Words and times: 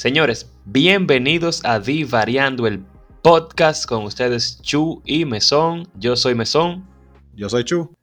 Señores, 0.00 0.50
bienvenidos 0.64 1.62
a 1.62 1.78
Divariando 1.78 2.66
el 2.66 2.82
podcast 3.20 3.84
con 3.84 4.04
ustedes 4.04 4.58
Chu 4.62 5.02
y 5.04 5.26
Mesón. 5.26 5.86
Yo 5.94 6.16
soy 6.16 6.34
Mesón. 6.34 6.88
Yo 7.34 7.50
soy 7.50 7.64
Chu. 7.64 7.94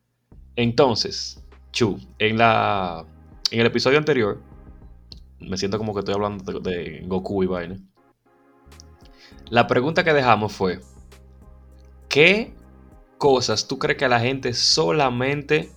Entonces, 0.55 1.43
Chu, 1.71 1.99
en 2.19 2.37
la 2.37 3.03
en 3.49 3.61
el 3.61 3.65
episodio 3.65 3.97
anterior 3.97 4.39
me 5.39 5.57
siento 5.57 5.79
como 5.79 5.95
que 5.95 6.01
estoy 6.01 6.13
hablando 6.13 6.59
de, 6.59 7.01
Goku 7.07 7.41
y 7.41 7.47
vaina. 7.47 7.79
La 9.49 9.65
pregunta 9.65 10.03
que 10.03 10.13
dejamos 10.13 10.53
fue 10.53 10.79
¿qué 12.09 12.53
cosas 13.17 13.67
tú 13.67 13.79
crees 13.79 13.97
que 13.97 14.05
a 14.05 14.09
la 14.09 14.19
gente 14.19 14.53
solamente 14.53 15.71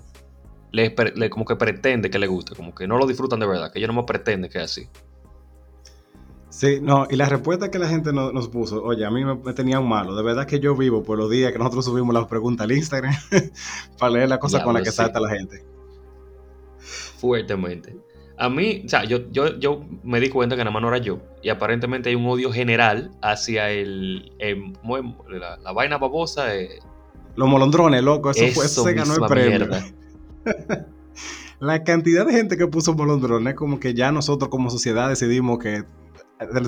le, 0.70 0.94
como 1.30 1.46
que 1.46 1.56
pretende 1.56 2.10
que 2.10 2.18
le 2.18 2.26
guste, 2.26 2.54
como 2.54 2.74
que 2.74 2.86
no 2.86 2.98
lo 2.98 3.06
disfrutan 3.06 3.40
de 3.40 3.46
verdad, 3.46 3.72
que 3.72 3.78
ellos 3.78 3.88
no 3.88 3.98
me 3.98 4.06
pretende 4.06 4.50
que 4.50 4.58
es 4.58 4.64
así? 4.64 4.86
Sí, 6.50 6.80
no, 6.82 7.06
y 7.08 7.14
la 7.14 7.26
respuesta 7.26 7.70
que 7.70 7.78
la 7.78 7.88
gente 7.88 8.12
nos 8.12 8.48
puso, 8.48 8.82
oye, 8.82 9.04
a 9.04 9.10
mí 9.10 9.24
me, 9.24 9.36
tenía 9.54 9.78
un 9.78 9.88
malo. 9.88 10.16
De 10.16 10.22
verdad 10.24 10.46
que 10.46 10.58
yo 10.58 10.76
vivo 10.76 11.04
por 11.04 11.16
los 11.16 11.30
días 11.30 11.52
que 11.52 11.58
nosotros 11.58 11.84
subimos 11.84 12.12
las 12.12 12.26
preguntas 12.26 12.64
al 12.64 12.72
Instagram 12.72 13.14
para 13.98 14.12
leer 14.12 14.28
la 14.28 14.40
cosa 14.40 14.62
con 14.64 14.74
la 14.74 14.82
que 14.82 14.90
salta 14.90 15.20
la 15.20 15.30
gente. 15.30 15.64
Fuertemente. 17.18 17.96
A 18.36 18.48
mí, 18.48 18.82
o 18.84 18.88
sea, 18.88 19.04
yo, 19.04 19.30
yo, 19.30 19.58
yo 19.58 19.84
me 20.02 20.18
di 20.18 20.28
cuenta 20.28 20.56
que 20.56 20.64
nada 20.64 20.72
más 20.72 20.82
no 20.82 20.88
era 20.88 20.98
yo. 20.98 21.20
Y 21.40 21.50
aparentemente 21.50 22.08
hay 22.08 22.16
un 22.16 22.26
odio 22.26 22.50
general 22.50 23.12
hacia 23.22 23.70
el, 23.70 24.32
la, 24.40 25.72
vaina 25.72 25.98
babosa. 25.98 26.46
Los 27.36 27.48
molondrones, 27.48 28.02
loco, 28.02 28.32
eso, 28.32 28.46
fue, 28.52 28.66
se 28.66 28.94
ganó 28.94 29.14
el 29.14 29.26
premio. 29.28 29.68
la 31.60 31.84
cantidad 31.84 32.26
de 32.26 32.32
gente 32.32 32.56
que 32.56 32.66
puso 32.66 32.94
molondrones, 32.94 33.54
como 33.54 33.78
que 33.78 33.94
ya 33.94 34.10
nosotros 34.10 34.48
como 34.48 34.68
sociedad 34.70 35.10
decidimos 35.10 35.58
que 35.60 35.84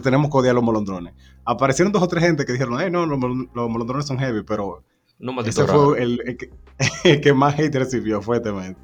tenemos 0.03 0.31
que 0.31 0.37
odiar 0.37 0.53
a 0.53 0.55
los 0.55 0.65
molondrones. 0.65 1.15
Aparecieron 1.45 1.93
dos 1.93 2.03
o 2.03 2.09
tres 2.09 2.25
gente 2.25 2.45
que 2.45 2.53
dijeron, 2.53 2.77
hey, 2.81 2.91
no, 2.91 3.07
los, 3.07 3.19
molondrones 3.19 4.07
son 4.07 4.19
heavy, 4.19 4.43
pero 4.43 4.85
no 5.19 5.41
ese 5.43 5.65
fue 5.67 6.03
el, 7.05 7.21
que, 7.21 7.33
más 7.33 7.59
hate 7.59 7.75
recibió 7.75 8.21
fuertemente. 8.21 8.81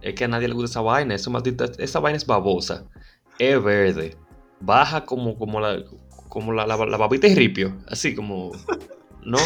Es 0.00 0.14
que 0.14 0.24
a 0.24 0.28
nadie 0.28 0.48
le 0.48 0.54
gusta 0.54 0.70
esa 0.70 0.80
vaina, 0.80 1.14
esa, 1.14 1.30
maldita, 1.30 1.66
esa 1.78 2.00
vaina 2.00 2.16
es 2.16 2.26
babosa, 2.26 2.84
es 3.38 3.62
verde, 3.62 4.16
baja 4.60 5.04
como, 5.04 5.36
como 5.36 5.60
la 5.60 5.82
como 6.28 6.52
la, 6.52 6.66
la, 6.66 6.76
babita 6.76 7.26
y 7.26 7.34
ripio, 7.34 7.76
así 7.88 8.14
como... 8.14 8.52
No, 9.24 9.38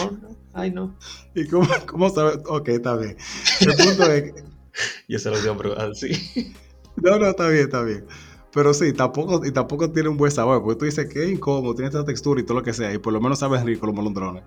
ay 0.53 0.71
no. 0.71 0.95
¿Y 1.35 1.49
cómo, 1.49 1.67
cómo 1.87 2.11
sabes? 2.11 2.41
Ok, 2.47 2.69
está 2.69 2.99
bien. 2.99 3.17
El 3.63 3.75
punto 3.75 4.13
es 4.13 4.35
Yo 5.09 5.19
se 5.19 5.31
lo 5.31 5.41
digo, 5.41 5.57
pero 5.57 5.79
así. 5.79 6.55
No, 6.97 7.19
no, 7.19 7.27
está 7.27 7.49
bien, 7.49 7.65
está 7.65 7.83
bien. 7.83 8.05
Pero 8.53 8.75
sí, 8.75 8.93
tampoco, 8.93 9.45
y 9.45 9.53
tampoco 9.53 9.91
tiene 9.91 10.09
un 10.09 10.17
buen 10.17 10.33
sabor, 10.33 10.63
porque 10.63 10.79
tú 10.79 10.85
dices 10.85 11.07
que 11.07 11.25
es 11.25 11.31
incómodo, 11.31 11.75
tiene 11.75 11.89
esta 11.89 12.05
textura 12.05 12.41
y 12.41 12.45
todo 12.45 12.59
lo 12.59 12.65
que 12.65 12.73
sea, 12.73 12.93
y 12.93 12.99
por 12.99 13.13
lo 13.13 13.21
menos 13.21 13.39
sabes 13.39 13.63
rico 13.63 13.87
los 13.87 13.95
molondrones. 13.95 14.43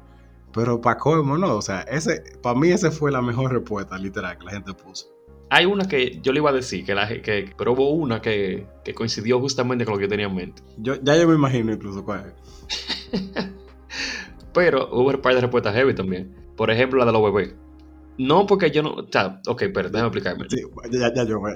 Pero 0.53 0.81
para 0.81 0.97
cómo 0.97 1.37
no, 1.37 1.55
o 1.55 1.61
sea, 1.61 1.81
ese, 1.81 2.21
para 2.41 2.59
mí 2.59 2.69
esa 2.69 2.91
fue 2.91 3.11
la 3.11 3.21
mejor 3.21 3.53
respuesta, 3.53 3.97
literal, 3.97 4.37
que 4.37 4.45
la 4.45 4.51
gente 4.51 4.73
puso. 4.73 5.07
Hay 5.49 5.65
una 5.65 5.87
que 5.87 6.19
yo 6.21 6.33
le 6.33 6.39
iba 6.39 6.49
a 6.49 6.53
decir, 6.53 6.85
que 6.85 6.93
la, 6.93 7.07
que, 7.07 7.53
pero 7.57 7.73
hubo 7.73 7.91
una 7.91 8.21
que, 8.21 8.67
que 8.83 8.93
coincidió 8.93 9.39
justamente 9.39 9.85
con 9.85 9.93
lo 9.93 9.97
que 9.99 10.05
yo 10.05 10.09
tenía 10.09 10.25
en 10.25 10.35
mente. 10.35 10.61
Yo, 10.77 10.95
ya 11.01 11.15
yo 11.15 11.27
me 11.27 11.35
imagino 11.35 11.71
incluso 11.71 12.03
cuál 12.03 12.33
es. 13.11 13.21
pero 14.53 14.89
hubo 14.91 15.09
un 15.09 15.21
par 15.21 15.35
de 15.35 15.41
respuestas 15.41 15.75
heavy 15.75 15.93
también. 15.95 16.35
Por 16.57 16.71
ejemplo, 16.71 16.99
la 16.99 17.05
de 17.05 17.11
los 17.11 17.23
bebés. 17.23 17.55
No 18.17 18.45
porque 18.47 18.69
yo 18.71 18.83
no. 18.83 18.93
O 18.93 19.07
sea, 19.11 19.41
ok, 19.47 19.63
pero 19.73 19.89
déjame 19.89 20.07
explicarme. 20.07 20.45
Sí, 20.49 20.61
ya, 20.91 21.13
ya 21.13 21.23
yo, 21.23 21.39
güey 21.39 21.55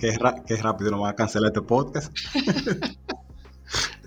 que 0.00 0.08
es, 0.08 0.62
rápido, 0.62 0.90
no 0.90 1.00
va 1.00 1.10
a 1.10 1.14
cancelar 1.14 1.50
este 1.50 1.62
podcast. 1.62 2.16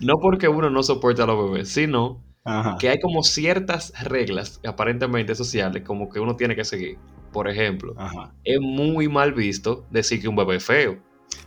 no 0.01 0.19
porque 0.19 0.47
uno 0.47 0.69
no 0.69 0.83
soporte 0.83 1.21
a 1.21 1.25
los 1.27 1.51
bebés, 1.51 1.69
sino 1.69 2.21
que 2.79 2.89
hay 2.89 2.99
como 2.99 3.23
ciertas 3.23 3.93
reglas 4.03 4.59
aparentemente 4.67 5.33
sociales 5.35 5.83
como 5.83 6.09
que 6.09 6.19
uno 6.19 6.35
tiene 6.35 6.55
que 6.55 6.65
seguir. 6.65 6.97
Por 7.31 7.47
ejemplo, 7.47 7.95
es 8.43 8.59
muy 8.59 9.07
mal 9.07 9.33
visto 9.33 9.85
decir 9.89 10.21
que 10.21 10.27
un 10.27 10.35
bebé 10.35 10.57
es 10.57 10.65
feo. 10.65 10.97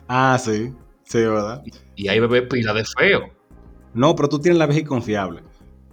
Ah, 0.08 0.38
sí, 0.40 0.72
sí, 1.04 1.18
¿verdad? 1.18 1.62
Y 1.96 2.08
hay 2.08 2.20
bebés 2.20 2.44
pila 2.48 2.72
de 2.72 2.84
feo. 2.84 3.30
No, 3.94 4.14
pero 4.14 4.28
tú 4.28 4.38
tienes 4.38 4.58
la 4.58 4.66
vejiga 4.66 4.88
confiable. 4.88 5.42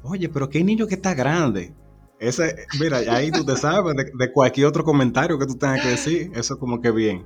Oye, 0.03 0.29
pero 0.29 0.49
qué 0.49 0.63
niño 0.63 0.87
que 0.87 0.95
está 0.95 1.13
grande. 1.13 1.73
Ese, 2.19 2.65
mira, 2.79 2.99
ahí 3.09 3.31
tú 3.31 3.45
te 3.45 3.55
sabes 3.57 3.95
de, 3.95 4.11
de, 4.13 4.31
cualquier 4.31 4.67
otro 4.67 4.83
comentario 4.83 5.37
que 5.37 5.45
tú 5.45 5.55
tengas 5.55 5.81
que 5.81 5.89
decir. 5.89 6.31
Eso 6.35 6.57
como 6.57 6.81
que 6.81 6.91
bien 6.91 7.25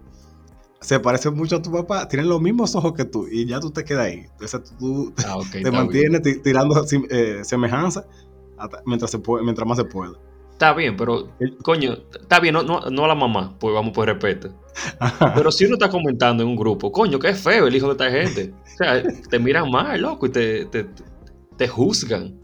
se 0.79 0.99
parece 0.99 1.29
mucho 1.29 1.57
a 1.57 1.61
tu 1.61 1.71
papá, 1.71 2.07
tienen 2.07 2.29
los 2.29 2.41
mismos 2.41 2.75
ojos 2.75 2.93
que 2.93 3.05
tú 3.05 3.27
y 3.27 3.45
ya 3.45 3.59
tú 3.59 3.71
te 3.71 3.83
quedas 3.83 4.05
ahí. 4.05 4.25
Entonces 4.31 4.73
tú 4.77 5.13
ah, 5.25 5.37
te 5.51 5.71
mantienes 5.71 6.21
tirando 6.43 6.85
eh, 7.09 7.39
semejanza 7.43 8.05
mientras, 8.85 9.11
se 9.11 9.19
puede, 9.19 9.43
mientras 9.43 9.67
más 9.67 9.77
se 9.77 9.85
pueda. 9.85 10.13
Está 10.51 10.73
bien, 10.73 10.97
pero 10.97 11.29
coño, 11.61 11.97
está 12.19 12.39
bien, 12.39 12.55
no, 12.55 12.63
no, 12.63 13.05
a 13.05 13.07
la 13.07 13.13
mamá, 13.13 13.55
pues 13.59 13.75
vamos 13.75 13.93
por 13.93 14.07
respeto. 14.07 14.49
Pero 15.35 15.51
si 15.51 15.65
uno 15.65 15.75
está 15.75 15.87
comentando 15.87 16.41
en 16.41 16.49
un 16.49 16.55
grupo, 16.55 16.91
coño, 16.91 17.19
qué 17.19 17.35
feo 17.35 17.67
el 17.67 17.75
hijo 17.75 17.85
de 17.85 17.91
esta 17.91 18.09
gente. 18.09 18.53
O 18.63 18.77
sea, 18.77 19.03
te 19.29 19.37
miran 19.37 19.69
mal, 19.69 20.01
loco, 20.01 20.25
y 20.25 20.29
te, 20.29 20.65
te, 20.65 20.87
te 21.57 21.67
juzgan. 21.67 22.39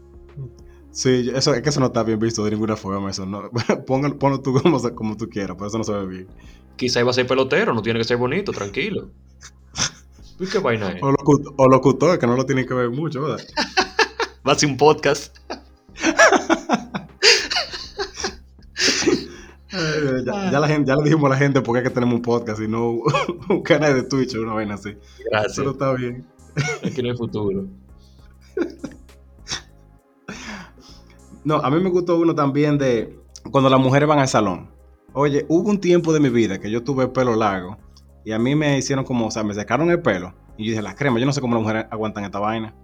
Sí, 0.92 1.28
eso, 1.34 1.52
es 1.52 1.60
que 1.60 1.70
eso 1.70 1.80
no 1.80 1.86
está 1.86 2.04
bien 2.04 2.20
visto 2.20 2.44
de 2.44 2.52
ninguna 2.52 2.76
forma. 2.76 3.10
Eso, 3.10 3.26
no. 3.26 3.50
ponlo, 3.86 4.40
tú 4.40 4.54
como, 4.62 4.80
como, 4.94 5.16
tú 5.16 5.28
quieras, 5.28 5.56
pero 5.56 5.66
eso 5.66 5.78
no 5.78 5.84
se 5.84 5.92
ve 5.92 6.06
bien. 6.06 6.28
Quizá 6.76 7.00
iba 7.00 7.10
a 7.10 7.14
ser 7.14 7.26
pelotero, 7.26 7.74
no 7.74 7.82
tiene 7.82 7.98
que 8.00 8.04
ser 8.04 8.16
bonito, 8.16 8.52
tranquilo. 8.52 9.10
¿Y 10.40 10.46
qué 10.46 10.58
vaina 10.58 10.92
es? 10.92 11.02
O, 11.02 11.68
locutor, 11.68 12.18
que 12.18 12.26
no 12.26 12.36
lo 12.36 12.46
tienen 12.46 12.66
que 12.66 12.74
ver 12.74 12.90
mucho, 12.90 13.22
¿verdad? 13.22 13.44
Va 14.46 14.52
a 14.52 14.54
ser 14.56 14.68
un 14.68 14.76
podcast. 14.76 15.38
ya, 20.24 20.60
la 20.60 20.68
gente, 20.68 20.88
ya 20.88 20.96
le 20.96 21.04
dijimos 21.04 21.26
a 21.26 21.30
la 21.30 21.36
gente 21.36 21.62
por 21.62 21.76
qué 21.76 21.82
que 21.82 21.90
tenemos 21.90 22.16
un 22.16 22.22
podcast 22.22 22.60
y 22.60 22.68
no 22.68 23.00
un 23.48 23.62
canal 23.62 23.94
de 23.94 24.02
Twitch 24.02 24.36
o 24.36 24.42
una 24.42 24.52
vaina 24.52 24.74
así. 24.74 24.96
Gracias. 25.30 25.56
Pero 25.56 25.70
está 25.70 25.94
bien. 25.94 26.26
Es 26.82 26.94
que 26.94 27.02
no 27.02 27.10
hay 27.10 27.16
futuro. 27.16 27.66
No, 31.44 31.56
a 31.56 31.70
mí 31.70 31.80
me 31.80 31.90
gustó 31.90 32.18
uno 32.18 32.34
también 32.34 32.78
de 32.78 33.18
cuando 33.50 33.68
las 33.68 33.80
mujeres 33.80 34.08
van 34.08 34.18
al 34.18 34.28
salón. 34.28 34.70
Oye, 35.16 35.46
hubo 35.48 35.70
un 35.70 35.80
tiempo 35.80 36.12
de 36.12 36.18
mi 36.18 36.28
vida 36.28 36.58
que 36.58 36.68
yo 36.68 36.82
tuve 36.82 37.06
pelo 37.06 37.36
largo 37.36 37.78
y 38.24 38.32
a 38.32 38.38
mí 38.38 38.56
me 38.56 38.76
hicieron 38.76 39.04
como, 39.04 39.28
o 39.28 39.30
sea, 39.30 39.44
me 39.44 39.54
sacaron 39.54 39.88
el 39.90 40.02
pelo 40.02 40.34
y 40.56 40.64
yo 40.64 40.70
dije, 40.70 40.82
las 40.82 40.96
cremas, 40.96 41.20
yo 41.20 41.26
no 41.26 41.32
sé 41.32 41.40
cómo 41.40 41.54
las 41.54 41.62
mujeres 41.62 41.86
aguantan 41.90 42.24
esta 42.24 42.40
vaina. 42.40 42.74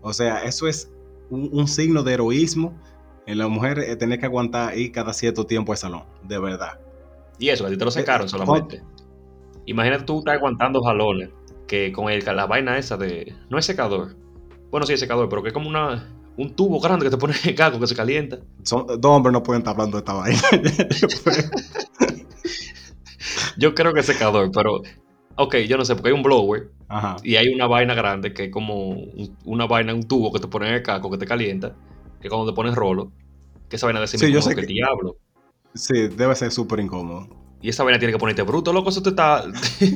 O 0.00 0.12
sea, 0.14 0.42
eso 0.44 0.66
es 0.66 0.90
un, 1.28 1.68
signo 1.68 2.02
de 2.02 2.14
heroísmo 2.14 2.72
en 3.26 3.36
la 3.36 3.48
mujer 3.48 3.78
eh, 3.78 3.94
tener 3.96 4.18
que 4.18 4.24
aguantar 4.24 4.76
ir 4.78 4.90
cada 4.90 5.12
cierto 5.12 5.44
tiempo 5.44 5.72
al 5.72 5.78
salón, 5.78 6.04
de 6.22 6.38
verdad. 6.38 6.80
Y 7.38 7.50
eso, 7.50 7.66
a 7.66 7.68
ti 7.68 7.76
te 7.76 7.84
lo 7.84 7.90
sacaron 7.90 8.26
eh, 8.26 8.30
solamente. 8.30 8.82
Imagínate 9.66 10.04
tú 10.04 10.20
estás 10.20 10.36
aguantando 10.36 10.80
jalones 10.82 11.28
que 11.66 11.92
con 11.92 12.08
el, 12.08 12.24
la 12.24 12.46
vaina 12.46 12.78
esa 12.78 12.96
de. 12.96 13.34
No 13.50 13.58
es 13.58 13.66
secador. 13.66 14.16
Bueno, 14.70 14.86
sí 14.86 14.94
es 14.94 15.00
secador, 15.00 15.28
pero 15.28 15.42
que 15.42 15.48
es 15.48 15.54
como 15.54 15.68
una 15.68 16.08
un 16.36 16.54
tubo 16.54 16.80
grande 16.80 17.04
que 17.04 17.10
te 17.10 17.16
pone 17.16 17.34
en 17.42 17.50
el 17.50 17.54
caco 17.54 17.80
que 17.80 17.86
se 17.86 17.94
calienta. 17.94 18.38
Son, 18.62 18.86
dos 18.86 19.04
hombres 19.04 19.32
no 19.32 19.42
pueden 19.42 19.60
estar 19.60 19.74
hablando 19.74 19.96
de 19.96 20.00
esta 20.00 20.12
vaina. 20.12 20.40
yo 23.56 23.74
creo 23.74 23.92
que 23.92 24.00
es 24.00 24.06
secador, 24.06 24.50
pero. 24.52 24.82
Ok, 25.38 25.56
yo 25.68 25.76
no 25.76 25.84
sé, 25.84 25.94
porque 25.94 26.08
hay 26.08 26.14
un 26.14 26.22
blower 26.22 26.70
y 27.22 27.36
hay 27.36 27.48
una 27.48 27.66
vaina 27.66 27.94
grande 27.94 28.32
que 28.32 28.44
es 28.44 28.50
como 28.50 28.96
una 29.44 29.66
vaina, 29.66 29.92
un 29.92 30.04
tubo 30.04 30.32
que 30.32 30.40
te 30.40 30.48
pone 30.48 30.68
en 30.68 30.74
el 30.74 30.82
caco 30.82 31.10
que 31.10 31.18
te 31.18 31.26
calienta, 31.26 31.74
que 32.22 32.30
cuando 32.30 32.50
te 32.50 32.56
pones 32.56 32.74
rolo, 32.74 33.12
que 33.68 33.76
esa 33.76 33.86
vaina 33.86 34.00
de 34.00 34.06
sí, 34.06 34.32
yo 34.32 34.40
sé 34.40 34.54
que, 34.54 34.62
el 34.62 34.66
diablo. 34.66 35.16
Sí, 35.74 36.08
debe 36.08 36.34
ser 36.36 36.52
súper 36.52 36.80
incómodo. 36.80 37.28
Y 37.60 37.68
esa 37.68 37.84
vaina 37.84 37.98
tiene 37.98 38.12
que 38.12 38.18
ponerte 38.18 38.42
bruto, 38.42 38.72
loco, 38.72 38.88
eso 38.88 39.02
te 39.02 39.10
está 39.10 39.44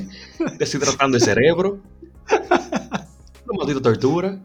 deshidratando 0.59 1.17
el 1.17 1.23
cerebro. 1.23 1.79
Una 2.31 3.59
maldita 3.59 3.81
tortura. 3.81 4.39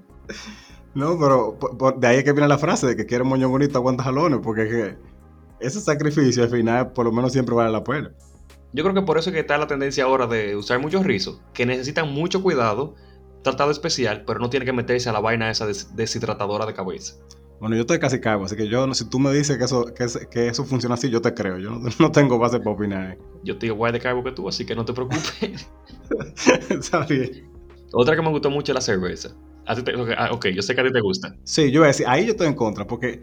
No, 0.96 1.20
pero 1.20 1.58
de 1.98 2.08
ahí 2.08 2.18
es 2.18 2.24
que 2.24 2.32
viene 2.32 2.48
la 2.48 2.58
frase 2.58 2.88
de 2.88 2.96
que 2.96 3.06
quiere 3.06 3.24
moño 3.24 3.50
bonito, 3.50 3.78
aguanta 3.78 4.04
jalones, 4.04 4.40
porque 4.42 4.64
es 4.64 4.70
que 4.70 4.98
ese 5.60 5.82
sacrificio 5.82 6.44
al 6.44 6.50
final 6.50 6.92
por 6.94 7.06
lo 7.06 7.12
menos 7.12 7.34
siempre 7.34 7.54
vale 7.54 7.72
la 7.72 7.84
pena. 7.84 8.12
Yo 8.72 8.84
creo 8.84 8.96
que 8.96 9.02
por 9.02 9.18
eso 9.18 9.30
es 9.30 9.34
que 9.34 9.42
está 9.42 9.58
la 9.58 9.68
tendencia 9.68 10.06
ahora 10.06 10.26
de 10.28 10.56
usar 10.56 10.80
muchos 10.80 11.06
rizos, 11.06 11.42
que 11.54 11.66
necesitan 11.66 12.12
mucho 12.12 12.42
cuidado, 12.42 12.96
tratado 13.42 13.72
especial, 13.72 14.24
pero 14.26 14.40
no 14.40 14.50
tiene 14.50 14.66
que 14.66 14.74
meterse 14.74 15.10
a 15.10 15.14
la 15.14 15.20
vaina 15.20 15.50
esa 15.52 15.68
deshidratadora 15.68 16.66
de 16.66 16.74
cabeza. 16.74 17.16
Bueno, 17.60 17.76
yo 17.76 17.82
estoy 17.82 18.00
casi 18.00 18.20
cago, 18.20 18.46
así 18.46 18.56
que 18.56 18.68
yo, 18.68 18.94
si 18.94 19.10
tú 19.10 19.18
me 19.18 19.32
dices 19.32 19.58
que 19.58 19.64
eso, 19.64 19.86
que, 20.30 20.48
eso 20.48 20.66
funciona 20.66 20.96
así, 20.96 21.10
yo 21.10 21.22
te 21.22 21.34
creo. 21.34 21.58
Yo 21.58 21.80
no, 22.00 22.12
tengo 22.12 22.38
base 22.38 22.60
para 22.60 22.72
opinar. 22.72 23.18
Yo 23.44 23.58
te 23.58 23.66
digo 23.66 23.76
igual 23.76 23.94
de 23.94 24.00
cago 24.00 24.24
que 24.24 24.32
tú, 24.32 24.48
así 24.48 24.66
que 24.66 24.76
no 24.76 24.84
te 24.84 24.94
preocupes. 24.94 25.70
Está 26.70 27.06
bien. 27.06 27.50
Otra 27.94 28.16
que 28.16 28.22
me 28.22 28.30
gustó 28.30 28.50
mucho 28.50 28.74
es 28.74 28.76
la 28.76 28.82
cerveza. 28.82 29.36
Ah, 29.68 30.30
ok, 30.32 30.48
yo 30.48 30.62
sé 30.62 30.76
que 30.76 30.82
a 30.82 30.84
ti 30.84 30.92
te 30.92 31.02
gusta. 31.02 31.36
Sí, 31.44 31.72
yo 31.72 31.82
voy 31.82 31.86
a 31.86 31.88
decir, 31.88 32.06
ahí 32.08 32.26
yo 32.26 32.32
estoy 32.32 32.48
en 32.48 32.54
contra, 32.54 32.86
porque 32.86 33.22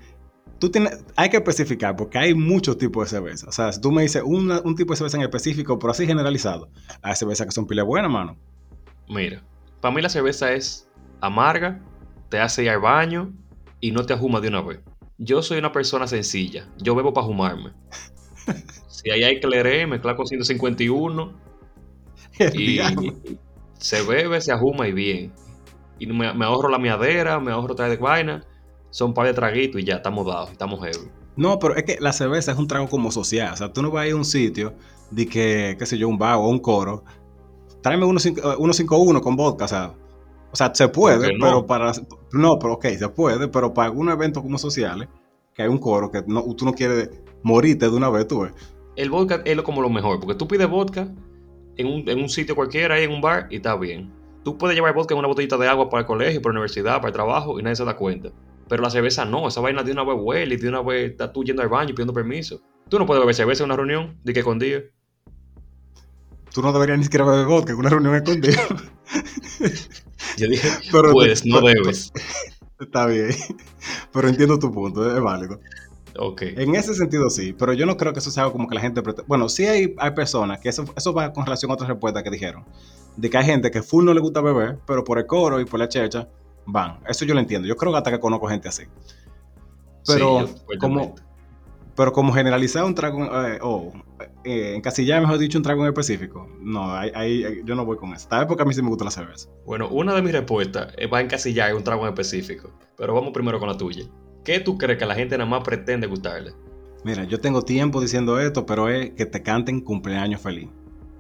tú 0.58 0.70
tienes, 0.70 1.04
hay 1.16 1.28
que 1.28 1.36
especificar, 1.36 1.96
porque 1.96 2.18
hay 2.18 2.34
muchos 2.34 2.78
tipos 2.78 3.04
de 3.04 3.16
cerveza. 3.16 3.48
O 3.48 3.52
sea, 3.52 3.72
si 3.72 3.80
tú 3.80 3.92
me 3.92 4.02
dices 4.02 4.22
un 4.24 4.74
tipo 4.76 4.92
de 4.92 4.96
cerveza 4.96 5.16
en 5.16 5.22
específico, 5.22 5.78
pero 5.78 5.92
así 5.92 6.06
generalizado, 6.06 6.68
hay 7.02 7.14
cervezas 7.14 7.46
que 7.46 7.52
son 7.52 7.66
pile 7.66 7.82
buenas, 7.82 8.10
mano. 8.10 8.36
Mira, 9.08 9.42
para 9.80 9.94
mí 9.94 10.02
la 10.02 10.08
cerveza 10.08 10.52
es 10.52 10.88
amarga, 11.20 11.80
te 12.28 12.38
hace 12.38 12.64
ir 12.64 12.70
al 12.70 12.80
baño 12.80 13.32
y 13.80 13.92
no 13.92 14.06
te 14.06 14.14
ajuma 14.14 14.40
de 14.40 14.48
una 14.48 14.62
vez. 14.62 14.80
Yo 15.18 15.42
soy 15.42 15.58
una 15.58 15.72
persona 15.72 16.06
sencilla. 16.06 16.68
Yo 16.78 16.94
bebo 16.94 17.12
para 17.12 17.24
ajumarme. 17.24 17.72
si 18.88 19.10
ahí 19.10 19.22
hay 19.22 19.40
cleré, 19.40 19.86
mezcla 19.86 20.16
con 20.16 20.26
151 20.26 21.32
y, 22.54 22.80
se 23.78 24.02
bebe, 24.02 24.40
se 24.40 24.52
ajuma 24.52 24.88
y 24.88 24.92
bien. 24.92 25.32
Y 26.02 26.06
me, 26.08 26.44
ahorro 26.44 26.68
la 26.68 26.78
miadera, 26.78 27.38
me 27.38 27.52
ahorro 27.52 27.76
traer 27.76 27.92
de 27.92 27.96
vaina. 27.96 28.44
Son 28.90 29.10
un 29.10 29.14
par 29.14 29.24
de 29.24 29.34
traguitos 29.34 29.80
y 29.80 29.84
ya 29.84 29.94
estamos 29.94 30.26
dados, 30.26 30.50
estamos 30.50 30.80
heavy. 30.80 31.08
No, 31.36 31.60
pero 31.60 31.76
es 31.76 31.84
que 31.84 31.96
la 32.00 32.12
cerveza 32.12 32.50
es 32.50 32.58
un 32.58 32.66
trago 32.66 32.88
como 32.88 33.12
social. 33.12 33.52
O 33.52 33.56
sea, 33.56 33.72
tú 33.72 33.82
no 33.82 33.90
vas 33.92 34.02
a 34.02 34.06
ir 34.08 34.14
a 34.14 34.16
un 34.16 34.24
sitio 34.24 34.74
de 35.12 35.26
que, 35.26 35.76
qué 35.78 35.86
sé 35.86 35.96
yo, 35.96 36.08
un 36.08 36.18
vago 36.18 36.44
o 36.44 36.48
un 36.48 36.58
coro. 36.58 37.04
Tráeme 37.82 38.04
151 38.04 39.20
con 39.20 39.36
vodka, 39.36 39.66
o 39.66 39.68
sea. 39.68 39.94
O 40.50 40.56
sea, 40.56 40.74
se 40.74 40.88
puede, 40.88 41.30
pero 41.40 41.64
para. 41.64 41.92
No, 42.32 42.58
pero 42.58 42.74
ok, 42.74 42.86
se 42.98 43.08
puede, 43.08 43.46
pero 43.46 43.72
para 43.72 43.86
algún 43.86 44.08
evento 44.08 44.42
como 44.42 44.58
sociales, 44.58 45.08
que 45.54 45.62
hay 45.62 45.68
un 45.68 45.78
coro 45.78 46.10
que 46.10 46.24
no, 46.26 46.42
tú 46.56 46.64
no 46.64 46.72
quieres 46.72 47.10
morirte 47.44 47.88
de 47.88 47.96
una 47.96 48.10
vez, 48.10 48.26
tú 48.26 48.40
ves. 48.40 48.52
El 48.96 49.08
vodka 49.08 49.40
es 49.44 49.62
como 49.62 49.80
lo 49.80 49.88
mejor, 49.88 50.18
porque 50.18 50.34
tú 50.34 50.48
pides 50.48 50.68
vodka 50.68 51.08
en 51.76 51.86
un, 51.86 52.08
en 52.08 52.18
un 52.20 52.28
sitio 52.28 52.56
cualquiera, 52.56 52.96
ahí 52.96 53.04
en 53.04 53.12
un 53.12 53.20
bar, 53.20 53.46
y 53.50 53.56
está 53.56 53.76
bien. 53.76 54.21
Tú 54.44 54.58
puedes 54.58 54.74
llevar 54.74 54.94
vodka 54.94 55.14
en 55.14 55.18
una 55.18 55.28
botellita 55.28 55.56
de 55.56 55.68
agua 55.68 55.88
para 55.88 56.00
el 56.00 56.06
colegio, 56.06 56.42
para 56.42 56.54
la 56.54 56.60
universidad, 56.60 56.96
para 56.96 57.08
el 57.08 57.12
trabajo, 57.12 57.58
y 57.60 57.62
nadie 57.62 57.76
se 57.76 57.84
da 57.84 57.96
cuenta. 57.96 58.30
Pero 58.68 58.82
la 58.82 58.90
cerveza 58.90 59.24
no, 59.24 59.48
esa 59.48 59.60
vaina 59.60 59.82
de 59.82 59.92
una 59.92 60.04
vez 60.04 60.16
huele 60.18 60.54
y 60.54 60.58
de 60.58 60.68
una 60.68 60.82
vez 60.82 61.12
estás 61.12 61.32
tú 61.32 61.44
yendo 61.44 61.62
al 61.62 61.68
baño 61.68 61.90
pidiendo 61.90 62.12
permiso. 62.12 62.60
Tú 62.88 62.98
no 62.98 63.06
puedes 63.06 63.20
beber 63.20 63.34
cerveza 63.34 63.62
en 63.62 63.66
una 63.66 63.76
reunión, 63.76 64.18
de 64.24 64.32
que 64.32 64.40
escondida. 64.40 64.80
Tú 66.52 66.60
no 66.60 66.72
deberías 66.72 66.98
ni 66.98 67.04
siquiera 67.04 67.24
beber 67.24 67.46
vodka 67.46 67.72
en 67.72 67.78
una 67.78 67.90
reunión 67.90 68.14
escondida. 68.14 68.60
Yo 70.38 70.48
dije, 70.48 70.68
pero, 70.90 71.12
puedes, 71.12 71.46
no 71.46 71.60
debes. 71.60 72.12
Está 72.80 73.06
bien, 73.06 73.30
pero 74.12 74.28
entiendo 74.28 74.58
tu 74.58 74.72
punto, 74.72 75.14
es 75.14 75.22
válido. 75.22 75.60
En 76.56 76.74
ese 76.74 76.94
sentido 76.94 77.30
sí, 77.30 77.52
pero 77.52 77.72
yo 77.72 77.86
no 77.86 77.96
creo 77.96 78.12
que 78.12 78.18
eso 78.18 78.30
sea 78.30 78.44
algo 78.44 78.52
como 78.52 78.68
que 78.68 78.74
la 78.74 78.80
gente... 78.80 79.02
Bueno, 79.26 79.48
sí 79.48 79.66
hay, 79.66 79.94
hay 79.98 80.10
personas, 80.12 80.60
que 80.60 80.68
eso, 80.68 80.84
eso 80.96 81.12
va 81.12 81.32
con 81.32 81.44
relación 81.44 81.70
a 81.70 81.74
otras 81.74 81.88
respuestas 81.88 82.22
que 82.22 82.30
dijeron, 82.30 82.64
de 83.16 83.30
que 83.30 83.38
hay 83.38 83.44
gente 83.44 83.70
que 83.70 83.82
full 83.82 84.04
no 84.04 84.14
le 84.14 84.20
gusta 84.20 84.40
beber, 84.40 84.78
pero 84.86 85.04
por 85.04 85.18
el 85.18 85.26
coro 85.26 85.60
y 85.60 85.64
por 85.64 85.80
la 85.80 85.88
checha 85.88 86.28
van. 86.66 87.00
Eso 87.08 87.24
yo 87.24 87.34
lo 87.34 87.40
entiendo. 87.40 87.66
Yo 87.66 87.76
creo 87.76 87.92
que 87.92 87.98
hasta 87.98 88.10
que 88.10 88.20
conozco 88.20 88.48
gente 88.48 88.68
así. 88.68 88.84
Pero 90.06 90.48
como 90.80 91.14
pero 91.94 92.12
como 92.12 92.32
generalizar 92.32 92.84
un 92.84 92.94
trago 92.94 93.24
eh, 93.46 93.58
o 93.60 93.92
eh, 94.44 94.74
encasillar, 94.76 95.20
mejor 95.20 95.38
dicho, 95.38 95.58
un 95.58 95.64
trago 95.64 95.82
en 95.82 95.88
específico, 95.88 96.48
no, 96.60 96.94
ahí, 96.94 97.62
yo 97.64 97.74
no 97.74 97.84
voy 97.84 97.96
con 97.96 98.14
eso. 98.14 98.28
Tal 98.28 98.40
vez 98.40 98.48
porque 98.48 98.62
a 98.62 98.66
mí 98.66 98.72
sí 98.72 98.82
me 98.82 98.88
gusta 98.88 99.04
la 99.04 99.10
cerveza. 99.10 99.48
Bueno, 99.66 99.88
una 99.88 100.14
de 100.14 100.22
mis 100.22 100.32
respuestas 100.32 100.94
va 101.12 101.18
a 101.18 101.20
encasillar 101.20 101.74
un 101.74 101.84
trago 101.84 102.02
en 102.02 102.08
específico, 102.08 102.70
pero 102.96 103.14
vamos 103.14 103.32
primero 103.32 103.58
con 103.58 103.68
la 103.68 103.76
tuya. 103.76 104.04
¿Qué 104.44 104.60
tú 104.60 104.76
crees 104.76 104.98
que 104.98 105.06
la 105.06 105.14
gente 105.14 105.38
nada 105.38 105.48
más 105.48 105.62
pretende 105.62 106.06
gustarle? 106.06 106.52
Mira, 107.04 107.24
yo 107.24 107.40
tengo 107.40 107.62
tiempo 107.62 108.00
diciendo 108.00 108.40
esto, 108.40 108.66
pero 108.66 108.88
es 108.88 109.10
que 109.10 109.26
te 109.26 109.42
canten 109.42 109.80
cumpleaños 109.80 110.40
feliz. 110.40 110.68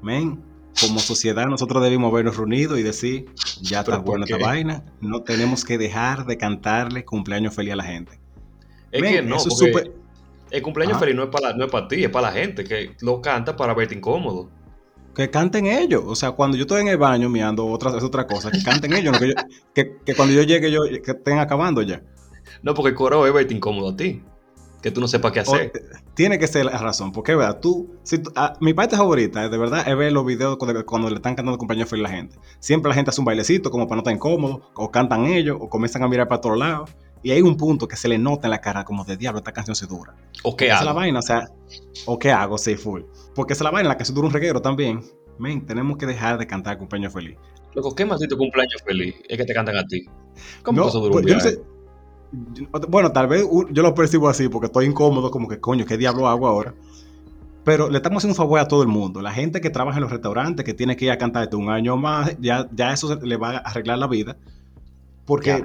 Men, 0.00 0.42
como 0.80 0.98
sociedad 0.98 1.46
nosotros 1.46 1.82
debemos 1.82 2.12
habernos 2.12 2.36
reunido 2.36 2.78
y 2.78 2.82
decir, 2.82 3.26
ya 3.60 3.80
está 3.80 3.98
buena 3.98 4.24
esta 4.24 4.38
vaina, 4.38 4.84
no 5.00 5.22
tenemos 5.22 5.64
que 5.64 5.78
dejar 5.78 6.26
de 6.26 6.36
cantarle 6.36 7.04
cumpleaños 7.04 7.54
feliz 7.54 7.72
a 7.72 7.76
la 7.76 7.84
gente. 7.84 8.18
Es 8.90 9.02
que 9.02 9.22
no, 9.22 9.36
porque 9.36 9.92
el 10.50 10.62
cumpleaños 10.62 10.98
feliz 10.98 11.14
no 11.14 11.24
es, 11.24 11.28
para, 11.30 11.54
no 11.54 11.64
es 11.64 11.70
para 11.70 11.88
ti, 11.88 12.04
es 12.04 12.10
para 12.10 12.28
la 12.28 12.32
gente 12.32 12.64
que 12.64 12.94
lo 13.00 13.20
canta 13.20 13.56
para 13.56 13.74
verte 13.74 13.94
incómodo. 13.94 14.50
Que 15.14 15.30
canten 15.30 15.66
ellos. 15.66 16.02
O 16.06 16.14
sea, 16.14 16.32
cuando 16.32 16.56
yo 16.56 16.62
estoy 16.62 16.82
en 16.82 16.88
el 16.88 16.98
baño 16.98 17.28
mirando 17.28 17.66
otra, 17.66 17.96
es 17.96 18.02
otra 18.02 18.26
cosa, 18.26 18.50
que 18.50 18.62
canten 18.62 18.92
ellos. 18.94 19.16
que, 19.74 19.96
que, 20.04 20.14
cuando 20.14 20.34
yo 20.34 20.42
llegue, 20.42 20.70
yo, 20.70 20.80
que 20.84 21.10
estén 21.10 21.38
acabando 21.38 21.82
ya. 21.82 22.02
No, 22.62 22.74
porque 22.74 22.90
el 22.90 22.94
coro 22.94 23.26
es 23.26 23.32
verte 23.32 23.54
incómodo 23.54 23.90
a 23.90 23.96
ti 23.96 24.22
que 24.82 24.90
tú 24.90 25.00
no 25.00 25.08
sepas 25.08 25.32
qué 25.32 25.40
hacer. 25.40 25.72
tiene 26.14 26.38
que 26.38 26.46
ser 26.48 26.66
la 26.66 26.76
razón, 26.76 27.12
porque 27.12 27.34
vea, 27.34 27.60
tú, 27.60 27.94
si 28.02 28.20
ah, 28.34 28.54
mi 28.60 28.74
parte 28.74 28.96
favorita, 28.96 29.48
de 29.48 29.56
verdad, 29.56 29.88
es 29.88 29.96
ver 29.96 30.12
los 30.12 30.26
videos 30.26 30.58
cuando, 30.58 31.08
le 31.08 31.16
están 31.16 31.36
cantando 31.36 31.56
compañeros 31.56 31.88
feliz 31.88 32.04
a 32.04 32.08
la 32.08 32.14
gente. 32.16 32.36
Siempre 32.58 32.88
la 32.88 32.96
gente 32.96 33.10
hace 33.10 33.20
un 33.20 33.24
bailecito 33.24 33.70
como 33.70 33.86
para 33.86 33.96
no 33.96 34.00
estar 34.00 34.14
incómodo, 34.14 34.72
o 34.74 34.90
cantan 34.90 35.26
ellos, 35.26 35.56
o 35.60 35.68
comienzan 35.68 36.02
a 36.02 36.08
mirar 36.08 36.26
para 36.26 36.38
otro 36.38 36.56
lado. 36.56 36.84
Y 37.22 37.30
hay 37.30 37.40
un 37.40 37.56
punto 37.56 37.86
que 37.86 37.94
se 37.94 38.08
le 38.08 38.18
nota 38.18 38.48
en 38.48 38.50
la 38.50 38.60
cara 38.60 38.84
como 38.84 39.04
de 39.04 39.16
diablo, 39.16 39.38
esta 39.38 39.52
canción 39.52 39.76
se 39.76 39.86
dura. 39.86 40.16
¿O 40.42 40.56
qué 40.56 40.72
hago? 40.72 40.84
la 40.84 40.92
vaina, 40.92 41.20
o 41.20 41.22
sea, 41.22 41.48
¿o 42.04 42.18
qué 42.18 42.32
hago? 42.32 42.58
Sí, 42.58 42.74
full. 42.74 43.02
Porque 43.36 43.54
se 43.54 43.62
la 43.62 43.70
vaina, 43.70 43.90
la 43.90 43.96
que 43.96 44.04
se 44.04 44.12
dura 44.12 44.26
un 44.26 44.34
reguero 44.34 44.60
también. 44.60 45.00
Men, 45.38 45.64
tenemos 45.64 45.96
que 45.96 46.06
dejar 46.06 46.38
de 46.38 46.46
cantar 46.48 46.76
cumpleaños 46.78 47.12
feliz. 47.12 47.38
Loco, 47.74 47.94
¿qué 47.94 48.04
más 48.04 48.20
tu 48.20 48.36
cumpleaños 48.36 48.82
feliz? 48.84 49.14
Es 49.28 49.38
que 49.38 49.44
te 49.44 49.54
cantan 49.54 49.76
a 49.76 49.86
ti. 49.86 50.04
¿Cómo 50.62 50.88
eso 50.88 50.98
dura 50.98 51.16
un 51.16 51.22
pues, 51.22 51.60
bueno, 52.88 53.12
tal 53.12 53.26
vez 53.26 53.46
yo 53.70 53.82
lo 53.82 53.94
percibo 53.94 54.28
así 54.28 54.48
porque 54.48 54.66
estoy 54.66 54.86
incómodo, 54.86 55.30
como 55.30 55.48
que 55.48 55.60
coño, 55.60 55.84
¿qué 55.84 55.98
diablo 55.98 56.28
hago 56.28 56.46
ahora? 56.46 56.74
Pero 57.64 57.90
le 57.90 57.98
estamos 57.98 58.18
haciendo 58.18 58.32
un 58.32 58.36
favor 58.36 58.58
a 58.58 58.66
todo 58.66 58.82
el 58.82 58.88
mundo. 58.88 59.20
La 59.20 59.32
gente 59.32 59.60
que 59.60 59.70
trabaja 59.70 59.98
en 59.98 60.02
los 60.02 60.10
restaurantes, 60.10 60.64
que 60.64 60.74
tiene 60.74 60.96
que 60.96 61.04
ir 61.04 61.10
a 61.12 61.18
cantar 61.18 61.48
un 61.54 61.70
año 61.70 61.96
más, 61.96 62.36
ya, 62.40 62.68
ya 62.72 62.92
eso 62.92 63.14
le 63.16 63.36
va 63.36 63.50
a 63.50 63.58
arreglar 63.58 63.98
la 63.98 64.08
vida. 64.08 64.36
Porque 65.26 65.64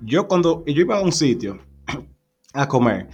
yo 0.00 0.26
cuando 0.26 0.64
yo 0.66 0.80
iba 0.80 0.98
a 0.98 1.02
un 1.02 1.12
sitio 1.12 1.58
a 2.52 2.66
comer, 2.66 3.08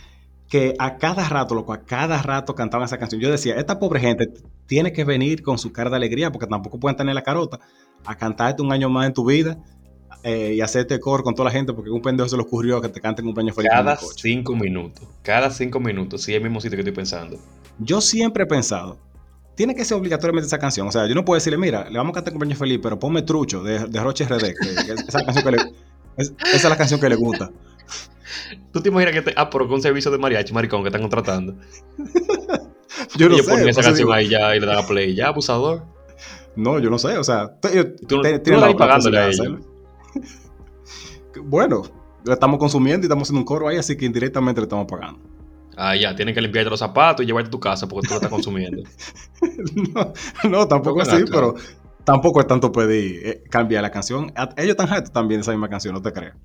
que 0.48 0.74
a 0.78 0.96
cada 0.96 1.28
rato, 1.28 1.54
loco, 1.54 1.72
a 1.72 1.82
cada 1.82 2.22
rato 2.22 2.54
cantaban 2.54 2.86
esa 2.86 2.98
canción. 2.98 3.20
Yo 3.20 3.30
decía, 3.30 3.56
esta 3.56 3.78
pobre 3.78 4.00
gente 4.00 4.32
tiene 4.66 4.92
que 4.92 5.04
venir 5.04 5.42
con 5.42 5.58
su 5.58 5.72
cara 5.72 5.90
de 5.90 5.96
alegría, 5.96 6.32
porque 6.32 6.46
tampoco 6.46 6.80
pueden 6.80 6.96
tener 6.96 7.14
la 7.14 7.22
carota, 7.22 7.60
a 8.04 8.16
cantarte 8.16 8.62
un 8.62 8.72
año 8.72 8.88
más 8.88 9.06
en 9.06 9.12
tu 9.12 9.26
vida 9.26 9.58
eh, 10.22 10.54
y 10.54 10.60
hacerte 10.60 11.00
coro 11.00 11.22
con 11.22 11.34
toda 11.34 11.46
la 11.46 11.50
gente 11.50 11.72
porque 11.72 11.90
un 11.90 12.02
pendejo 12.02 12.28
se 12.28 12.36
le 12.36 12.42
ocurrió 12.42 12.80
que 12.80 12.88
te 12.88 13.00
canten 13.00 13.26
un 13.26 13.34
peño 13.34 13.52
feliz. 13.52 13.70
Cada 13.70 13.96
cinco 13.96 14.54
minutos, 14.54 15.08
cada 15.22 15.50
cinco 15.50 15.80
minutos, 15.80 16.22
sí, 16.22 16.32
es 16.32 16.36
el 16.36 16.42
mismo 16.42 16.60
sitio 16.60 16.76
que 16.76 16.82
estoy 16.82 16.94
pensando. 16.94 17.38
Yo 17.78 18.00
siempre 18.00 18.44
he 18.44 18.46
pensado, 18.46 18.98
tiene 19.54 19.74
que 19.74 19.84
ser 19.84 19.96
obligatoriamente 19.96 20.46
esa 20.46 20.58
canción. 20.58 20.88
O 20.88 20.92
sea, 20.92 21.06
yo 21.06 21.14
no 21.14 21.24
puedo 21.24 21.36
decirle, 21.36 21.58
mira, 21.58 21.88
le 21.88 21.98
vamos 21.98 22.12
a 22.12 22.14
cantar 22.14 22.34
un 22.34 22.40
peño 22.40 22.56
feliz, 22.56 22.80
pero 22.82 22.98
ponme 22.98 23.22
trucho 23.22 23.62
de, 23.62 23.86
de 23.86 24.00
Roche 24.00 24.24
RD, 24.24 24.40
que, 24.40 24.92
esa, 24.92 25.24
canción 25.24 25.44
que 25.44 25.50
le, 25.50 25.58
esa 26.16 26.34
es 26.56 26.64
la 26.64 26.76
canción 26.76 27.00
que 27.00 27.08
le 27.08 27.16
gusta. 27.16 27.50
¿Tú 28.72 28.80
te 28.80 28.88
imaginas 28.88 29.14
que 29.14 29.22
te, 29.22 29.34
ah, 29.36 29.50
pero 29.50 29.66
con 29.66 29.76
un 29.76 29.82
servicio 29.82 30.10
de 30.10 30.18
mariachi, 30.18 30.52
maricón, 30.52 30.82
que 30.82 30.88
están 30.88 31.02
contratando? 31.02 31.56
yo 33.16 33.28
no 33.28 33.38
sé. 33.38 33.68
esa 33.68 33.82
canción 33.82 34.12
ahí 34.12 34.28
ya 34.28 34.54
y 34.54 34.60
le 34.60 34.66
dan 34.66 34.78
a 34.78 34.86
play, 34.86 35.14
ya, 35.14 35.28
abusador. 35.28 35.84
No, 36.56 36.78
yo 36.78 36.90
no 36.90 36.98
sé, 36.98 37.16
o 37.16 37.24
sea, 37.24 37.58
tú, 37.60 37.68
tú, 38.06 38.22
tú 38.44 38.50
no 38.52 38.76
pagándole 38.76 39.18
a 39.18 39.28
ellos. 39.28 39.60
Bueno, 41.42 41.82
lo 42.24 42.32
estamos 42.32 42.58
consumiendo 42.58 43.04
y 43.04 43.06
estamos 43.06 43.28
haciendo 43.28 43.40
un 43.40 43.46
coro 43.46 43.68
ahí, 43.68 43.76
así 43.76 43.96
que 43.96 44.04
indirectamente 44.04 44.60
le 44.60 44.64
estamos 44.64 44.86
pagando. 44.86 45.20
Ah, 45.76 45.96
ya, 45.96 46.14
tienen 46.14 46.34
que 46.34 46.40
limpiarte 46.40 46.68
los 46.68 46.80
zapatos 46.80 47.22
y 47.24 47.26
llevarte 47.26 47.48
a 47.48 47.50
tu 47.50 47.60
casa 47.60 47.88
porque 47.88 48.06
tú 48.06 48.14
lo 48.14 48.16
estás 48.16 48.30
consumiendo. 48.30 48.82
no, 50.50 50.68
tampoco 50.68 51.00
así, 51.00 51.24
pero 51.30 51.54
tampoco 52.04 52.40
es 52.40 52.46
tanto 52.46 52.70
pedir 52.70 53.26
eh, 53.26 53.42
cambiar 53.48 53.82
la 53.82 53.90
canción. 53.90 54.32
Ellos 54.56 54.70
están 54.70 54.90
altos 54.90 55.12
también 55.12 55.40
esa 55.40 55.52
misma 55.52 55.68
canción, 55.68 55.94
no 55.94 56.02
te 56.02 56.12
creas. 56.12 56.36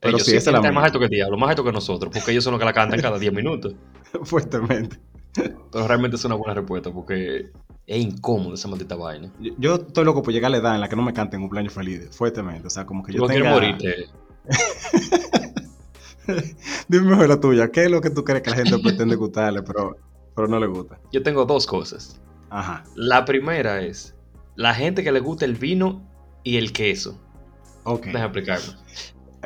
Pero 0.00 0.16
ellos 0.16 0.26
sí, 0.26 0.34
esa 0.34 0.50
es 0.50 0.62
la 0.62 0.72
más 0.72 0.84
alto 0.84 0.98
que 0.98 1.04
el 1.04 1.10
diablo, 1.10 1.36
más 1.36 1.50
alto 1.50 1.62
que 1.62 1.72
nosotros, 1.72 2.10
porque 2.12 2.32
ellos 2.32 2.42
son 2.42 2.52
los 2.52 2.58
que 2.58 2.64
la 2.64 2.72
cantan 2.72 3.00
cada 3.00 3.18
10 3.18 3.32
minutos. 3.32 3.74
Fuertemente. 4.24 4.98
Pero 5.34 5.86
realmente 5.86 6.16
es 6.16 6.24
una 6.24 6.34
buena 6.34 6.54
respuesta 6.54 6.90
porque 6.90 7.50
es 7.86 8.02
incómodo 8.02 8.54
esa 8.54 8.66
maldita 8.66 8.96
vaina. 8.96 9.30
Yo, 9.58 9.76
estoy 9.76 10.04
loco 10.04 10.22
por 10.22 10.32
llegar 10.32 10.48
a 10.48 10.52
la 10.52 10.56
edad 10.56 10.74
en 10.74 10.80
la 10.80 10.88
que 10.88 10.96
no 10.96 11.02
me 11.02 11.12
canten 11.12 11.40
cumpleaños 11.40 11.72
feliz, 11.72 12.08
fuertemente. 12.10 12.66
O 12.66 12.70
sea, 12.70 12.86
como 12.86 13.02
que 13.02 13.12
yo 13.12 13.20
no 13.20 13.26
tenga... 13.26 13.50
morirte. 13.50 14.06
Dime 16.88 17.10
mejor 17.10 17.28
la 17.28 17.40
tuya. 17.40 17.70
¿Qué 17.70 17.84
es 17.84 17.90
lo 17.90 18.00
que 18.00 18.10
tú 18.10 18.24
crees 18.24 18.42
que 18.42 18.50
la 18.50 18.56
gente 18.56 18.78
pretende 18.78 19.16
gustarle, 19.16 19.62
pero, 19.62 19.96
pero 20.34 20.48
no 20.48 20.60
le 20.60 20.66
gusta? 20.66 20.98
Yo 21.12 21.22
tengo 21.22 21.44
dos 21.44 21.66
cosas. 21.66 22.20
Ajá. 22.50 22.84
La 22.94 23.24
primera 23.24 23.82
es 23.82 24.14
la 24.56 24.74
gente 24.74 25.02
que 25.02 25.12
le 25.12 25.20
gusta 25.20 25.44
el 25.44 25.54
vino 25.54 26.02
y 26.42 26.56
el 26.56 26.72
queso. 26.72 27.18
Ok. 27.84 28.06
Déjame 28.06 28.24
explicarme. 28.26 28.74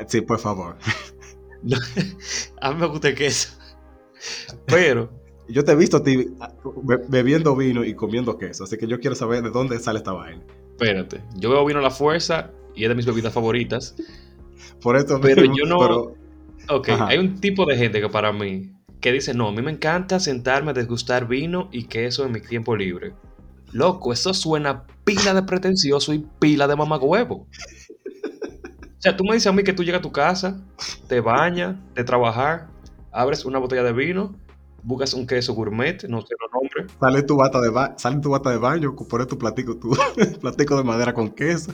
Sí, 0.08 0.20
por 0.20 0.38
favor. 0.38 0.76
a 2.60 2.72
mí 2.72 2.80
me 2.80 2.86
gusta 2.86 3.08
el 3.08 3.14
queso. 3.14 3.50
Pero 4.66 5.10
yo 5.48 5.64
te 5.64 5.72
he 5.72 5.76
visto 5.76 5.98
a 5.98 6.02
ti 6.02 6.34
bebiendo 7.08 7.54
vino 7.54 7.84
y 7.84 7.94
comiendo 7.94 8.38
queso, 8.38 8.64
así 8.64 8.78
que 8.78 8.86
yo 8.86 8.98
quiero 9.00 9.14
saber 9.14 9.42
de 9.42 9.50
dónde 9.50 9.78
sale 9.78 9.98
esta 9.98 10.12
vaina. 10.12 10.42
Espérate, 10.70 11.22
yo 11.36 11.50
bebo 11.50 11.64
vino 11.64 11.78
a 11.78 11.82
la 11.82 11.90
fuerza 11.90 12.50
y 12.74 12.84
es 12.84 12.88
de 12.88 12.94
mis 12.94 13.06
bebidas 13.06 13.32
favoritas. 13.32 13.94
Por 14.80 14.96
esto 14.96 15.20
Pero 15.20 15.44
yo 15.44 15.64
no. 15.66 16.14
Ok, 16.68 16.88
hay 16.88 17.18
un 17.18 17.40
tipo 17.40 17.66
de 17.66 17.76
gente 17.76 18.00
que 18.00 18.08
para 18.08 18.32
mí 18.32 18.72
que 19.00 19.12
dice: 19.12 19.34
No, 19.34 19.48
a 19.48 19.52
mí 19.52 19.62
me 19.62 19.70
encanta 19.70 20.20
sentarme 20.20 20.70
a 20.70 20.74
degustar 20.74 21.26
vino 21.26 21.68
y 21.72 21.84
queso 21.84 22.24
en 22.24 22.32
mi 22.32 22.40
tiempo 22.40 22.76
libre. 22.76 23.14
Loco, 23.72 24.12
eso 24.12 24.32
suena 24.32 24.84
pila 25.04 25.34
de 25.34 25.42
pretencioso 25.42 26.14
y 26.14 26.24
pila 26.38 26.66
de 26.68 26.76
mamagüevo. 26.76 27.34
O 27.36 29.00
sea, 29.04 29.16
tú 29.16 29.24
me 29.24 29.34
dices 29.34 29.48
a 29.48 29.52
mí 29.52 29.62
que 29.64 29.74
tú 29.74 29.84
llegas 29.84 29.98
a 29.98 30.02
tu 30.02 30.12
casa, 30.12 30.62
te 31.08 31.20
bañas, 31.20 31.76
de 31.94 32.04
trabajar, 32.04 32.68
abres 33.12 33.44
una 33.44 33.58
botella 33.58 33.82
de 33.82 33.92
vino 33.92 34.34
buscas 34.84 35.14
un 35.14 35.26
queso 35.26 35.54
gourmet, 35.54 36.04
no 36.08 36.20
sé 36.20 36.34
los 36.40 36.52
nombres. 36.52 36.92
Sale 37.00 37.22
tu 37.22 37.36
bata 37.36 37.60
de, 37.60 37.72
sale 37.96 38.20
tu 38.20 38.30
bata 38.30 38.50
de 38.50 38.58
baño, 38.58 38.94
pones 38.94 39.26
tu 39.26 39.38
platico, 39.38 39.76
tu 39.76 39.90
platico 40.40 40.76
de 40.76 40.84
madera 40.84 41.12
con 41.12 41.30
queso. 41.30 41.72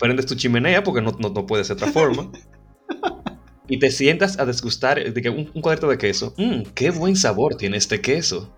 Prendes 0.00 0.26
tu 0.26 0.34
chimenea 0.34 0.82
porque 0.82 1.02
no, 1.02 1.12
no, 1.12 1.46
puede 1.46 1.62
ser 1.62 1.76
otra 1.76 1.92
forma. 1.92 2.32
y 3.68 3.78
te 3.78 3.90
sientas 3.90 4.38
a 4.40 4.46
desgustar 4.46 5.12
de 5.12 5.22
que 5.22 5.30
un, 5.30 5.50
un 5.54 5.62
cuadrito 5.62 5.88
de 5.88 5.98
queso. 5.98 6.34
Mmm, 6.36 6.62
qué 6.74 6.90
buen 6.90 7.14
sabor 7.14 7.54
tiene 7.54 7.76
este 7.76 8.00
queso. 8.00 8.52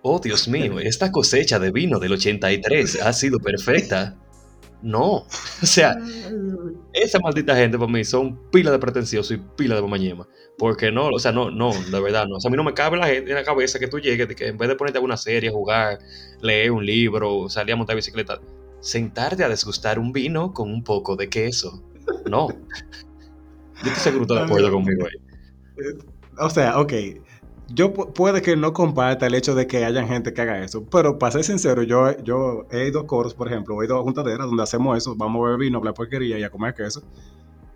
Oh, 0.00 0.20
Dios 0.20 0.48
mío, 0.48 0.78
esta 0.78 1.10
cosecha 1.10 1.58
de 1.58 1.72
vino 1.72 1.98
del 1.98 2.12
83 2.12 3.02
ha 3.02 3.12
sido 3.12 3.40
perfecta. 3.40 4.16
No, 4.80 5.26
o 5.62 5.66
sea, 5.66 5.96
esa 6.92 7.18
maldita 7.18 7.56
gente 7.56 7.76
para 7.76 7.90
mí 7.90 8.04
son 8.04 8.38
pila 8.50 8.70
de 8.70 8.78
pretencioso 8.78 9.34
y 9.34 9.38
pila 9.56 9.74
de 9.74 9.82
mamañema. 9.82 10.28
Porque 10.56 10.92
no, 10.92 11.08
o 11.08 11.18
sea, 11.18 11.32
no, 11.32 11.50
no, 11.50 11.72
de 11.72 12.00
verdad 12.00 12.26
no. 12.26 12.36
O 12.36 12.40
sea, 12.40 12.48
a 12.48 12.52
mí 12.52 12.56
no 12.56 12.64
me 12.64 12.74
cabe 12.74 12.96
la 12.96 13.06
gente 13.06 13.30
en 13.30 13.36
la 13.36 13.44
cabeza 13.44 13.78
que 13.78 13.88
tú 13.88 13.98
llegues, 13.98 14.28
de 14.28 14.36
que 14.36 14.46
en 14.46 14.56
vez 14.56 14.68
de 14.68 14.76
ponerte 14.76 14.98
a 14.98 15.02
una 15.02 15.16
serie, 15.16 15.50
jugar, 15.50 15.98
leer 16.40 16.70
un 16.70 16.86
libro, 16.86 17.48
salir 17.48 17.72
a 17.72 17.76
montar 17.76 17.96
bicicleta, 17.96 18.40
sentarte 18.80 19.44
a 19.44 19.48
desgustar 19.48 19.98
un 19.98 20.12
vino 20.12 20.52
con 20.52 20.70
un 20.70 20.82
poco 20.82 21.16
de 21.16 21.28
queso. 21.28 21.82
No. 22.28 22.48
Yo 22.48 23.90
estoy 23.92 24.12
seguro 24.12 24.34
de 24.34 24.40
acuerdo 24.40 24.72
conmigo 24.72 25.06
ahí. 25.06 25.84
Eh, 25.84 25.98
o 26.38 26.50
sea, 26.50 26.78
ok, 26.80 26.92
yo 27.68 27.92
puede 27.92 28.40
que 28.42 28.56
no 28.56 28.72
comparta 28.72 29.26
el 29.26 29.34
hecho 29.34 29.54
de 29.54 29.66
que 29.66 29.84
haya 29.84 30.06
gente 30.06 30.32
que 30.32 30.40
haga 30.40 30.62
eso, 30.62 30.84
pero 30.90 31.18
para 31.18 31.32
ser 31.32 31.44
sincero, 31.44 31.82
yo, 31.82 32.16
yo 32.22 32.66
he 32.70 32.88
ido 32.88 33.00
a 33.00 33.06
coros, 33.06 33.34
por 33.34 33.48
ejemplo, 33.48 33.80
he 33.82 33.86
ido 33.86 33.98
a 33.98 34.02
juntaderas 34.02 34.46
donde 34.46 34.62
hacemos 34.62 34.96
eso, 34.96 35.14
vamos 35.16 35.40
a 35.40 35.44
beber 35.44 35.60
vino, 35.60 35.76
a 35.76 35.80
hablar 35.80 35.94
porquería 35.94 36.38
y 36.38 36.42
a 36.42 36.50
comer 36.50 36.74
queso, 36.74 37.02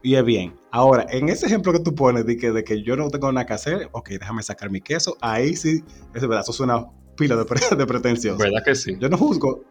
y 0.02 0.14
es 0.14 0.24
bien. 0.24 0.54
Ahora, 0.70 1.06
en 1.10 1.28
ese 1.28 1.46
ejemplo 1.46 1.72
que 1.72 1.80
tú 1.80 1.94
pones 1.94 2.26
de 2.26 2.36
que, 2.36 2.50
de 2.52 2.64
que 2.64 2.82
yo 2.82 2.96
no 2.96 3.08
tengo 3.10 3.30
nada 3.30 3.46
que 3.46 3.52
hacer, 3.52 3.88
ok, 3.92 4.10
déjame 4.10 4.42
sacar 4.42 4.70
mi 4.70 4.80
queso, 4.80 5.16
ahí 5.20 5.54
sí, 5.54 5.84
es 6.14 6.22
verdad, 6.22 6.40
eso 6.40 6.52
suena 6.52 6.86
pila 7.16 7.36
de, 7.36 7.44
de 7.76 7.86
pretensión. 7.86 8.38
¿Verdad 8.38 8.62
que 8.64 8.74
sí? 8.74 8.96
Yo 8.98 9.08
no 9.08 9.18
juzgo, 9.18 9.62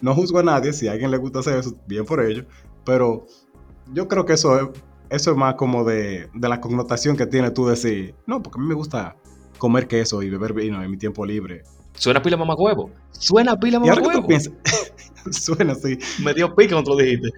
no 0.00 0.14
juzgo 0.14 0.38
a 0.38 0.42
nadie, 0.42 0.72
si 0.72 0.88
a 0.88 0.92
alguien 0.92 1.10
le 1.10 1.16
gusta 1.16 1.40
hacer 1.40 1.58
eso, 1.58 1.74
bien 1.86 2.04
por 2.04 2.24
ello, 2.24 2.44
pero 2.84 3.26
yo 3.92 4.08
creo 4.08 4.24
que 4.24 4.34
eso 4.34 4.58
es, 4.58 4.68
eso 5.10 5.30
es 5.32 5.36
más 5.36 5.54
como 5.54 5.84
de, 5.84 6.28
de 6.34 6.48
la 6.48 6.60
connotación 6.60 7.16
que 7.16 7.26
tiene 7.26 7.50
tú 7.50 7.66
decir, 7.66 8.14
no, 8.26 8.42
porque 8.42 8.58
a 8.58 8.62
mí 8.62 8.68
me 8.68 8.74
gusta 8.74 9.16
comer 9.58 9.86
queso 9.86 10.22
y 10.22 10.30
beber 10.30 10.52
vino 10.54 10.82
en 10.82 10.90
mi 10.90 10.96
tiempo 10.96 11.24
libre. 11.24 11.62
Suena 11.94 12.22
pila 12.22 12.36
mamá 12.36 12.54
huevo. 12.56 12.90
Suena 13.12 13.58
pila 13.58 13.78
mamá 13.78 13.94
huevo. 14.00 14.26
Suena 15.30 15.72
así. 15.72 15.98
Me 16.24 16.32
dio 16.34 16.54
pica 16.54 16.74
cuando 16.74 16.92
lo 16.92 16.96
dijiste. 16.96 17.28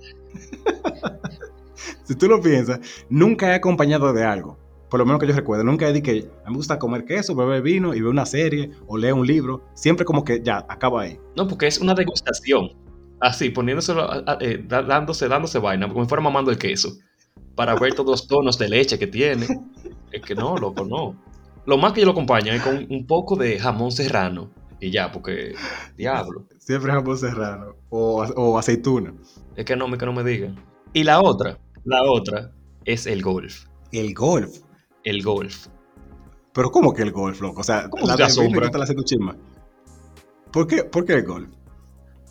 si 2.05 2.15
tú 2.15 2.29
lo 2.29 2.41
piensas, 2.41 2.81
nunca 3.11 3.51
he 3.51 3.55
acompañado 3.55 4.13
de 4.13 4.25
algo. 4.25 4.57
Por 4.93 4.99
lo 4.99 5.07
menos 5.07 5.21
que 5.21 5.27
yo 5.27 5.33
recuerdo, 5.35 5.65
nunca 5.65 5.89
he 5.89 5.93
dicho 5.95 6.05
que 6.05 6.29
a 6.45 6.49
mí 6.49 6.51
me 6.51 6.57
gusta 6.57 6.79
comer 6.79 7.07
queso, 7.07 7.35
beber 7.35 7.63
vino 7.63 7.95
y 7.95 8.03
ver 8.03 8.11
una 8.11 8.27
serie 8.27 8.73
o 8.87 8.99
leer 8.99 9.15
un 9.15 9.27
libro. 9.27 9.65
Siempre 9.73 10.05
como 10.05 10.23
que 10.23 10.43
ya, 10.43 10.67
acaba 10.69 11.01
ahí. 11.01 11.19
No, 11.35 11.49
porque 11.49 11.67
es 11.67 11.79
una 11.79 11.95
degustación. 11.95 12.75
Así, 13.19 13.49
poniéndoselo, 13.49 14.07
eh, 14.41 14.63
dándose, 14.69 15.29
dándose 15.29 15.59
vaina, 15.59 15.89
como 15.89 16.05
si 16.05 16.11
fuera 16.11 16.23
mamando 16.23 16.51
el 16.51 16.59
queso. 16.59 16.93
Para 17.55 17.75
ver 17.75 17.95
todos 17.95 18.11
los 18.11 18.27
tonos 18.27 18.59
de 18.59 18.69
leche 18.69 18.99
que 18.99 19.07
tiene. 19.07 19.47
Es 20.13 20.21
que 20.21 20.35
no, 20.35 20.59
loco, 20.59 20.85
no. 20.85 21.17
Lo 21.65 21.79
más 21.79 21.95
que 21.95 22.01
yo 22.01 22.05
lo 22.05 22.13
acompaño 22.13 22.53
es 22.53 22.61
con 22.61 22.87
un 22.91 23.07
poco 23.07 23.35
de 23.35 23.59
jamón 23.59 23.93
serrano. 23.93 24.51
Y 24.79 24.91
ya, 24.91 25.11
porque, 25.11 25.55
diablo. 25.97 26.45
Siempre 26.59 26.93
jamón 26.93 27.17
serrano. 27.17 27.77
O, 27.89 28.59
aceituna. 28.59 29.15
Es 29.57 29.65
que 29.65 29.75
no, 29.75 29.91
que 29.97 30.05
no 30.05 30.13
me 30.13 30.23
digan. 30.23 30.63
Y 30.93 31.05
la 31.05 31.23
otra, 31.23 31.59
la 31.87 32.03
otra 32.03 32.53
es 32.85 33.07
el 33.07 33.23
golf. 33.23 33.65
¿El 33.91 34.13
golf? 34.13 34.59
El 35.05 35.23
golf. 35.23 35.67
Pero 36.53 36.71
¿cómo 36.71 36.93
que 36.93 37.03
el 37.03 37.13
golf, 37.13 37.41
loco? 37.41 37.61
O 37.61 37.65
sea, 37.65 37.89
¿Cómo 37.89 38.07
la 38.07 38.17
te 38.17 38.25
asombra? 38.25 38.71
chisma. 39.05 39.37
¿Por 40.53 40.67
qué, 40.67 40.85
¿Por 40.85 41.05
qué 41.05 41.15
el 41.15 41.25
golf? 41.25 41.49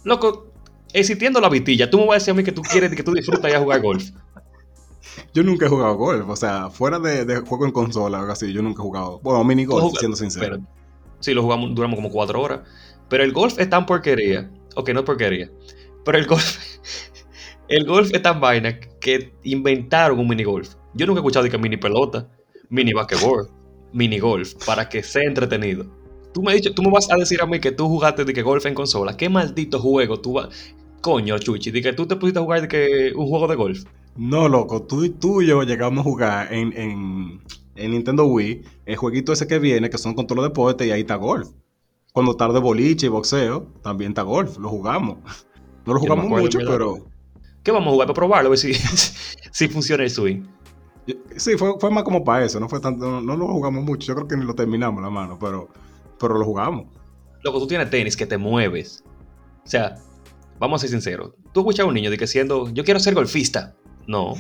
Loco, 0.03 0.51
existiendo 0.93 1.39
la 1.41 1.49
vitilla, 1.49 1.89
tú 1.89 1.97
me 1.97 2.05
vas 2.05 2.15
a 2.15 2.19
decir 2.19 2.31
a 2.31 2.35
mí 2.35 2.43
que 2.43 2.51
tú 2.51 2.61
quieres 2.61 2.95
que 2.95 3.03
tú 3.03 3.13
disfrutas 3.13 3.51
ya 3.51 3.59
jugar 3.59 3.81
golf. 3.81 4.09
Yo 5.33 5.43
nunca 5.43 5.65
he 5.65 5.69
jugado 5.69 5.95
golf, 5.95 6.29
o 6.29 6.35
sea, 6.35 6.69
fuera 6.69 6.99
de, 6.99 7.37
juego 7.37 7.65
en 7.65 7.71
consola 7.71 8.17
o 8.17 8.21
algo 8.21 8.33
así, 8.33 8.53
yo 8.53 8.61
nunca 8.61 8.81
he 8.81 8.85
jugado. 8.85 9.19
Bueno, 9.19 9.43
mini 9.43 9.65
golf, 9.65 9.97
siendo 9.97 10.15
sincero. 10.15 10.59
sí, 11.19 11.33
lo 11.33 11.41
jugamos, 11.41 11.73
duramos 11.73 11.97
como 11.97 12.09
cuatro 12.09 12.41
horas. 12.41 12.61
Pero 13.09 13.23
el 13.23 13.33
golf 13.33 13.59
es 13.59 13.69
tan 13.69 13.85
porquería. 13.85 14.49
Ok, 14.75 14.89
no 14.91 14.99
es 14.99 15.05
porquería. 15.05 15.51
Pero 16.05 16.17
el 16.17 16.27
golf. 16.27 16.59
el 17.67 17.85
golf 17.85 18.11
es 18.13 18.21
tan 18.21 18.39
vaina 18.39 18.79
que 18.79 19.33
inventaron 19.43 20.19
un 20.19 20.27
mini 20.27 20.43
golf. 20.43 20.75
Yo 20.93 21.05
nunca 21.05 21.19
he 21.19 21.21
escuchado 21.21 21.43
de 21.43 21.49
que 21.49 21.57
mini 21.57 21.77
pelota, 21.77 22.29
mini 22.71 22.93
basquetbol, 22.93 23.49
mini 23.93 24.17
golf, 24.17 24.55
para 24.65 24.89
que 24.89 25.03
sea 25.03 25.23
entretenido. 25.23 25.85
Tú 26.33 26.41
me, 26.41 26.53
dicho, 26.53 26.73
tú 26.73 26.81
me 26.81 26.89
vas 26.89 27.11
a 27.11 27.17
decir 27.17 27.41
a 27.41 27.45
mí 27.45 27.59
que 27.59 27.71
tú 27.71 27.87
jugaste 27.87 28.23
de 28.25 28.33
que 28.33 28.41
golf 28.41 28.65
en 28.65 28.73
consola. 28.73 29.15
¿Qué 29.15 29.29
maldito 29.29 29.79
juego 29.79 30.19
tú 30.19 30.33
vas. 30.33 30.73
Coño, 31.01 31.37
Chuchi, 31.37 31.71
de 31.71 31.81
que 31.81 31.93
tú 31.93 32.07
te 32.07 32.15
pusiste 32.15 32.39
a 32.39 32.43
jugar 32.43 32.61
de 32.61 32.67
que 32.67 33.11
un 33.15 33.27
juego 33.27 33.47
de 33.47 33.55
golf. 33.55 33.83
No, 34.15 34.47
loco, 34.47 34.83
tú, 34.83 35.09
tú 35.09 35.41
y 35.41 35.47
yo 35.47 35.63
llegamos 35.63 36.05
a 36.05 36.09
jugar 36.09 36.53
en, 36.53 36.73
en, 36.73 37.41
Nintendo 37.91 38.25
Wii 38.25 38.61
el 38.85 38.95
jueguito 38.95 39.33
ese 39.33 39.47
que 39.47 39.59
viene, 39.59 39.89
que 39.89 39.97
son 39.97 40.13
con 40.13 40.27
todos 40.27 40.37
los 40.37 40.45
deportes, 40.45 40.87
y 40.87 40.91
ahí 40.91 41.01
está 41.01 41.15
golf. 41.15 41.49
Cuando 42.13 42.35
tarde 42.35 42.59
boliche 42.59 43.07
y 43.07 43.09
boxeo, 43.09 43.67
también 43.81 44.11
está 44.11 44.21
golf, 44.21 44.57
lo 44.57 44.69
jugamos. 44.69 45.17
No 45.85 45.93
lo 45.93 45.99
jugamos 45.99 46.27
mucho, 46.27 46.59
pero... 46.59 47.07
¿Qué 47.63 47.71
vamos 47.71 47.87
a 47.87 47.91
jugar? 47.91 48.07
Para 48.07 48.15
probarlo, 48.15 48.47
a 48.47 48.49
ver 48.51 48.59
si, 48.59 48.73
si 49.51 49.67
funciona 49.67 50.03
el 50.03 50.09
swing. 50.09 50.43
Sí, 51.37 51.57
fue, 51.57 51.73
fue, 51.79 51.91
más 51.91 52.03
como 52.03 52.23
para 52.23 52.45
eso, 52.45 52.59
no 52.59 52.69
fue 52.69 52.79
tanto, 52.79 53.21
no, 53.21 53.35
lo 53.35 53.47
jugamos 53.47 53.83
mucho, 53.83 54.07
yo 54.07 54.15
creo 54.15 54.27
que 54.27 54.37
ni 54.37 54.45
lo 54.45 54.53
terminamos 54.53 55.01
la 55.01 55.09
mano, 55.09 55.37
pero, 55.39 55.69
pero 56.19 56.37
lo 56.37 56.45
jugamos. 56.45 56.85
Loco, 57.43 57.59
tú 57.59 57.67
tienes 57.67 57.89
tenis 57.89 58.15
que 58.15 58.25
te 58.25 58.37
mueves. 58.37 59.03
O 59.65 59.69
sea, 59.69 59.95
vamos 60.59 60.79
a 60.79 60.81
ser 60.81 60.91
sinceros. 60.91 61.31
Tú 61.53 61.61
escuchas 61.61 61.85
a 61.85 61.87
un 61.87 61.93
niño 61.93 62.11
de 62.11 62.17
que 62.17 62.27
siendo, 62.27 62.69
yo 62.69 62.83
quiero 62.83 62.99
ser 62.99 63.13
golfista. 63.13 63.75
No, 64.07 64.33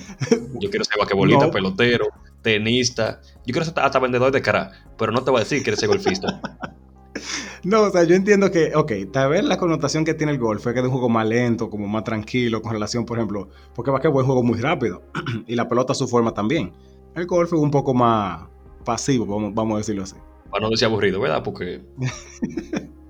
yo 0.59 0.69
quiero 0.69 0.83
ser 0.83 0.97
basquetbolista, 0.97 1.51
pelotero, 1.51 2.07
tenista. 2.41 3.21
Yo 3.45 3.53
quiero 3.53 3.65
ser 3.65 3.79
hasta 3.79 3.99
vendedor 3.99 4.31
de 4.31 4.41
cara, 4.41 4.71
pero 4.97 5.11
no 5.11 5.23
te 5.23 5.31
voy 5.31 5.41
a 5.41 5.43
decir 5.43 5.63
que 5.63 5.69
eres 5.69 5.79
ser 5.79 5.89
golfista. 5.89 6.41
No, 7.63 7.83
o 7.83 7.91
sea, 7.91 8.03
yo 8.03 8.15
entiendo 8.15 8.49
que, 8.49 8.73
ok, 8.75 8.91
tal 9.11 9.29
vez 9.29 9.43
la 9.43 9.57
connotación 9.57 10.03
que 10.03 10.13
tiene 10.13 10.31
el 10.31 10.39
golf 10.39 10.65
es 10.65 10.73
que 10.73 10.79
es 10.79 10.85
un 10.85 10.91
juego 10.91 11.09
más 11.09 11.27
lento, 11.27 11.69
como 11.69 11.87
más 11.87 12.03
tranquilo, 12.03 12.61
con 12.61 12.71
relación, 12.71 13.05
por 13.05 13.17
ejemplo, 13.17 13.49
porque 13.75 13.91
basquetbol 13.91 14.23
es 14.23 14.27
un 14.27 14.33
juego 14.33 14.43
muy 14.43 14.59
rápido 14.59 15.03
y 15.47 15.55
la 15.55 15.67
pelota 15.67 15.93
su 15.93 16.07
forma 16.07 16.33
también. 16.33 16.73
El 17.15 17.27
golf 17.27 17.53
es 17.53 17.59
un 17.59 17.69
poco 17.69 17.93
más 17.93 18.47
pasivo, 18.83 19.25
vamos, 19.25 19.53
vamos 19.53 19.75
a 19.75 19.77
decirlo 19.79 20.03
así. 20.03 20.15
Para 20.49 20.63
no 20.63 20.69
decir 20.69 20.85
aburrido, 20.85 21.19
¿verdad? 21.19 21.43
Porque... 21.43 21.81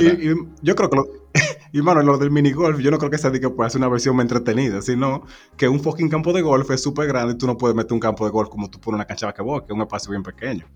Y, 0.00 0.34
yo 0.62 0.74
creo 0.74 0.88
que 0.88 0.96
lo, 0.96 1.04
y 1.72 1.82
mano, 1.82 2.02
lo 2.02 2.16
del 2.18 2.30
mini 2.30 2.52
golf, 2.52 2.80
yo 2.80 2.90
no 2.90 2.98
creo 2.98 3.10
que 3.10 3.18
sea 3.18 3.30
de 3.30 3.40
que 3.40 3.50
pueda 3.50 3.68
ser 3.68 3.80
una 3.80 3.88
versión 3.88 4.16
más 4.16 4.24
entretenida, 4.24 4.80
sino 4.80 5.24
que 5.56 5.68
un 5.68 5.80
fucking 5.80 6.08
campo 6.08 6.32
de 6.32 6.42
golf 6.42 6.70
es 6.70 6.82
súper 6.82 7.06
grande 7.06 7.34
y 7.34 7.36
tú 7.38 7.46
no 7.46 7.56
puedes 7.56 7.76
meter 7.76 7.92
un 7.92 8.00
campo 8.00 8.24
de 8.24 8.30
golf 8.30 8.48
como 8.48 8.70
tú 8.70 8.80
pones 8.80 8.96
una 8.96 9.04
cancha 9.04 9.26
de 9.26 9.32
basquetbol, 9.32 9.60
que 9.66 9.72
es 9.72 9.76
un 9.76 9.82
espacio 9.82 10.10
bien 10.10 10.22
pequeño. 10.22 10.66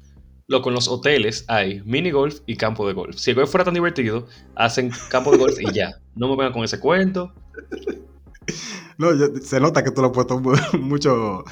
Lo 0.48 0.60
con 0.60 0.74
los 0.74 0.88
hoteles 0.88 1.44
hay 1.48 1.82
mini 1.84 2.10
golf 2.10 2.40
y 2.46 2.56
campo 2.56 2.86
de 2.86 2.94
golf. 2.94 3.16
Si 3.16 3.30
el 3.30 3.36
golf 3.36 3.50
fuera 3.50 3.64
tan 3.64 3.74
divertido, 3.74 4.26
hacen 4.54 4.90
campo 5.08 5.30
de 5.30 5.38
golf 5.38 5.58
y 5.60 5.72
ya. 5.72 6.00
No 6.14 6.28
me 6.28 6.36
vengan 6.36 6.52
con 6.52 6.64
ese 6.64 6.80
cuento. 6.80 7.32
No, 8.98 9.08
se 9.40 9.60
nota 9.60 9.82
que 9.82 9.90
tú 9.90 10.00
lo 10.00 10.08
has 10.08 10.12
puesto 10.12 10.40
mucho, 10.78 11.44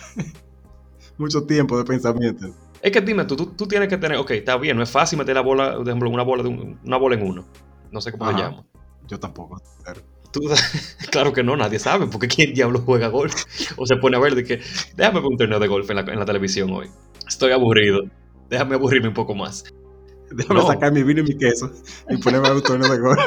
mucho 1.19 1.45
tiempo 1.45 1.79
de 1.79 1.85
pensamiento. 1.85 2.55
Es 2.83 2.93
que 2.93 3.01
dime 3.01 3.25
tú, 3.25 3.37
tú, 3.37 3.67
tienes 3.67 3.89
que 3.89 3.99
tener, 3.99 4.19
ok, 4.19 4.31
está 4.33 4.57
bien, 4.57 4.77
no 4.77 4.83
es 4.83 4.91
fácil 4.91 5.19
meter 5.19 5.35
la 5.35 5.43
bola, 5.43 5.77
por 5.77 5.87
ejemplo, 5.87 6.09
una 6.09 6.23
bola, 6.23 6.43
de 6.43 6.49
una 6.49 6.97
bola 6.97 7.15
en 7.17 7.27
uno. 7.27 7.45
No 7.91 8.01
sé 8.01 8.13
cómo 8.13 8.31
se 8.31 8.39
llama. 8.39 8.65
Yo 9.07 9.19
tampoco. 9.19 9.61
claro 11.11 11.33
que 11.33 11.43
no, 11.43 11.57
nadie 11.57 11.79
sabe, 11.79 12.07
porque 12.07 12.29
quién 12.29 12.55
diablo 12.55 12.81
juega 12.81 13.09
golf 13.09 13.35
o 13.77 13.87
se 13.87 13.97
pone 13.97 14.17
a 14.17 14.21
ver 14.21 14.35
de 14.35 14.45
que, 14.45 14.61
déjame 14.95 15.21
ver 15.21 15.29
un 15.29 15.37
torneo 15.37 15.59
de 15.59 15.67
golf 15.67 15.91
en 15.91 15.97
la, 15.97 16.25
televisión 16.25 16.71
hoy. 16.71 16.89
Estoy 17.27 17.53
aburrido, 17.53 18.01
déjame 18.51 18.75
aburrirme 18.75 19.09
un 19.09 19.15
poco 19.15 19.35
más. 19.35 19.65
Déjame 20.31 20.63
sacar 20.63 20.93
mi 20.93 21.03
vino 21.03 21.21
y 21.21 21.25
mi 21.25 21.37
queso 21.37 21.73
y 22.09 22.17
ponerme 22.19 22.49
a 22.49 22.61
torneo 22.61 22.89
de 22.89 22.99
golf. 22.99 23.21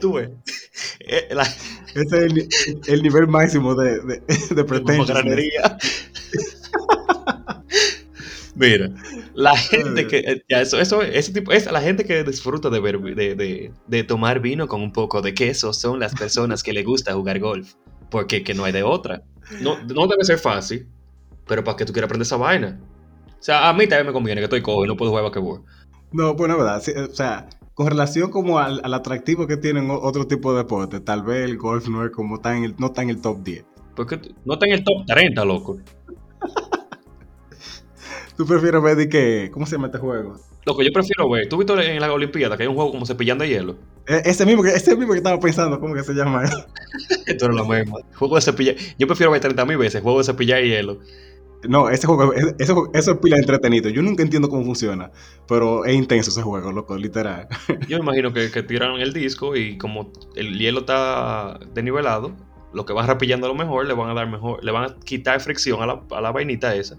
Tú 0.00 0.14
ves. 0.14 0.30
Eh, 1.00 1.28
Ese 1.94 2.26
es 2.26 2.88
el, 2.88 3.02
nivel 3.02 3.26
máximo 3.26 3.74
de, 3.74 4.00
de, 4.00 4.22
de 4.54 4.64
pretensión. 4.64 5.26
Mira, 8.54 8.90
la 9.34 9.56
gente 9.56 10.06
que. 10.06 10.18
Eh, 10.18 10.44
eso, 10.48 10.78
eso, 10.80 11.02
ese 11.02 11.32
tipo, 11.32 11.52
es 11.52 11.70
la 11.70 11.80
gente 11.80 12.04
que 12.04 12.22
disfruta 12.22 12.70
de, 12.70 12.80
ver, 12.80 13.00
de, 13.00 13.72
de, 13.86 14.04
tomar 14.04 14.40
vino 14.40 14.68
con 14.68 14.82
un 14.82 14.92
poco 14.92 15.22
de 15.22 15.34
queso 15.34 15.72
son 15.72 15.98
las 16.00 16.14
personas 16.14 16.62
que 16.62 16.72
le 16.72 16.82
gusta 16.82 17.14
jugar 17.14 17.40
golf. 17.40 17.74
Porque 18.10 18.44
que 18.44 18.54
no 18.54 18.64
hay 18.64 18.72
de 18.72 18.82
otra. 18.82 19.22
No, 19.60 19.82
no 19.84 20.06
debe 20.06 20.24
ser 20.24 20.38
fácil, 20.38 20.86
pero 21.46 21.64
para 21.64 21.76
que 21.76 21.84
tú 21.84 21.92
quieras 21.92 22.08
aprender 22.08 22.26
esa 22.26 22.36
vaina. 22.36 22.80
O 23.28 23.42
sea, 23.42 23.68
a 23.68 23.72
mí 23.72 23.86
también 23.86 24.06
me 24.06 24.12
conviene 24.12 24.40
que 24.40 24.44
estoy 24.44 24.62
cojo 24.62 24.84
y 24.84 24.88
no 24.88 24.96
puedo 24.96 25.10
jugar 25.10 25.24
basquetbol. 25.24 25.62
No, 26.12 26.36
pues 26.36 26.48
la 26.48 26.56
verdad, 26.56 26.82
o 27.10 27.14
sea, 27.14 27.48
con 27.74 27.86
relación 27.86 28.30
como 28.30 28.58
al, 28.58 28.80
atractivo 28.94 29.46
que 29.46 29.56
tienen 29.56 29.88
otro 29.90 30.26
tipo 30.26 30.52
de 30.52 30.58
deportes, 30.58 31.04
tal 31.04 31.22
vez 31.22 31.44
el 31.48 31.56
golf 31.56 31.88
no 31.88 32.04
es 32.04 32.10
como 32.12 32.38
tan 32.38 32.64
el, 32.64 32.74
no 32.78 32.88
está 32.88 33.02
en 33.02 33.10
el 33.10 33.20
top 33.20 33.42
10. 33.42 33.64
Porque 33.96 34.20
no 34.44 34.54
está 34.54 34.66
en 34.66 34.72
el 34.72 34.84
top 34.84 35.06
30, 35.06 35.44
loco. 35.44 35.78
Tú 38.36 38.46
prefieres 38.46 38.82
ver 38.82 38.96
de 38.96 39.08
que. 39.08 39.50
¿Cómo 39.52 39.66
se 39.66 39.72
llama 39.76 39.88
este 39.88 39.98
juego? 39.98 40.36
Lo 40.64 40.76
que 40.76 40.84
yo 40.84 40.92
prefiero 40.92 41.28
ver, 41.28 41.48
¿tú 41.48 41.58
viste 41.58 41.72
en 41.72 42.00
la 42.00 42.12
Olimpiada 42.12 42.56
que 42.56 42.62
hay 42.62 42.68
un 42.68 42.76
juego 42.76 42.92
como 42.92 43.04
cepillando 43.04 43.44
hielo? 43.44 43.76
E- 44.06 44.22
Ese 44.24 44.46
mismo, 44.46 44.62
que, 44.62 44.70
ese 44.70 44.96
mismo 44.96 45.12
que 45.12 45.18
estaba 45.18 45.38
pensando, 45.40 45.80
¿cómo 45.80 45.92
que 45.94 46.04
se 46.04 46.12
llama? 46.12 46.44
Esto 47.26 47.48
no 47.48 47.54
es 47.54 47.68
lo 47.68 47.74
mismo. 47.74 47.98
Juego 48.14 48.36
de 48.36 48.42
cepillar. 48.42 48.76
Yo 48.96 49.06
prefiero 49.08 49.32
ver 49.32 49.40
30 49.40 49.64
mil 49.64 49.76
veces 49.76 50.02
juego 50.02 50.18
de 50.18 50.24
cepillar 50.24 50.62
hielo. 50.62 51.00
No, 51.68 51.88
ese 51.88 52.06
juego, 52.06 52.32
ese, 52.32 52.54
ese 52.58 52.74
eso 52.92 53.12
es 53.12 53.18
pila 53.18 53.36
entretenido. 53.36 53.88
Yo 53.88 54.02
nunca 54.02 54.22
entiendo 54.22 54.48
cómo 54.48 54.64
funciona, 54.64 55.12
pero 55.46 55.84
es 55.84 55.94
intenso 55.94 56.30
ese 56.30 56.42
juego, 56.42 56.72
loco, 56.72 56.96
literal. 56.96 57.46
Yo 57.88 57.98
me 57.98 58.04
imagino 58.04 58.32
que, 58.32 58.50
que 58.50 58.62
tiran 58.62 58.96
el 59.00 59.12
disco 59.12 59.54
y 59.56 59.78
como 59.78 60.10
el 60.34 60.58
hielo 60.58 60.80
está 60.80 61.60
desnivelado, 61.72 62.32
lo 62.72 62.84
que 62.84 62.92
van 62.92 63.06
rapillando 63.06 63.46
a 63.46 63.50
lo 63.50 63.54
mejor 63.54 63.86
le 63.86 63.94
van 63.94 64.10
a 64.10 64.14
dar 64.14 64.28
mejor, 64.28 64.64
le 64.64 64.72
van 64.72 64.84
a 64.90 64.96
quitar 65.04 65.40
fricción 65.40 65.82
a 65.82 65.86
la, 65.86 66.02
a 66.10 66.20
la 66.20 66.32
vainita 66.32 66.74
esa 66.74 66.96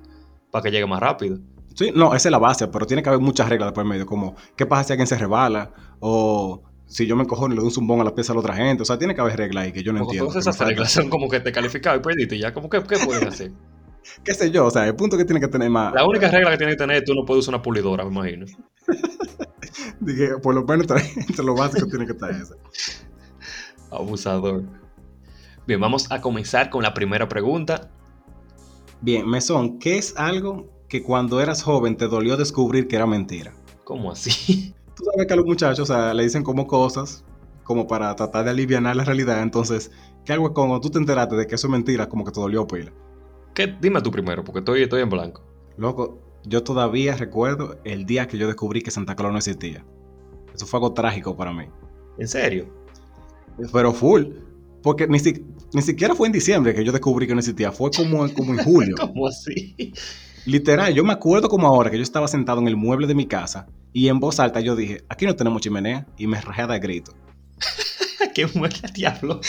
para 0.51 0.63
que 0.63 0.72
llegue 0.72 0.86
más 0.86 1.00
rápido. 1.00 1.39
Sí, 1.75 1.91
no, 1.93 2.13
esa 2.13 2.27
es 2.29 2.32
la 2.32 2.38
base, 2.38 2.67
pero 2.67 2.86
tiene 2.86 3.01
que 3.01 3.10
haber 3.10 3.22
muchas 3.22 3.50
reglas 3.50 3.70
después 3.70 3.86
medio, 3.88 4.05
como 4.05 4.36
qué 4.55 4.65
pasa 4.65 4.84
si 4.84 4.93
alguien 4.93 5.08
se 5.08 5.17
rebala, 5.17 5.72
o 6.00 6.62
si 6.86 7.08
yo 7.08 7.15
me 7.15 7.24
encojono 7.24 7.53
y 7.53 7.58
le 7.58 7.62
doy 7.62 7.70
un 7.70 7.74
zumbón 7.74 8.00
a 8.01 8.03
la 8.03 8.13
pieza 8.13 8.32
a 8.34 8.36
la 8.36 8.41
otra 8.41 8.55
gente. 8.55 8.84
O 8.84 8.86
sea, 8.86 8.98
tiene 9.00 9.15
que 9.15 9.22
haber 9.22 9.36
reglas 9.38 9.65
ahí 9.65 9.72
que 9.74 9.82
yo 9.84 9.91
no 9.91 10.00
Como 10.00 10.12
entiendo. 10.12 10.29
todas 10.29 10.46
esas 10.48 10.67
reglas 10.67 10.91
son 10.91 11.10
como 11.10 11.27
que 11.27 11.39
te 11.39 11.51
calificaba 11.51 11.98
y 11.98 12.00
perdiste 12.01 12.38
ya, 12.38 12.53
como 12.53 12.70
que, 12.70 12.82
¿qué 12.84 12.98
pueden 13.00 13.27
hacer? 13.27 13.51
¿Qué 14.24 14.33
sé 14.33 14.51
yo? 14.51 14.65
O 14.65 14.72
sea, 14.72 14.88
el 14.88 14.95
punto 14.95 15.17
que 15.17 15.25
tiene 15.25 15.39
que 15.39 15.48
tener 15.48 15.69
más. 15.69 15.93
La 15.93 16.05
única 16.05 16.29
regla 16.29 16.51
que 16.51 16.57
tienes 16.57 16.75
que 16.75 16.79
tener 16.79 16.98
es 16.98 17.03
tú 17.05 17.13
no 17.13 17.25
puedes 17.25 17.43
usar 17.43 17.55
una 17.55 17.62
pulidora, 17.62 18.03
me 18.05 18.12
imagino. 18.12 18.45
Dije, 20.00 20.38
por 20.41 20.55
lo 20.55 20.63
menos 20.63 20.88
entre, 21.27 21.43
lo 21.43 21.55
básico 21.55 21.88
tiene 21.88 22.05
que 22.05 22.13
estar 22.13 22.31
eso. 22.31 22.55
Abusador. 23.91 24.63
Bien, 25.65 25.79
vamos 25.79 26.12
a 26.12 26.19
comenzar 26.22 26.69
con 26.69 26.83
la 26.83 26.93
primera 26.93 27.27
pregunta. 27.27 27.89
Bien, 29.01 29.27
Mesón, 29.29 29.79
¿qué 29.79 29.98
es 29.98 30.15
algo 30.17 30.69
que 30.88 31.03
cuando 31.03 31.41
eras 31.41 31.63
joven 31.63 31.95
te 31.95 32.07
dolió 32.07 32.38
descubrir 32.38 32.88
que 32.88 32.95
era 32.95 33.05
mentira? 33.05 33.53
¿Cómo 33.83 34.12
así? 34.12 34.74
Tú 34.95 35.03
sabes 35.05 35.27
que 35.27 35.33
a 35.33 35.36
los 35.36 35.45
muchachos, 35.45 35.89
o 35.89 35.93
sea, 35.93 36.13
le 36.13 36.24
dicen 36.24 36.43
como 36.43 36.67
cosas, 36.67 37.24
como 37.63 37.88
para 37.88 38.15
tratar 38.15 38.45
de 38.45 38.51
aliviar 38.51 38.81
la 38.81 39.03
realidad. 39.03 39.41
Entonces, 39.41 39.91
¿qué 40.25 40.33
algo 40.33 40.53
cuando 40.53 40.79
tú 40.79 40.89
te 40.89 41.00
enteraste 41.00 41.36
de 41.36 41.48
que 41.48 41.55
eso 41.55 41.67
es 41.67 41.72
mentira, 41.72 42.07
como 42.07 42.24
que 42.24 42.31
te 42.31 42.39
dolió 42.39 42.67
pila? 42.67 42.91
¿Qué? 43.53 43.75
Dime 43.81 44.01
tú 44.01 44.12
primero, 44.12 44.43
porque 44.43 44.60
estoy, 44.60 44.83
estoy 44.83 45.01
en 45.01 45.10
blanco. 45.10 45.43
Loco, 45.77 46.19
yo 46.45 46.63
todavía 46.63 47.15
recuerdo 47.15 47.77
el 47.83 48.05
día 48.05 48.27
que 48.27 48.38
yo 48.38 48.48
descubrí 48.48 48.81
que 48.81 48.91
Santa 48.91 49.15
Claus 49.15 49.31
no 49.31 49.38
existía. 49.38 49.86
Eso 50.53 50.65
fue 50.65 50.77
algo 50.79 50.93
trágico 50.93 51.36
para 51.36 51.51
mí. 51.53 51.65
¿En 52.17 52.27
serio? 52.27 52.67
Pero 53.72 53.93
full. 53.93 54.25
Porque 54.81 55.07
ni, 55.07 55.19
si- 55.19 55.45
ni 55.74 55.81
siquiera 55.81 56.13
fue 56.15 56.27
en 56.27 56.33
diciembre 56.33 56.74
que 56.75 56.83
yo 56.83 56.91
descubrí 56.91 57.25
que 57.27 57.33
no 57.33 57.39
existía. 57.39 57.72
Fue 57.72 57.89
como, 57.91 58.31
como 58.33 58.53
en 58.53 58.63
julio. 58.63 58.95
¿Cómo 59.00 59.27
así? 59.27 59.93
Literal, 60.45 60.93
yo 60.93 61.03
me 61.03 61.13
acuerdo 61.13 61.48
como 61.48 61.67
ahora 61.67 61.89
que 61.89 61.98
yo 61.98 62.03
estaba 62.03 62.27
sentado 62.27 62.60
en 62.60 62.67
el 62.67 62.75
mueble 62.75 63.07
de 63.07 63.15
mi 63.15 63.25
casa 63.27 63.67
y 63.93 64.10
en 64.10 64.19
voz 64.19 64.39
alta 64.39 64.60
yo 64.60 64.75
dije, 64.75 65.03
aquí 65.07 65.25
no 65.25 65.36
tenemos 65.36 65.62
chimenea. 65.62 66.05
Y 66.17 66.27
me 66.27 66.41
rajé 66.41 66.67
de 66.67 66.79
grito. 66.79 67.13
¿Qué 68.36 68.48
muere 68.55 68.75
el 68.83 68.91
diablo? 68.93 69.39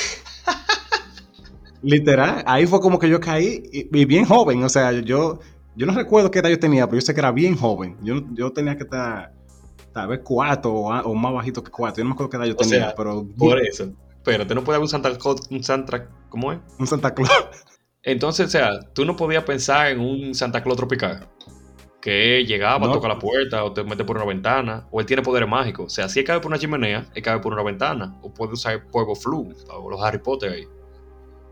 Literal, 1.84 2.42
ahí 2.46 2.66
fue 2.66 2.80
como 2.80 2.98
que 2.98 3.08
yo 3.08 3.20
caí 3.20 3.62
y, 3.72 4.00
y 4.00 4.04
bien 4.06 4.24
joven. 4.24 4.64
O 4.64 4.68
sea, 4.68 4.90
yo, 4.92 5.38
yo 5.76 5.86
no 5.86 5.92
recuerdo 5.94 6.30
qué 6.30 6.38
edad 6.38 6.48
yo 6.48 6.58
tenía, 6.58 6.86
pero 6.86 7.00
yo 7.00 7.06
sé 7.06 7.14
que 7.14 7.20
era 7.20 7.30
bien 7.30 7.56
joven. 7.56 7.96
Yo, 8.02 8.22
yo 8.32 8.52
tenía 8.52 8.76
que 8.76 8.84
estar 8.84 9.32
tal 9.92 10.08
vez 10.08 10.20
cuatro 10.24 10.72
o, 10.72 11.14
más 11.14 11.32
bajito 11.32 11.62
que 11.62 11.70
cuatro. 11.70 11.98
Yo 11.98 12.04
no 12.04 12.10
me 12.10 12.14
acuerdo 12.14 12.30
qué 12.30 12.36
edad 12.38 12.46
yo 12.46 12.54
O 12.54 12.56
tenía, 12.56 12.78
sea, 12.86 12.94
pero 12.94 13.26
Por 13.36 13.60
eso. 13.60 13.92
Espérate, 14.16 14.54
no 14.54 14.64
puede 14.64 14.76
haber 14.76 14.84
un 14.84 14.88
Santa 14.88 15.16
Claus, 15.18 15.42
un 15.50 15.62
Santa, 15.62 16.08
¿cómo 16.30 16.52
es? 16.52 16.58
un 16.78 16.86
Santa 16.86 17.12
Claus. 17.14 17.30
Entonces, 18.02 18.46
o 18.46 18.50
sea, 18.50 18.80
tú 18.92 19.04
no 19.04 19.16
podías 19.16 19.44
pensar 19.44 19.88
en 19.88 20.00
un 20.00 20.34
Santa 20.34 20.62
Claus 20.62 20.76
tropical. 20.76 21.28
Que 22.00 22.44
llegaba, 22.46 22.86
No. 22.86 22.92
toca 22.92 23.08
la 23.08 23.18
puerta, 23.18 23.64
o 23.64 23.72
te 23.72 23.82
mete 23.82 24.04
por 24.04 24.16
una 24.16 24.26
ventana, 24.26 24.86
o 24.90 25.00
él 25.00 25.06
tiene 25.06 25.22
poderes 25.22 25.48
mágicos. 25.48 25.86
O 25.86 25.90
sea, 25.90 26.08
si 26.08 26.20
él 26.20 26.26
cabe 26.26 26.40
por 26.40 26.50
una 26.50 26.58
chimenea, 26.58 27.06
él 27.14 27.22
cabe 27.22 27.40
por 27.40 27.52
una 27.52 27.62
ventana. 27.62 28.18
O 28.22 28.32
puede 28.32 28.52
usar 28.52 28.86
polvo 28.88 29.14
flu, 29.14 29.52
o 29.70 29.90
los 29.90 30.02
Harry 30.02 30.18
Potter 30.18 30.52
ahí. 30.52 30.68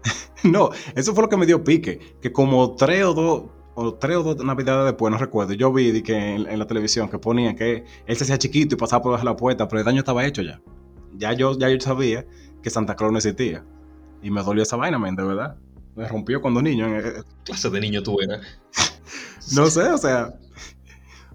No, 0.44 0.70
eso 0.96 1.14
fue 1.14 1.22
lo 1.22 1.28
que 1.28 1.36
me 1.36 1.46
dio 1.46 1.62
pique. 1.62 2.16
Que 2.20 2.32
como 2.32 2.74
tres 2.74 3.04
o 3.04 3.14
dos, 3.14 3.44
o 3.74 3.94
tres 3.94 4.16
o 4.16 4.22
dos 4.24 4.44
navidades 4.44 4.86
después, 4.86 5.10
no 5.12 5.18
recuerdo, 5.18 5.52
yo 5.52 5.72
vi 5.72 5.92
de 5.92 6.02
que 6.02 6.16
en, 6.16 6.48
en 6.48 6.58
la 6.58 6.66
televisión 6.66 7.08
que 7.08 7.18
ponían 7.18 7.54
que 7.54 7.84
él 8.06 8.16
se 8.16 8.24
hacía 8.24 8.38
chiquito 8.38 8.74
y 8.74 8.78
pasaba 8.78 9.02
por 9.02 9.10
debajo 9.12 9.24
de 9.24 9.30
la 9.30 9.36
puerta, 9.36 9.68
pero 9.68 9.80
el 9.80 9.84
daño 9.86 10.00
estaba 10.00 10.24
hecho 10.26 10.42
ya. 10.42 10.60
Ya 11.14 11.32
yo, 11.32 11.56
ya 11.56 11.68
yo 11.68 11.78
sabía 11.80 12.26
que 12.62 12.70
Santa 12.70 12.96
Claus 12.96 13.12
no 13.12 13.18
existía. 13.18 13.64
Y 14.20 14.30
me 14.30 14.42
dolió 14.42 14.62
esa 14.62 14.76
vaina, 14.76 14.98
men, 14.98 15.14
de 15.14 15.22
verdad. 15.24 15.56
Me 15.94 16.08
rompió 16.08 16.40
cuando 16.40 16.60
niño. 16.62 16.88
eh, 16.88 16.98
eh, 17.06 17.22
¿Qué 17.44 17.52
clase 17.52 17.70
de 17.70 17.80
niño 17.80 18.02
tú 18.02 18.20
eras? 18.20 18.40
No 19.54 19.66
sé, 19.66 19.82
o 19.90 19.98
sea. 19.98 20.32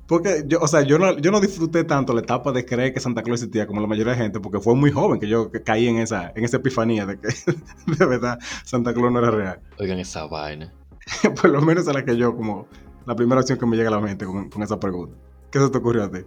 Porque 0.07 0.43
yo, 0.47 0.59
o 0.61 0.67
sea, 0.67 0.81
yo 0.83 0.97
no, 0.97 1.17
yo 1.17 1.31
no 1.31 1.39
disfruté 1.41 1.83
tanto 1.83 2.13
la 2.13 2.21
etapa 2.21 2.51
de 2.53 2.65
creer 2.65 2.93
que 2.93 2.99
Santa 3.01 3.21
Claus 3.23 3.41
existía 3.41 3.67
como 3.67 3.81
la 3.81 3.87
mayoría 3.87 4.13
de 4.13 4.19
gente, 4.19 4.39
porque 4.39 4.59
fue 4.59 4.73
muy 4.75 4.89
joven 4.91 5.19
que 5.19 5.27
yo 5.27 5.51
caí 5.65 5.87
en 5.87 5.97
esa, 5.97 6.31
en 6.35 6.45
esa 6.45 6.57
epifanía 6.57 7.05
de 7.05 7.19
que 7.19 7.27
de 7.97 8.05
verdad 8.05 8.39
Santa 8.63 8.93
Claus 8.93 9.11
no 9.11 9.19
era 9.19 9.31
real. 9.31 9.59
Oigan 9.79 9.99
esa 9.99 10.25
vaina. 10.25 10.73
Por 11.41 11.49
lo 11.49 11.61
menos 11.61 11.87
es 11.87 11.93
la 11.93 12.05
que 12.05 12.15
yo, 12.15 12.35
como 12.35 12.67
la 13.05 13.15
primera 13.15 13.41
opción 13.41 13.59
que 13.59 13.65
me 13.65 13.75
llega 13.75 13.89
a 13.89 13.93
la 13.93 13.99
mente 13.99 14.25
con, 14.25 14.49
con 14.49 14.63
esa 14.63 14.79
pregunta. 14.79 15.15
¿Qué 15.51 15.59
se 15.59 15.69
te 15.69 15.77
ocurrió 15.77 16.03
a 16.05 16.11
ti? 16.11 16.19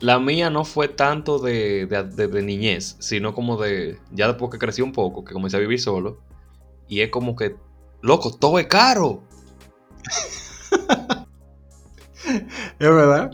La 0.00 0.18
mía 0.18 0.50
no 0.50 0.64
fue 0.66 0.88
tanto 0.88 1.38
de, 1.38 1.86
de- 1.86 2.04
de- 2.04 2.28
de 2.28 2.42
niñez, 2.42 2.96
sino 2.98 3.34
como 3.34 3.56
de. 3.56 3.98
Ya 4.12 4.26
después 4.26 4.50
que 4.50 4.58
crecí 4.58 4.82
un 4.82 4.92
poco, 4.92 5.24
que 5.24 5.32
comencé 5.32 5.56
a 5.56 5.60
vivir 5.60 5.80
solo. 5.80 6.18
Y 6.86 7.00
es 7.00 7.08
como 7.10 7.34
que. 7.34 7.56
Loco, 8.02 8.30
todo 8.36 8.58
es 8.58 8.66
caro. 8.66 9.22
Es 12.78 12.90
verdad. 12.90 13.30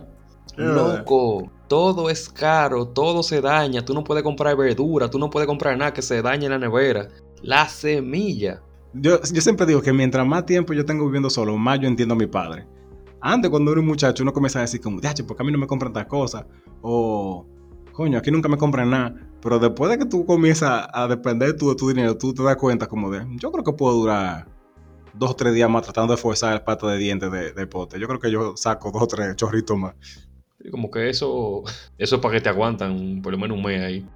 Es 0.50 0.57
verdad. 0.57 0.98
Loco, 0.98 1.50
todo 1.68 2.11
es 2.11 2.28
caro, 2.28 2.87
todo 2.88 3.22
se 3.22 3.40
daña. 3.40 3.85
Tú 3.85 3.94
no 3.94 4.05
puedes 4.05 4.22
comprar 4.22 4.57
verdura, 4.57 5.09
tú 5.09 5.18
no 5.18 5.31
puedes 5.31 5.46
comprar 5.46 5.76
nada 5.76 5.92
que 5.92 6.02
se 6.02 6.20
dañe 6.22 6.46
en 6.46 6.52
la 6.52 6.59
nevera. 6.59 7.09
La 7.42 7.68
semilla. 7.68 8.62
Yo, 8.94 9.20
yo 9.22 9.40
siempre 9.40 9.64
digo 9.66 9.81
que 9.81 9.92
mientras 9.92 10.26
más 10.26 10.44
tiempo 10.44 10.74
yo 10.74 10.85
tengo 10.85 11.07
viviendo 11.07 11.31
solo, 11.31 11.57
más 11.57 11.81
yo 11.81 11.88
entiendo 11.88 12.14
a 12.14 12.18
mi 12.18 12.26
padre. 12.26 12.66
Antes, 13.20 13.50
cuando 13.50 13.70
era 13.70 13.81
un 13.81 13.87
muchacho, 13.87 14.22
uno 14.22 14.33
comienza 14.33 14.59
a 14.59 14.62
decir 14.62 14.81
como, 14.81 15.00
ya, 15.00 15.14
¿por 15.26 15.37
qué 15.37 15.42
a 15.42 15.46
mí 15.46 15.52
no 15.52 15.59
me 15.59 15.66
compran 15.66 15.92
tal 15.92 16.09
cosa? 16.09 16.46
O, 16.83 17.46
coño, 17.92 18.18
aquí 18.18 18.31
nunca 18.31 18.48
me 18.48 18.59
compran 18.59 18.90
nada. 18.90 19.14
Pero 19.40 19.59
después 19.59 19.90
de 19.90 19.98
que 19.98 20.07
tú 20.07 20.26
comienzas 20.26 20.88
a 20.92 21.07
depender 21.09 21.57
tú 21.57 21.70
de 21.70 21.76
tu 21.76 21.88
dinero, 21.88 22.18
tú 22.18 22.35
te 22.35 22.42
das 22.42 22.57
cuenta 22.57 22.87
como 22.87 23.11
de, 23.11 23.24
yo 23.40 23.50
creo 23.50 23.64
que 23.64 23.72
puedo 23.72 23.94
durar 23.94 24.48
dos 25.14 25.31
o 25.33 25.35
tres 25.37 25.55
días 25.55 25.68
más 25.70 25.83
tratando 25.83 26.14
de 26.14 26.20
forzar 26.20 26.53
el 26.55 26.62
pato 26.62 26.88
de 26.88 26.98
dientes 26.98 27.31
de, 27.31 27.53
de 27.53 27.66
pote. 27.66 27.98
Yo 27.98 28.07
creo 28.09 28.20
que 28.20 28.31
yo 28.31 28.57
saco 28.57 28.90
dos 28.90 29.03
o 29.03 29.07
tres 29.07 29.37
chorritos 29.37 29.77
más. 29.77 29.94
Como 30.70 30.90
que 30.90 31.09
eso, 31.11 31.62
eso 31.98 32.16
es 32.16 32.20
para 32.22 32.35
que 32.35 32.40
te 32.40 32.48
aguantan 32.48 33.20
por 33.22 33.33
lo 33.33 33.38
menos 33.38 33.57
un 33.57 33.64
mes 33.64 33.83
ahí. 33.83 34.07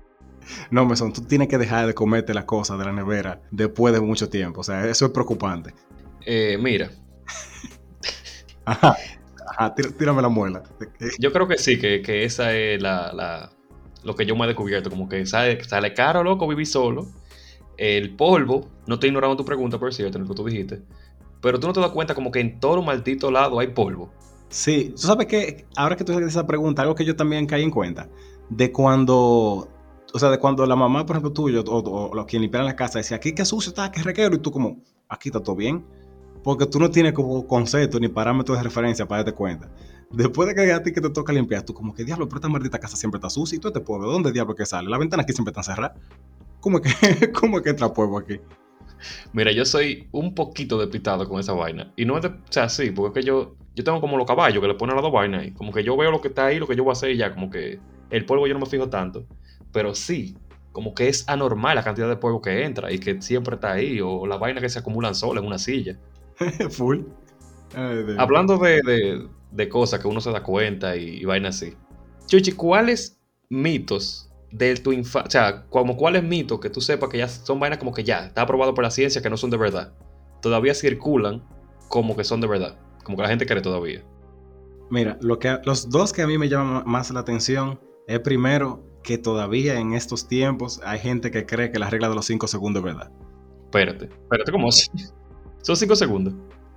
No, 0.71 0.87
Mesón, 0.87 1.13
tú 1.13 1.23
tienes 1.23 1.49
que 1.49 1.59
dejar 1.59 1.87
de 1.89 1.95
comerte 1.95 2.33
las 2.33 2.45
cosas 2.45 2.79
de 2.79 2.85
la 2.85 2.93
nevera 2.93 3.41
después 3.51 3.93
de 3.93 4.01
mucho 4.01 4.29
tiempo. 4.29 4.61
O 4.61 4.65
sea, 4.65 4.87
eso 4.89 5.07
es 5.07 5.11
preocupante. 5.13 5.75
Eh, 6.25 6.57
mira, 6.61 6.91
Ajá. 8.65 8.97
Ajá, 9.49 9.75
tí- 9.75 9.91
tírame 9.93 10.23
la 10.23 10.29
muela. 10.29 10.63
yo 11.19 11.33
creo 11.33 11.47
que 11.49 11.57
sí, 11.59 11.79
que, 11.79 12.03
que 12.03 12.25
esa 12.25 12.53
es 12.55 12.81
la, 12.83 13.13
la- 13.13 13.51
lo 14.05 14.15
que 14.15 14.27
yo 14.27 14.37
me 14.37 14.45
he 14.45 14.49
descubierto. 14.49 14.91
Como 14.91 15.09
que 15.09 15.25
sale, 15.27 15.63
sale 15.65 15.95
caro, 15.95 16.23
loco, 16.23 16.47
vivir 16.47 16.67
solo. 16.67 17.07
El 17.77 18.15
polvo, 18.17 18.69
no 18.87 18.95
estoy 18.95 19.09
ignorando 19.09 19.37
tu 19.37 19.45
pregunta, 19.45 19.79
por 19.79 19.93
cierto, 19.93 20.19
en 20.19 20.25
lo 20.25 20.29
que 20.31 20.35
tú 20.35 20.45
dijiste. 20.45 20.83
Pero 21.41 21.61
tú 21.61 21.67
no 21.67 21.73
te 21.73 21.81
das 21.81 21.91
cuenta 21.91 22.15
como 22.15 22.31
que 22.31 22.41
en 22.41 22.59
todo 22.59 22.83
maldito 22.83 23.31
lado 23.31 23.59
hay 23.59 23.69
polvo. 23.69 24.11
Sí, 24.49 24.91
tú 24.91 25.03
sabes 25.03 25.27
que 25.27 25.67
ahora 25.77 25.97
que 25.97 26.05
tú 26.05 26.13
haces 26.13 26.29
esa 26.29 26.47
pregunta, 26.47 26.83
algo 26.83 26.95
que 26.95 27.05
yo 27.05 27.17
también 27.17 27.47
caí 27.47 27.63
en 27.63 27.71
cuenta, 27.71 28.09
de 28.49 28.73
cuando, 28.73 29.69
o 30.13 30.19
sea, 30.19 30.31
de 30.31 30.39
cuando 30.39 30.65
la 30.67 30.77
mamá, 30.77 31.05
por 31.05 31.17
ejemplo, 31.17 31.33
tuyo, 31.33 31.63
o, 31.67 31.79
o, 31.79 32.21
o 32.21 32.27
quien 32.27 32.43
limpiara 32.43 32.65
la 32.65 32.77
casa, 32.77 32.99
decía, 32.99 33.17
aquí 33.17 33.35
qué 33.35 33.45
sucio 33.45 33.71
está, 33.71 33.91
qué 33.91 34.03
reguero, 34.03 34.37
y 34.37 34.39
tú 34.39 34.51
como, 34.51 34.79
aquí 35.09 35.29
está 35.29 35.41
todo 35.41 35.57
bien, 35.57 35.85
porque 36.43 36.67
tú 36.67 36.79
no 36.79 36.91
tienes 36.91 37.13
como 37.13 37.47
concepto 37.47 37.99
ni 37.99 38.09
parámetros 38.09 38.57
de 38.57 38.63
referencia 38.63 39.07
para 39.07 39.25
darte 39.25 39.37
cuenta. 39.37 39.69
Después 40.13 40.49
de 40.49 40.55
que 40.55 40.73
a 40.73 40.81
ti 40.81 40.93
que 40.93 41.01
te 41.01 41.11
toca 41.11 41.33
limpiar, 41.33 41.65
tú 41.65 41.75
como 41.75 41.93
que 41.93 42.05
diablo, 42.05 42.29
pero 42.29 42.37
esta 42.37 42.49
maldita 42.49 42.79
casa 42.79 42.97
siempre 42.97 43.19
está 43.19 43.29
sucia 43.29 43.57
y 43.57 43.59
tú 43.59 43.73
te 43.73 43.81
pueblo, 43.81 44.07
¿de 44.07 44.13
dónde 44.13 44.31
diablo 44.33 44.55
que 44.55 44.65
sale? 44.65 44.89
La 44.89 44.99
ventana 44.99 45.25
aquí 45.25 45.33
siempre 45.33 45.51
está 45.51 45.65
cerrada. 45.65 45.97
¿Cómo 46.67 46.81
que, 46.81 46.91
cómo 47.33 47.63
que 47.63 47.71
entra 47.71 47.93
polvo 47.93 48.19
aquí? 48.19 48.41
Mira, 49.33 49.53
yo 49.53 49.65
soy 49.65 50.09
un 50.11 50.35
poquito 50.35 50.77
despistado 50.81 51.29
con 51.29 51.39
esa 51.39 51.53
vaina. 51.53 51.93
Y 51.95 52.05
no 52.05 52.17
es 52.17 52.23
de, 52.25 52.29
o 52.31 52.41
sea, 52.51 52.69
sí, 52.69 52.91
porque 52.91 53.21
es 53.21 53.25
que 53.25 53.29
yo, 53.29 53.55
yo 53.77 53.85
tengo 53.85 54.01
como 54.01 54.17
los 54.17 54.27
caballos 54.27 54.61
que 54.61 54.67
le 54.67 54.75
ponen 54.75 54.97
las 54.97 55.03
dos 55.05 55.13
vainas 55.13 55.43
ahí. 55.43 55.53
Como 55.53 55.73
que 55.73 55.85
yo 55.85 55.97
veo 55.97 56.11
lo 56.11 56.21
que 56.21 56.27
está 56.27 56.47
ahí, 56.47 56.59
lo 56.59 56.67
que 56.67 56.75
yo 56.75 56.83
voy 56.83 56.91
a 56.91 56.95
hacer 56.95 57.13
y 57.13 57.19
ya, 57.19 57.33
como 57.33 57.51
que 57.51 57.79
el 58.11 58.25
polvo 58.27 58.49
yo 58.49 58.55
no 58.55 58.59
me 58.59 58.67
fijo 58.67 58.89
tanto. 58.89 59.25
Pero 59.73 59.95
sí, 59.95 60.37
como 60.73 60.93
que 60.93 61.07
es 61.07 61.29
anormal 61.29 61.77
la 61.77 61.85
cantidad 61.85 62.09
de 62.09 62.17
polvo 62.17 62.43
que 62.43 62.65
entra 62.65 62.91
y 62.91 62.99
que 62.99 63.23
siempre 63.23 63.55
está 63.55 63.71
ahí. 63.75 64.01
O 64.01 64.27
la 64.27 64.37
vaina 64.37 64.61
que 64.61 64.69
se 64.69 64.81
acumulan 64.81 65.15
sola 65.15 65.39
en 65.39 65.47
una 65.47 65.59
silla. 65.61 65.97
Full. 66.71 67.03
Ay, 67.77 68.03
de- 68.03 68.17
Hablando 68.19 68.59
de, 68.59 68.83
de- 68.83 69.29
de 69.53 69.69
cosas 69.69 70.01
que 70.01 70.09
uno 70.09 70.21
se 70.21 70.33
da 70.33 70.43
cuenta 70.43 70.97
y, 70.97 71.19
y 71.21 71.25
vainas 71.27 71.63
así. 71.63 71.77
Chuchi, 72.27 72.51
¿cuáles 72.51 73.21
mitos 73.51 74.26
de 74.57 74.75
tu 74.77 74.93
infancia, 74.93 75.27
o 75.27 75.31
sea, 75.31 75.67
como 75.67 75.97
cuáles 75.97 76.23
mitos 76.23 76.61
que 76.61 76.71
tú 76.71 76.81
sepas 76.81 77.11
que 77.11 77.19
ya 77.19 77.29
son 77.29 77.61
vainas 77.61 77.79
como 77.79 77.93
que 77.93 78.05
ya 78.05 78.27
está 78.27 78.43
aprobado 78.43 78.73
por 78.75 78.85
la 78.85 78.91
ciencia 78.91 79.21
que 79.21 79.29
no 79.29 79.37
son 79.37 79.51
de 79.51 79.57
verdad, 79.57 79.93
todavía 80.41 80.75
circulan 80.75 81.43
como 81.89 82.17
que 82.17 82.25
son 82.25 82.41
de 82.41 82.47
verdad, 82.47 82.79
como 83.05 83.17
que 83.17 83.23
la 83.23 83.29
gente 83.29 83.47
cree 83.47 83.61
todavía? 83.61 84.03
Mira, 84.91 85.19
lo 85.21 85.39
que, 85.39 85.59
los 85.65 85.91
dos 85.91 86.13
que 86.13 86.23
a 86.23 86.27
mí 86.27 86.39
me 86.39 86.49
llaman 86.49 86.85
más 86.87 87.11
la 87.11 87.21
atención 87.21 87.81
es 88.07 88.21
primero 88.21 88.85
que 89.03 89.19
todavía 89.19 89.79
en 89.79 89.93
estos 89.93 90.27
tiempos 90.27 90.81
hay 90.85 90.99
gente 91.01 91.31
que 91.31 91.45
cree 91.45 91.71
que 91.71 91.79
la 91.79 91.91
regla 91.91 92.09
de 92.09 92.15
los 92.15 92.27
5 92.27 92.47
segundos 92.47 92.81
es 92.81 92.85
verdad. 92.85 93.13
Espérate, 93.65 94.07
espérate, 94.07 94.53
¿cómo 94.53 94.69
así? 94.69 94.89
Son 95.63 95.77
5 95.77 95.97
segundos. 95.97 96.35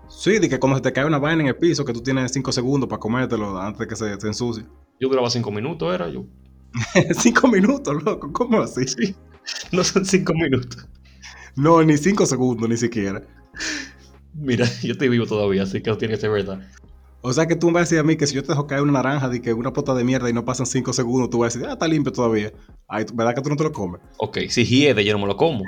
Sí, 0.07 0.39
de 0.39 0.49
que 0.49 0.59
cuando 0.59 0.77
se 0.77 0.81
te 0.81 0.91
cae 0.91 1.05
una 1.05 1.19
vaina 1.19 1.43
en 1.43 1.47
el 1.49 1.55
piso, 1.55 1.85
que 1.85 1.93
tú 1.93 2.01
tienes 2.01 2.31
5 2.31 2.51
segundos 2.51 2.89
para 2.89 2.99
comértelo 2.99 3.59
antes 3.59 3.79
de 3.79 3.87
que 3.87 3.95
se, 3.95 4.19
se 4.19 4.27
ensucie. 4.27 4.65
Yo 4.99 5.07
duraba 5.07 5.29
5 5.29 5.51
minutos, 5.51 5.93
era 5.93 6.09
yo. 6.09 6.25
5 7.17 7.47
minutos, 7.47 8.03
loco, 8.03 8.31
¿cómo 8.31 8.61
así? 8.61 8.87
Sí. 8.87 9.15
No 9.71 9.83
son 9.83 10.05
5 10.05 10.33
minutos. 10.33 10.87
No, 11.55 11.81
ni 11.83 11.97
5 11.97 12.25
segundos, 12.25 12.69
ni 12.69 12.77
siquiera. 12.77 13.23
Mira, 14.33 14.65
yo 14.83 14.93
estoy 14.93 15.09
vivo 15.09 15.25
todavía, 15.25 15.63
así 15.63 15.81
que 15.81 15.89
no 15.89 15.97
tiene 15.97 16.13
que 16.15 16.21
ser 16.21 16.29
verdad. 16.29 16.61
O 17.21 17.33
sea 17.33 17.47
que 17.47 17.55
tú 17.55 17.67
me 17.67 17.73
vas 17.73 17.81
a 17.81 17.83
decir 17.85 17.99
a 17.99 18.03
mí 18.03 18.15
que 18.15 18.25
si 18.27 18.35
yo 18.35 18.43
te 18.43 18.49
dejo 18.49 18.65
caer 18.65 18.81
una 18.81 18.93
naranja 18.93 19.27
de 19.27 19.41
que 19.41 19.53
una 19.53 19.73
pota 19.73 19.93
de 19.93 20.05
mierda 20.05 20.29
y 20.29 20.33
no 20.33 20.45
pasan 20.45 20.65
5 20.65 20.93
segundos, 20.93 21.29
tú 21.29 21.39
vas 21.39 21.53
a 21.53 21.57
decir, 21.57 21.69
ah, 21.69 21.73
está 21.73 21.87
limpio 21.87 22.13
todavía. 22.13 22.53
Ay, 22.87 23.05
¿verdad 23.13 23.35
que 23.35 23.41
tú 23.41 23.49
no 23.49 23.57
te 23.57 23.63
lo 23.63 23.73
comes? 23.73 23.99
Ok, 24.17 24.37
si 24.49 24.63
hiede, 24.65 25.03
yo 25.03 25.13
no 25.13 25.19
me 25.19 25.27
lo 25.27 25.35
como. 25.35 25.63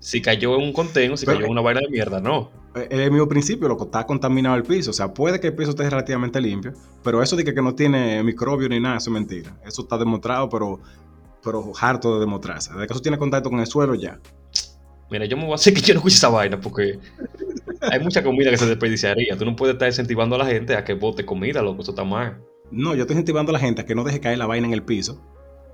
Si 0.00 0.20
cayó 0.20 0.56
en 0.56 0.62
un 0.64 0.72
contengo, 0.72 1.16
si 1.16 1.26
Pero- 1.26 1.36
cayó 1.38 1.46
en 1.46 1.52
una 1.52 1.60
vaina 1.60 1.80
de 1.80 1.90
mierda, 1.90 2.20
no. 2.20 2.50
Eh, 2.74 2.88
Es 2.90 3.00
el 3.00 3.10
mismo 3.10 3.28
principio, 3.28 3.68
loco, 3.68 3.84
está 3.84 4.06
contaminado 4.06 4.56
el 4.56 4.62
piso. 4.62 4.90
O 4.90 4.94
sea, 4.94 5.12
puede 5.12 5.40
que 5.40 5.48
el 5.48 5.54
piso 5.54 5.70
esté 5.70 5.88
relativamente 5.88 6.40
limpio, 6.40 6.72
pero 7.02 7.22
eso 7.22 7.36
de 7.36 7.44
que, 7.44 7.54
que 7.54 7.62
no 7.62 7.74
tiene 7.74 8.22
microbio 8.22 8.68
ni 8.68 8.80
nada, 8.80 8.96
eso 8.98 9.10
es 9.10 9.14
mentira. 9.14 9.56
Eso 9.66 9.82
está 9.82 9.98
demostrado, 9.98 10.48
pero, 10.48 10.80
pero 11.42 11.72
harto 11.80 12.14
de 12.14 12.20
demostrarse. 12.20 12.72
De 12.74 12.86
que 12.86 12.92
eso 12.92 13.02
tiene 13.02 13.18
contacto 13.18 13.50
con 13.50 13.60
el 13.60 13.66
suelo, 13.66 13.94
ya. 13.94 14.18
Mira, 15.10 15.24
yo 15.24 15.36
me 15.36 15.42
voy 15.44 15.52
a 15.52 15.54
hacer 15.56 15.74
que 15.74 15.80
yo 15.80 15.94
no 15.94 15.98
escuche 15.98 16.16
esa 16.16 16.28
vaina 16.28 16.60
porque 16.60 17.00
hay 17.80 17.98
mucha 18.00 18.22
comida 18.22 18.50
que 18.50 18.56
se 18.56 18.66
desperdiciaría. 18.66 19.36
Tú 19.36 19.44
no 19.44 19.56
puedes 19.56 19.74
estar 19.74 19.88
incentivando 19.88 20.36
a 20.36 20.38
la 20.38 20.46
gente 20.46 20.76
a 20.76 20.84
que 20.84 20.94
bote 20.94 21.24
comida, 21.26 21.62
loco, 21.62 21.82
eso 21.82 21.90
está 21.90 22.04
mal. 22.04 22.40
No, 22.70 22.94
yo 22.94 23.02
estoy 23.02 23.14
incentivando 23.14 23.50
a 23.50 23.54
la 23.54 23.58
gente 23.58 23.82
a 23.82 23.84
que 23.84 23.96
no 23.96 24.04
deje 24.04 24.20
caer 24.20 24.38
la 24.38 24.46
vaina 24.46 24.68
en 24.68 24.72
el 24.72 24.84
piso, 24.84 25.20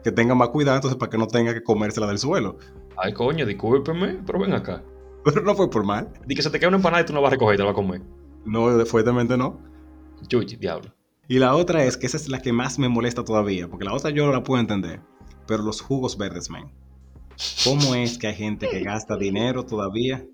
que 0.02 0.10
tenga 0.10 0.34
más 0.34 0.48
cuidado, 0.48 0.76
entonces 0.76 0.98
para 0.98 1.10
que 1.10 1.18
no 1.18 1.26
tenga 1.26 1.52
que 1.52 1.62
comérsela 1.62 2.06
del 2.06 2.18
suelo. 2.18 2.56
Ay, 2.96 3.12
coño, 3.12 3.44
discúlpeme, 3.44 4.20
pero 4.24 4.38
ven 4.38 4.54
acá. 4.54 4.82
Pero 5.26 5.42
no 5.42 5.56
fue 5.56 5.68
por 5.68 5.84
mal. 5.84 6.08
Di 6.24 6.36
que 6.36 6.42
se 6.42 6.50
te 6.50 6.60
cae 6.60 6.68
una 6.68 6.76
empanada 6.76 7.02
y 7.02 7.06
tú 7.06 7.12
no 7.12 7.20
vas 7.20 7.30
a 7.30 7.32
recoger 7.32 7.54
y 7.54 7.56
te 7.56 7.64
la 7.64 7.72
vas 7.72 7.72
a 7.72 7.82
comer. 7.82 8.00
No, 8.44 8.86
fuertemente 8.86 9.36
no. 9.36 9.58
Chuchi, 10.28 10.54
diablo. 10.54 10.94
Y 11.26 11.40
la 11.40 11.56
otra 11.56 11.82
es 11.82 11.96
que 11.96 12.06
esa 12.06 12.16
es 12.16 12.28
la 12.28 12.40
que 12.40 12.52
más 12.52 12.78
me 12.78 12.88
molesta 12.88 13.24
todavía, 13.24 13.66
porque 13.66 13.84
la 13.84 13.92
otra 13.92 14.10
yo 14.10 14.24
no 14.24 14.30
la 14.30 14.44
puedo 14.44 14.60
entender. 14.60 15.00
Pero 15.48 15.64
los 15.64 15.80
jugos 15.80 16.16
verdes, 16.16 16.48
man. 16.48 16.70
¿Cómo 17.64 17.96
es 17.96 18.18
que 18.18 18.28
hay 18.28 18.36
gente 18.36 18.68
que 18.68 18.82
gasta 18.82 19.16
dinero 19.16 19.64
todavía? 19.64 20.24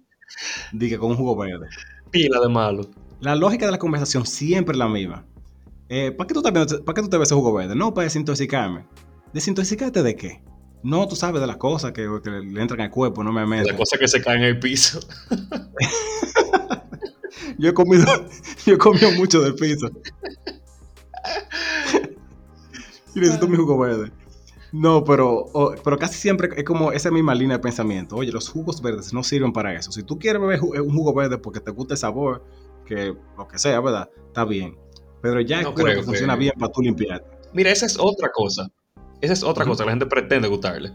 Diga 0.72 0.98
con 0.98 1.12
un 1.12 1.16
jugo 1.16 1.36
verde. 1.36 1.68
Pila 2.10 2.38
de 2.40 2.48
malo. 2.50 2.82
La 3.20 3.34
lógica 3.34 3.64
de 3.64 3.72
la 3.72 3.78
conversación 3.78 4.26
siempre 4.26 4.72
es 4.72 4.78
la 4.78 4.88
misma. 4.88 5.24
Eh, 5.88 6.12
¿Para 6.12 6.28
qué, 6.28 6.34
tú 6.34 6.42
¿Para 6.42 6.66
qué 6.66 7.02
tú 7.02 7.08
te 7.08 7.16
ves 7.16 7.28
ese 7.28 7.34
jugo 7.34 7.54
verde? 7.54 7.74
No, 7.74 7.94
para 7.94 8.04
desintoxicarme. 8.04 8.84
¿Desintoxicarte 9.32 10.02
de 10.02 10.16
qué? 10.16 10.42
No, 10.82 11.06
tú 11.06 11.14
sabes 11.16 11.40
de 11.40 11.46
las 11.46 11.56
cosas 11.58 11.92
que, 11.92 12.08
que 12.24 12.30
le 12.30 12.60
entran 12.60 12.80
al 12.80 12.90
cuerpo, 12.90 13.22
no 13.22 13.32
me 13.32 13.40
La 13.42 13.46
metas. 13.46 13.76
cosa 13.76 13.96
que 13.98 14.08
se 14.08 14.20
cae 14.22 14.36
en 14.36 14.42
el 14.42 14.58
piso. 14.58 15.00
Yo 17.58 17.70
he 17.70 17.74
comido, 17.74 18.04
yo 18.66 18.74
he 18.74 18.78
comido 18.78 19.10
mucho 19.12 19.40
del 19.40 19.54
piso. 19.54 19.88
y 23.14 23.20
necesito 23.20 23.46
mi 23.48 23.56
jugo 23.56 23.78
verde. 23.78 24.10
No, 24.72 25.04
pero, 25.04 25.30
o- 25.52 25.74
pero 25.84 25.98
casi 25.98 26.14
siempre 26.18 26.48
es 26.56 26.64
como 26.64 26.92
esa 26.92 27.10
misma 27.10 27.34
línea 27.34 27.58
de 27.58 27.62
pensamiento. 27.62 28.16
Oye, 28.16 28.32
los 28.32 28.48
jugos 28.48 28.80
verdes 28.80 29.12
no 29.12 29.22
sirven 29.22 29.52
para 29.52 29.74
eso. 29.74 29.92
Si 29.92 30.02
tú 30.02 30.18
quieres 30.18 30.40
beber 30.40 30.60
ju- 30.60 30.80
un 30.82 30.94
jugo 30.96 31.12
verde 31.14 31.36
porque 31.38 31.60
te 31.60 31.70
gusta 31.70 31.94
el 31.94 31.98
sabor, 31.98 32.42
que 32.86 33.14
lo 33.36 33.48
que 33.48 33.58
sea, 33.58 33.80
¿verdad? 33.80 34.08
Está 34.28 34.44
bien. 34.44 34.76
Pero 35.20 35.40
ya 35.40 35.62
No 35.62 35.74
creo 35.74 35.96
que- 35.96 36.02
funciona 36.02 36.36
bien 36.36 36.54
para 36.58 36.72
tú 36.72 36.80
limpiarte. 36.80 37.28
Mira, 37.52 37.70
esa 37.70 37.84
es 37.86 37.98
otra 37.98 38.30
cosa. 38.32 38.68
Esa 39.22 39.32
es 39.32 39.42
otra 39.42 39.64
cosa 39.64 39.84
que 39.84 39.86
la 39.86 39.92
gente 39.92 40.06
pretende 40.06 40.48
gustarle. 40.48 40.92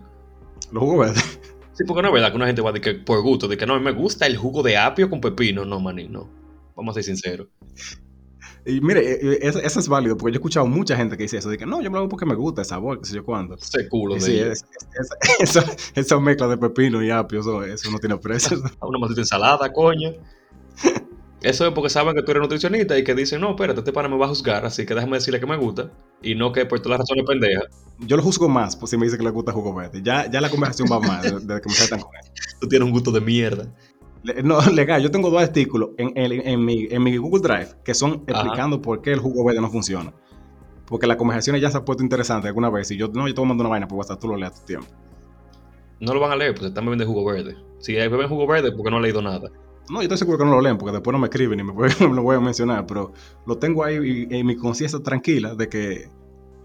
Los 0.72 0.84
jugos 0.84 1.08
verdes. 1.08 1.40
Sí, 1.74 1.84
porque 1.88 2.02
no 2.02 2.08
es 2.10 2.14
verdad 2.14 2.30
que 2.32 2.36
una 2.36 2.48
gente 2.48 2.62
va 2.62 2.70
a 2.72 2.74
decir 2.74 2.96
que 2.98 3.04
por 3.04 3.22
gusto, 3.22 3.48
de 3.48 3.56
que 3.58 3.66
no, 3.66 3.74
a 3.76 3.78
mí 3.80 3.84
me 3.86 3.92
gusta 3.92 4.26
el 4.28 4.36
jugo 4.38 4.64
de 4.64 4.78
apio 4.78 5.10
con 5.10 5.22
pepino. 5.22 5.64
No, 5.64 5.80
maní, 5.80 6.08
no. 6.08 6.28
Vamos 6.76 6.92
a 6.92 6.96
ser 6.96 7.04
sinceros. 7.06 7.48
Y 8.66 8.82
mire, 8.82 9.00
eh, 9.14 9.20
eh, 9.22 9.40
eso, 9.44 9.60
eso 9.60 9.80
es 9.80 9.88
válido, 9.88 10.18
porque 10.18 10.34
yo 10.34 10.36
he 10.36 10.40
escuchado 10.40 10.66
mucha 10.68 10.98
gente 10.98 11.16
que 11.16 11.24
dice 11.24 11.38
eso. 11.38 11.50
De 11.50 11.58
que 11.58 11.66
no, 11.66 11.78
yo 11.82 11.90
me 11.90 11.96
lo 11.96 12.00
hago 12.00 12.10
porque 12.10 12.26
me 12.26 12.36
gusta 12.36 12.62
el 12.62 12.68
sabor, 12.68 13.00
qué 13.00 13.06
sé 13.08 13.16
yo 13.16 13.24
cuándo. 13.24 13.56
Ese 13.56 13.88
culo 13.88 14.16
de 14.16 14.22
sí, 14.22 14.38
es- 14.40 14.66
es- 15.40 15.94
esa, 15.96 16.20
mezcla 16.20 16.48
de 16.48 16.58
pepino 16.58 17.02
y 17.02 17.10
apio, 17.12 17.40
eso, 17.40 17.64
eso 17.64 17.90
no 17.92 18.00
tiene 18.00 18.18
precio. 18.18 18.58
Una 18.82 19.00
maldita 19.00 19.22
ensalada, 19.22 19.72
coño. 19.72 20.12
Eso 21.42 21.68
es 21.68 21.74
porque 21.74 21.90
saben 21.90 22.16
que 22.16 22.24
tú 22.24 22.32
eres 22.32 22.42
nutricionista 22.42 22.98
y 22.98 23.04
que 23.04 23.14
dicen, 23.14 23.42
no, 23.42 23.52
espérate, 23.52 23.80
este 23.80 23.94
pana 23.94 24.10
me 24.10 24.18
va 24.18 24.26
a 24.26 24.30
juzgar, 24.30 24.66
así 24.66 24.86
que 24.88 24.96
déjame 24.96 25.18
decirle 25.18 25.40
que 25.40 25.46
me 25.46 25.56
gusta. 25.56 25.92
Y 26.24 26.34
no 26.34 26.52
que 26.52 26.66
por 26.66 26.80
todas 26.80 26.98
las 26.98 27.08
razones 27.08 27.26
pendejas, 27.28 27.66
Yo 28.00 28.18
lo 28.18 28.24
juzgo 28.24 28.50
más 28.50 28.76
pues, 28.76 28.90
si 28.90 28.98
me 28.98 29.06
dice 29.06 29.18
que 29.18 29.24
le 29.24 29.30
gusta 29.30 29.52
jugo 29.52 29.74
verde. 29.74 30.02
Ya, 30.04 30.30
ya 30.30 30.42
la 30.42 30.50
conversación 30.50 30.88
va 30.92 31.00
más 31.00 31.24
desde 31.24 31.62
que 31.62 31.70
me 31.70 31.76
saltan 31.76 32.00
con 32.00 32.10
él. 32.16 32.32
tú 32.60 32.68
tienes 32.68 32.88
un 32.88 32.92
gusto 32.92 33.12
de 33.12 33.22
mierda. 33.22 33.68
Le- 34.24 34.42
No, 34.42 34.60
legal, 34.74 35.02
yo 35.04 35.12
tengo 35.12 35.30
dos 35.30 35.42
artículos 35.42 35.92
en, 35.98 36.12
en- 36.16 36.48
en 36.48 36.66
mi, 36.66 36.88
en 36.90 37.04
mi 37.04 37.16
Google 37.18 37.42
Drive 37.42 37.70
que 37.86 37.94
son 37.94 38.24
explicando 38.28 38.82
por 38.82 39.02
qué 39.04 39.14
el 39.14 39.20
jugo 39.20 39.46
verde 39.46 39.62
no 39.62 39.70
funciona. 39.70 40.12
Porque 40.88 41.06
las 41.06 41.18
conversaciones 41.18 41.62
ya 41.62 41.70
se 41.70 41.78
han 41.78 41.86
puesto 41.86 42.02
interesantes 42.02 42.48
alguna 42.48 42.70
vez. 42.72 42.90
Y 42.90 42.98
yo, 42.98 43.10
no, 43.10 43.28
yo 43.28 43.34
te 43.36 43.42
voy 43.42 43.46
a 43.46 43.50
mandar 43.50 43.66
una 43.66 43.72
vaina 43.72 43.88
por 43.88 44.00
WhatsApp, 44.00 44.20
tú 44.20 44.28
lo 44.30 44.38
leas 44.38 44.54
a 44.54 44.60
tu 44.62 44.66
tiempo. 44.66 44.88
No 46.00 46.14
lo 46.14 46.20
van 46.20 46.32
a 46.32 46.36
leer, 46.36 46.54
pues 46.56 46.68
están 46.68 46.86
bebiendo 46.86 47.06
jugo 47.06 47.26
verde. 47.26 47.56
Si 47.80 47.94
beben 47.94 48.28
jugo 48.28 48.48
verde, 48.48 48.72
porque 48.72 48.90
no 48.90 48.98
han 48.98 49.04
leído 49.04 49.22
nada. 49.22 49.52
No, 49.90 49.98
yo 49.98 50.04
estoy 50.04 50.18
seguro 50.18 50.38
que 50.38 50.46
no 50.46 50.52
lo 50.52 50.62
leen 50.62 50.78
porque 50.78 50.92
después 50.94 51.14
no 51.14 51.20
me 51.20 51.28
escriben 51.28 51.60
y 51.60 51.64
me, 51.64 51.72
voy- 51.72 51.90
me 52.02 52.14
lo 52.16 52.22
voy 52.24 52.36
a 52.36 52.40
mencionar. 52.40 52.86
Pero 52.86 53.14
lo 53.46 53.58
tengo 53.58 53.84
ahí 53.84 54.28
en 54.30 54.46
mi 54.46 54.56
conciencia 54.56 55.00
tranquila 55.00 55.56
de 55.56 55.70
que 55.70 56.10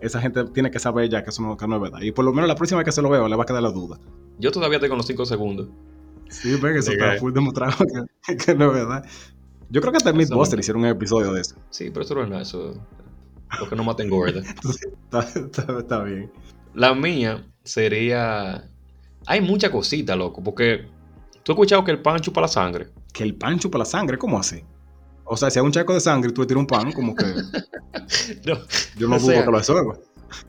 esa 0.00 0.20
gente 0.20 0.44
tiene 0.46 0.70
que 0.70 0.78
saber 0.80 1.08
ya 1.08 1.22
que 1.22 1.30
eso 1.30 1.42
no, 1.42 1.56
que 1.56 1.66
no 1.68 1.76
es 1.76 1.82
verdad. 1.82 2.00
Y 2.02 2.10
por 2.12 2.24
lo 2.24 2.32
menos 2.32 2.48
la 2.48 2.56
próxima 2.56 2.78
vez 2.78 2.86
que 2.86 2.92
se 2.92 3.02
lo 3.02 3.08
veo 3.10 3.28
le 3.28 3.36
va 3.36 3.44
a 3.44 3.46
quedar 3.46 3.62
la 3.62 3.70
duda. 3.70 3.98
Yo 4.38 4.50
todavía 4.50 4.80
tengo 4.80 4.96
los 4.96 5.06
5 5.06 5.24
segundos. 5.26 5.68
Sí, 6.28 6.56
ven, 6.56 6.76
eso 6.76 6.92
está 6.92 7.16
full 7.18 7.32
demostrado 7.32 7.76
que, 8.26 8.36
que 8.36 8.54
no 8.54 8.66
es 8.68 8.72
verdad. 8.74 9.04
Yo 9.70 9.80
creo 9.80 9.92
que 9.92 9.98
hasta 9.98 10.10
Eso 10.10 10.18
Mythbuster 10.18 10.56
no. 10.58 10.60
hicieron 10.60 10.82
un 10.82 10.88
episodio 10.88 11.32
de 11.32 11.40
eso. 11.42 11.56
Sí, 11.70 11.90
pero 11.90 12.04
eso 12.04 12.14
no 12.14 12.22
es 12.24 12.28
nada, 12.28 12.42
eso. 12.42 12.74
Lo 13.60 13.68
que 13.68 13.76
no 13.76 13.84
maten 13.84 14.08
gorda. 14.10 14.40
Está, 15.12 15.20
está- 15.20 15.78
está 15.78 16.02
bien. 16.04 16.32
La 16.74 16.94
mía 16.94 17.46
sería. 17.64 18.68
Hay 19.26 19.40
mucha 19.42 19.70
cosita, 19.70 20.16
loco, 20.16 20.42
porque 20.42 20.86
tú 21.42 21.52
has 21.52 21.56
escuchado 21.56 21.84
que 21.84 21.90
el 21.92 22.00
pan 22.00 22.18
chupa 22.20 22.40
la 22.40 22.48
sangre. 22.48 22.88
Que 23.12 23.24
el 23.24 23.34
pan 23.34 23.58
chupa 23.58 23.78
la 23.78 23.84
sangre, 23.84 24.16
¿cómo 24.18 24.38
así? 24.38 24.64
O 25.24 25.36
sea, 25.36 25.50
si 25.50 25.58
hay 25.58 25.64
un 25.64 25.72
chaco 25.72 25.94
de 25.94 26.00
sangre 26.00 26.30
y 26.30 26.34
tú 26.34 26.40
le 26.42 26.46
tiras 26.46 26.60
un 26.60 26.66
pan, 26.66 26.92
como 26.92 27.14
que 27.14 27.24
No, 28.46 28.58
yo 28.96 29.08
no 29.08 29.18
dudo 29.18 29.30
sea, 29.32 29.44
que 29.44 29.50
lo 29.50 29.56
absorba. 29.58 29.94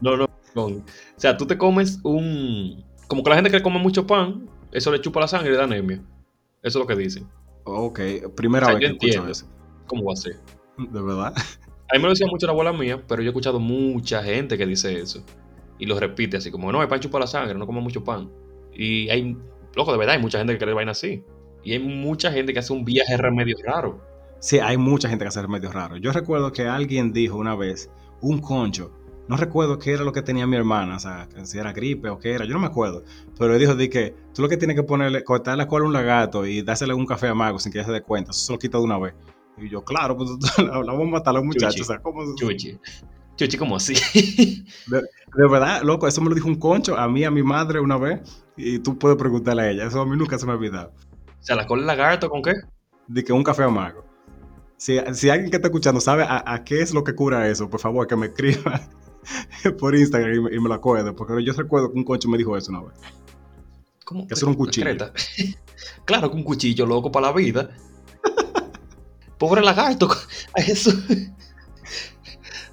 no, 0.02 0.18
no. 0.18 0.28
no. 0.56 0.64
O 0.66 0.84
sea, 1.18 1.38
tú 1.38 1.46
te 1.46 1.58
comes 1.58 2.00
un. 2.04 2.84
Como 3.08 3.24
que 3.24 3.30
la 3.30 3.36
gente 3.36 3.52
que 3.52 3.62
come 3.62 3.80
mucho 3.80 4.08
pan, 4.08 4.50
eso 4.72 4.92
le 4.92 5.02
chupa 5.02 5.20
la 5.20 5.28
sangre 5.28 5.50
y 5.50 5.52
le 5.52 5.58
da 5.58 5.66
anemia. 5.66 6.02
Eso 6.62 6.80
es 6.80 6.84
lo 6.84 6.88
que 6.88 6.96
dicen. 6.96 7.28
Ok, 7.66 8.00
primera 8.36 8.68
O 8.68 8.70
sea, 8.70 8.76
vez 8.76 8.82
yo 8.84 8.88
que 8.88 8.94
escucho 8.94 9.06
entiendo. 9.08 9.32
eso. 9.32 9.48
¿Cómo 9.88 10.06
va 10.06 10.14
a 10.14 10.16
ser? 10.16 10.40
De 10.78 11.02
verdad. 11.02 11.34
A 11.36 11.94
mí 11.96 12.00
me 12.00 12.04
lo 12.06 12.10
decía 12.10 12.28
mucho 12.28 12.46
la 12.48 12.54
abuela 12.54 12.74
mía, 12.74 13.04
pero 13.08 13.22
yo 13.22 13.28
he 13.28 13.32
escuchado 13.32 13.60
mucha 13.60 14.24
gente 14.24 14.58
que 14.58 14.66
dice 14.66 15.00
eso. 15.00 15.24
Y 15.78 15.86
lo 15.86 16.00
repite 16.00 16.38
así, 16.38 16.50
como, 16.50 16.72
no, 16.72 16.82
el 16.82 16.88
pan 16.88 17.00
chupa 17.00 17.20
la 17.20 17.28
sangre, 17.28 17.56
no 17.58 17.66
como 17.68 17.82
mucho 17.82 18.04
pan. 18.04 18.32
Y 18.74 19.10
hay, 19.10 19.38
loco, 19.76 19.92
de 19.92 19.98
verdad, 19.98 20.16
hay 20.16 20.22
mucha 20.22 20.38
gente 20.40 20.54
que 20.54 20.60
cree 20.60 20.74
vaina 20.74 20.92
así. 20.92 21.24
Y 21.64 21.74
hay 21.74 21.80
mucha 21.80 22.32
gente 22.32 22.54
que 22.54 22.60
hace 22.60 22.74
un 22.74 22.84
viaje 22.84 23.16
remedio 23.18 23.56
raro. 23.66 24.02
Sí, 24.40 24.60
hay 24.60 24.76
mucha 24.76 25.08
gente 25.08 25.24
que 25.24 25.30
hace 25.30 25.42
remedios 25.42 25.74
raros. 25.74 26.00
Yo 26.02 26.12
recuerdo 26.12 26.52
que 26.52 26.64
alguien 26.64 27.14
dijo 27.14 27.38
una 27.38 27.56
vez, 27.56 27.90
un 28.20 28.40
concho. 28.40 28.92
No 29.30 29.38
recuerdo 29.38 29.80
qué 29.80 29.94
era 29.94 30.04
lo 30.04 30.12
que 30.12 30.22
tenía 30.22 30.46
mi 30.46 30.58
hermana, 30.58 30.98
o 30.98 31.00
sea, 31.00 31.30
si 31.44 31.58
era 31.58 31.72
gripe 31.72 32.10
o 32.10 32.20
qué 32.20 32.34
era, 32.34 32.44
yo 32.44 32.54
no 32.54 32.60
me 32.60 32.68
acuerdo. 32.68 33.06
Pero 33.40 33.54
él 33.54 33.60
dijo 33.60 33.74
de 33.74 33.90
que 33.90 34.14
tú 34.34 34.42
lo 34.42 34.50
que 34.50 34.58
tienes 34.58 34.76
que 34.76 34.84
ponerle, 34.84 35.24
cortar 35.24 35.58
la 35.58 35.66
cola 35.66 35.86
a 35.86 35.88
un 35.88 35.94
lagarto 35.94 36.46
y 36.46 36.62
dársele 36.62 36.94
un 36.94 37.06
café 37.06 37.30
amargo 37.30 37.58
sin 37.58 37.72
que 37.72 37.78
ella 37.78 37.88
se 37.88 37.94
dé 37.94 38.02
cuenta, 38.02 38.32
eso 38.32 38.42
se 38.42 38.52
lo 38.52 38.60
quita 38.60 38.78
de 38.80 38.84
una 38.84 39.00
vez. 39.00 39.14
Y 39.58 39.70
yo, 39.70 39.82
claro, 39.82 40.18
pues 40.18 40.30
la 40.58 40.82
vamos 40.82 41.08
a 41.08 41.12
matar 41.12 41.32
a 41.32 41.38
los 41.38 41.46
muchachos. 41.46 41.80
O 41.80 41.86
sea, 41.86 42.00
¿cómo? 42.00 42.36
Chuchi. 42.36 42.78
Chuchi, 43.38 43.58
¿cómo 43.58 43.78
así? 43.78 43.94
De 44.88 45.48
verdad, 45.48 45.84
loco, 45.84 46.06
eso 46.06 46.20
me 46.20 46.28
lo 46.28 46.36
dijo 46.36 46.50
un 46.50 46.60
concho 46.60 46.98
a 46.98 47.08
mí, 47.08 47.24
a 47.24 47.32
mi 47.32 47.44
madre 47.44 47.80
una 47.80 47.98
vez, 47.98 48.44
y 48.58 48.80
tú 48.80 49.00
puedes 49.00 49.18
preguntarle 49.18 49.62
a 49.62 49.72
ella, 49.72 49.86
eso 49.86 50.02
a 50.02 50.06
mí 50.06 50.18
nunca 50.18 50.38
se 50.38 50.46
me 50.46 50.52
ha 50.52 50.56
olvidado. 50.56 50.92
O 51.44 51.46
sea, 51.46 51.58
la 51.58 51.68
cola 51.68 51.82
de 51.82 51.88
lagarto, 51.88 52.30
¿con 52.30 52.42
qué? 52.42 52.54
De 53.08 53.22
que 53.22 53.34
un 53.34 53.44
café 53.44 53.64
amargo. 53.64 54.06
Si, 54.78 54.98
si 55.14 55.30
alguien 55.30 55.52
que 55.52 55.58
está 55.58 55.68
escuchando 55.68 56.00
sabe 56.00 56.24
a, 56.24 56.42
a 56.46 56.64
qué 56.64 56.82
es 56.82 56.94
lo 56.94 57.04
que 57.04 57.14
cura 57.16 57.50
eso, 57.50 57.70
por 57.70 57.82
favor, 57.82 58.08
que 58.08 58.16
me 58.16 58.28
escriba 58.28 58.82
por 59.78 59.94
Instagram 59.94 60.36
y 60.36 60.40
me, 60.40 60.56
y 60.56 60.60
me 60.62 60.70
lo 60.70 60.76
acuerde, 60.76 61.12
porque 61.12 61.44
yo 61.44 61.52
recuerdo 61.52 61.92
que 61.92 61.98
un 61.98 62.06
concho 62.06 62.30
me 62.30 62.38
dijo 62.38 62.56
eso 62.56 62.72
una 62.72 62.84
vez. 62.84 62.94
¿Cómo? 64.06 64.26
Que 64.26 64.36
hacer 64.36 64.48
un 64.48 64.56
cuchillo. 64.56 64.90
Claro 66.06 66.32
que 66.32 66.38
un 66.38 66.44
cuchillo, 66.44 66.86
loco, 66.86 67.12
para 67.12 67.28
la 67.28 67.34
vida. 67.34 67.70
Pobre 69.38 69.62
lagarto. 69.62 70.10
Eso. 70.56 70.92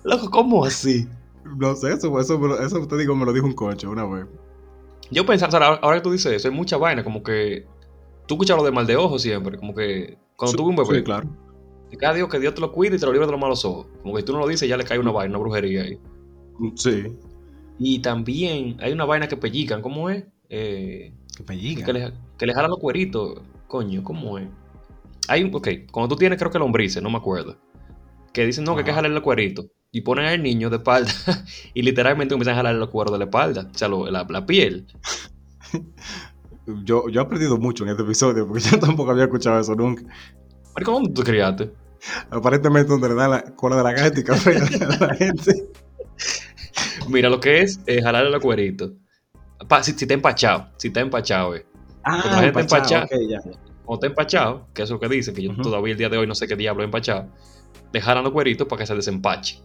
loco, 0.04 0.30
¿cómo 0.30 0.64
así? 0.64 1.08
No 1.56 1.74
sé, 1.74 1.92
eso, 1.92 2.20
eso, 2.20 2.62
eso 2.62 2.86
te 2.86 2.96
digo, 2.96 3.16
me 3.16 3.24
lo 3.24 3.32
dijo 3.32 3.46
un 3.46 3.54
concho 3.54 3.90
una 3.90 4.04
vez. 4.04 4.26
Yo 5.10 5.26
pensaba, 5.26 5.48
o 5.48 5.50
sea, 5.50 5.66
ahora 5.66 5.80
ahora 5.82 5.96
que 5.96 6.02
tú 6.04 6.12
dices 6.12 6.32
eso, 6.32 6.46
hay 6.46 6.54
mucha 6.54 6.76
vaina, 6.76 7.02
como 7.02 7.24
que 7.24 7.66
tú 8.30 8.34
escuchas 8.34 8.56
lo 8.56 8.62
de 8.62 8.70
mal 8.70 8.86
de 8.86 8.94
ojo 8.96 9.18
siempre, 9.18 9.58
como 9.58 9.74
que 9.74 10.16
cuando 10.36 10.56
tuve 10.56 10.70
un 10.70 10.76
bebé, 10.76 10.98
Sí, 10.98 11.02
claro. 11.02 11.28
Que 11.90 11.96
cada 11.96 12.14
Dios 12.14 12.28
que 12.28 12.38
Dios 12.38 12.54
te 12.54 12.60
lo 12.60 12.70
cuide 12.70 12.94
y 12.94 12.98
te 13.00 13.04
lo 13.06 13.10
libre 13.12 13.26
de 13.26 13.32
los 13.32 13.40
malos 13.40 13.64
ojos. 13.64 13.88
Como 14.02 14.14
que 14.14 14.22
tú 14.22 14.32
no 14.32 14.38
lo 14.38 14.46
dices, 14.46 14.68
ya 14.68 14.76
le 14.76 14.84
cae 14.84 15.00
una 15.00 15.10
vaina, 15.10 15.30
una 15.36 15.42
brujería 15.42 15.82
ahí. 15.82 15.98
Sí. 16.76 17.08
Y 17.80 17.98
también 17.98 18.76
hay 18.80 18.92
una 18.92 19.04
vaina 19.04 19.26
que 19.26 19.36
pellican, 19.36 19.82
¿cómo 19.82 20.08
es? 20.08 20.24
Eh, 20.48 21.12
Que 21.36 21.42
pellica. 21.42 21.84
que, 21.84 21.92
le, 21.92 22.12
que 22.38 22.46
le 22.46 22.54
jalan 22.54 22.70
los 22.70 22.78
cueritos. 22.78 23.40
Coño, 23.66 24.04
¿cómo 24.04 24.38
es? 24.38 24.46
Hay 25.26 25.42
un, 25.42 25.52
ok, 25.54 25.68
cuando 25.90 26.14
tú 26.14 26.18
tienes, 26.18 26.38
creo 26.38 26.50
que 26.52 26.58
lombrices, 26.60 27.02
no 27.02 27.10
me 27.10 27.16
acuerdo. 27.18 27.56
Que 28.32 28.46
dicen, 28.46 28.62
no, 28.64 28.74
que 28.74 28.80
hay 28.80 28.84
que 28.84 28.92
jalarle 28.92 29.14
los 29.14 29.24
cueritos. 29.24 29.66
Y 29.90 30.02
ponen 30.02 30.26
al 30.26 30.40
niño 30.42 30.70
de 30.70 30.76
espalda 30.76 31.10
y 31.74 31.82
literalmente 31.82 32.32
comienzan 32.34 32.54
a 32.54 32.58
jalarle 32.58 32.78
los 32.78 32.90
cueros 32.90 33.12
de 33.12 33.18
la 33.18 33.24
espalda. 33.24 33.68
O 33.74 33.76
sea, 33.76 33.88
lo- 33.88 34.08
la, 34.08 34.24
la 34.30 34.46
piel. 34.46 34.86
Yo, 36.84 37.08
yo 37.08 37.20
he 37.20 37.24
aprendido 37.24 37.56
mucho 37.58 37.84
en 37.84 37.90
este 37.90 38.02
episodio 38.02 38.46
porque 38.46 38.62
yo 38.62 38.78
tampoco 38.80 39.10
había 39.10 39.24
escuchado 39.24 39.60
eso 39.60 39.74
nunca. 39.74 40.02
Marico, 40.74 40.92
¿Cómo 40.92 41.06
tú 41.08 41.22
te 41.22 41.30
criaste? 41.30 41.70
Aparentemente 42.30 42.88
donde 42.90 43.08
le 43.10 43.14
da 43.14 43.28
la 43.28 43.42
cola 43.54 43.76
de 43.76 43.82
la 43.82 43.92
gata 43.92 44.18
y 44.20 44.24
café 44.24 44.56
a 45.00 45.06
la 45.06 45.14
gente. 45.14 45.68
Mira, 47.08 47.28
lo 47.28 47.40
que 47.40 47.60
es 47.62 47.80
eh, 47.86 48.00
jalarle 48.02 48.30
los 48.30 48.40
cueritos. 48.42 48.92
Pa- 49.68 49.82
si, 49.82 49.92
si 49.92 50.04
está 50.04 50.14
empachado, 50.14 50.68
si 50.76 50.88
está 50.88 51.00
empachado, 51.00 51.54
eh. 51.56 51.66
Ah, 52.04 52.22
la 52.30 52.40
gente 52.42 52.60
empachado, 52.60 53.02
empachada. 53.02 53.04
ok, 53.04 53.28
ya. 53.28 53.40
O 53.84 53.94
está 53.94 54.06
empachado, 54.06 54.68
que 54.72 54.82
es 54.82 54.90
lo 54.90 54.98
que 55.00 55.08
dicen, 55.08 55.34
que 55.34 55.42
yo 55.42 55.50
Ujú. 55.50 55.62
todavía 55.62 55.92
el 55.92 55.98
día 55.98 56.08
de 56.08 56.16
hoy 56.16 56.26
no 56.26 56.34
sé 56.34 56.46
qué 56.48 56.56
diablo 56.56 56.82
es 56.82 56.86
empachado. 56.86 57.28
Le 57.92 58.00
jalan 58.00 58.24
los 58.24 58.32
cueritos 58.32 58.66
para 58.68 58.80
que 58.80 58.86
se 58.86 58.94
desempache. 58.94 59.60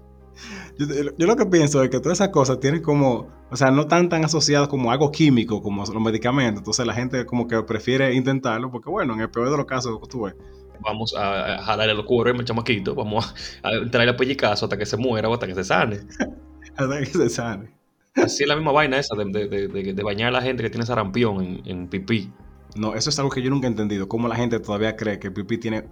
Yo, 0.78 0.86
yo 1.18 1.28
lo 1.28 1.36
que 1.36 1.46
pienso 1.46 1.82
es 1.84 1.90
que 1.90 2.00
todas 2.00 2.18
esas 2.20 2.30
cosas 2.30 2.60
tienen 2.60 2.82
como, 2.82 3.28
o 3.50 3.56
sea, 3.56 3.72
no 3.72 3.82
están 3.82 4.10
tan 4.10 4.26
asociadas 4.26 4.68
como 4.68 4.92
algo 4.92 5.12
químico 5.12 5.62
como 5.62 5.84
los 5.86 6.02
medicamentos. 6.02 6.60
Entonces 6.60 6.86
la 6.86 6.94
gente 6.94 7.26
como 7.26 7.48
que 7.48 7.62
prefiere 7.64 8.14
intentarlo 8.14 8.72
porque, 8.72 8.90
bueno, 8.90 9.14
en 9.14 9.22
el 9.22 9.30
peor 9.30 9.50
de 9.50 9.58
los 9.58 9.66
casos, 9.66 10.00
tú 10.10 10.24
ves. 10.24 10.36
Vamos 10.82 11.16
a, 11.18 11.64
jalarle 11.64 11.94
los 11.94 12.06
cueros 12.06 12.38
al 12.38 12.46
chamaquito, 12.46 12.94
vamos 12.94 13.34
a, 13.64 13.70
a 13.70 13.90
traerle 13.90 14.14
a 14.14 14.18
pellicazo 14.18 14.66
hasta 14.66 14.78
que 14.78 14.86
se 14.86 14.98
muera 14.98 15.30
o 15.30 15.34
hasta 15.34 15.48
que 15.48 15.56
se 15.56 15.64
sane. 15.64 16.00
Hasta 16.78 17.00
que 17.00 17.06
se 17.06 17.30
sane. 17.30 17.72
Así 18.16 18.44
es 18.44 18.50
la 18.50 18.56
misma 18.58 18.74
vaina 18.74 18.98
esa 18.98 19.16
de, 19.16 19.24
de- 19.26 19.48
de- 19.48 19.68
de- 19.70 19.94
de 19.94 20.04
bañar 20.04 20.28
a 20.28 20.32
la 20.32 20.42
gente 20.42 20.62
que 20.64 20.70
tiene 20.70 20.86
sarampión 20.86 21.42
en, 21.42 21.62
en 21.66 21.88
pipí. 21.88 22.30
No, 22.76 22.94
eso 22.96 23.10
es 23.10 23.18
algo 23.20 23.32
que 23.32 23.42
yo 23.42 23.50
nunca 23.50 23.68
he 23.68 23.70
entendido. 23.70 24.10
Cómo 24.10 24.28
la 24.28 24.36
gente 24.36 24.60
todavía 24.60 24.98
cree 24.98 25.18
que 25.18 25.28
el 25.28 25.34
pipí 25.34 25.58
tiene, 25.58 25.86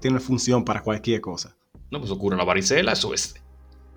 tiene 0.00 0.18
función 0.20 0.64
para 0.64 0.82
cualquier 0.82 1.20
cosa. 1.20 1.54
No, 1.90 1.98
pues 1.98 2.10
ocurre 2.10 2.38
la 2.38 2.44
varicela, 2.44 2.92
eso 2.92 3.12
es 3.12 3.34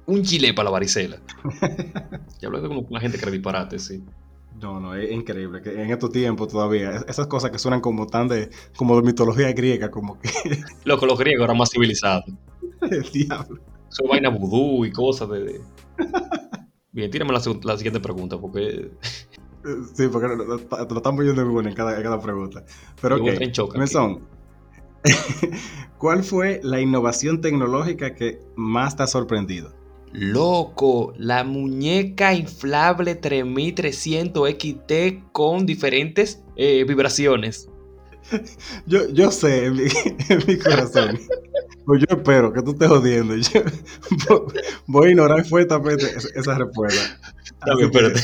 un 0.05 0.23
chile 0.23 0.53
para 0.53 0.65
la 0.65 0.71
varicela. 0.71 1.17
ya 2.39 2.47
hablo 2.47 2.61
de 2.61 2.67
como 2.67 2.85
la 2.89 2.99
gente 2.99 3.17
cree 3.17 3.31
disparate, 3.31 3.79
sí. 3.79 4.03
No, 4.61 4.79
no, 4.79 4.95
es 4.95 5.11
increíble 5.11 5.61
que 5.61 5.71
en 5.81 5.89
estos 5.91 6.11
tiempos 6.11 6.47
todavía, 6.49 6.91
es- 6.91 7.05
esas 7.07 7.27
cosas 7.27 7.51
que 7.51 7.57
suenan 7.59 7.81
como 7.81 8.05
tan 8.07 8.27
de, 8.27 8.49
como 8.77 8.95
de 8.95 9.01
mitología 9.01 9.51
griega, 9.51 9.89
como 9.89 10.19
que 10.19 10.29
Loco, 10.85 11.05
los 11.05 11.17
griegos 11.17 11.43
eran 11.45 11.57
más 11.57 11.69
civilizados. 11.71 12.25
el 12.81 13.11
diablo. 13.11 13.59
Son 13.89 14.07
vaina 14.07 14.29
vudú 14.29 14.85
y 14.85 14.91
cosas 14.91 15.29
de... 15.29 15.61
Bien, 16.91 17.09
tírame 17.09 17.33
la, 17.33 17.39
siguiente 17.39 17.99
pregunta, 17.99 18.37
porque 18.37 18.91
Sí, 19.95 20.07
porque 20.11 20.27
lo, 20.27 20.35
lo- 20.35 20.57
lo 20.57 20.97
están 20.97 21.15
poniendo 21.15 21.43
muy 21.45 21.53
bueno 21.53 21.69
en 21.69 21.75
cada, 21.75 21.95
en 21.97 22.03
cada 22.03 22.19
pregunta. 22.19 22.63
Pero 23.01 23.15
ok. 23.15 23.77
Mesón, 23.77 24.27
¿cuál 25.97 26.23
fue 26.23 26.59
la 26.63 26.79
innovación 26.81 27.41
tecnológica 27.41 28.13
que 28.13 28.39
más 28.55 28.95
te 28.95 29.03
ha 29.03 29.07
sorprendido? 29.07 29.73
Loco, 30.13 31.11
la 31.17 31.43
muñeca 31.43 32.35
inflable 32.35 33.15
3300 33.15 34.47
XT 34.47 35.31
con 35.31 35.65
diferentes 35.65 36.43
eh, 36.55 36.85
vibraciones. 36.87 37.67
Yo, 38.85 39.09
yo 39.09 39.31
sé 39.31 39.65
en 39.65 39.73
mi, 39.75 39.83
en 40.29 40.43
mi 40.47 40.57
corazón, 40.57 41.19
pues 41.85 42.01
yo 42.07 42.15
espero 42.15 42.53
que 42.53 42.61
tú 42.61 42.71
estés 42.71 42.87
jodiendo. 42.87 43.35
Yo 43.35 44.45
voy 44.87 45.07
a 45.07 45.11
ignorar 45.11 45.45
fuertemente 45.45 46.05
esa, 46.33 46.57
respuesta. 46.57 47.19
Que, 47.77 47.83
espérate. 47.83 48.21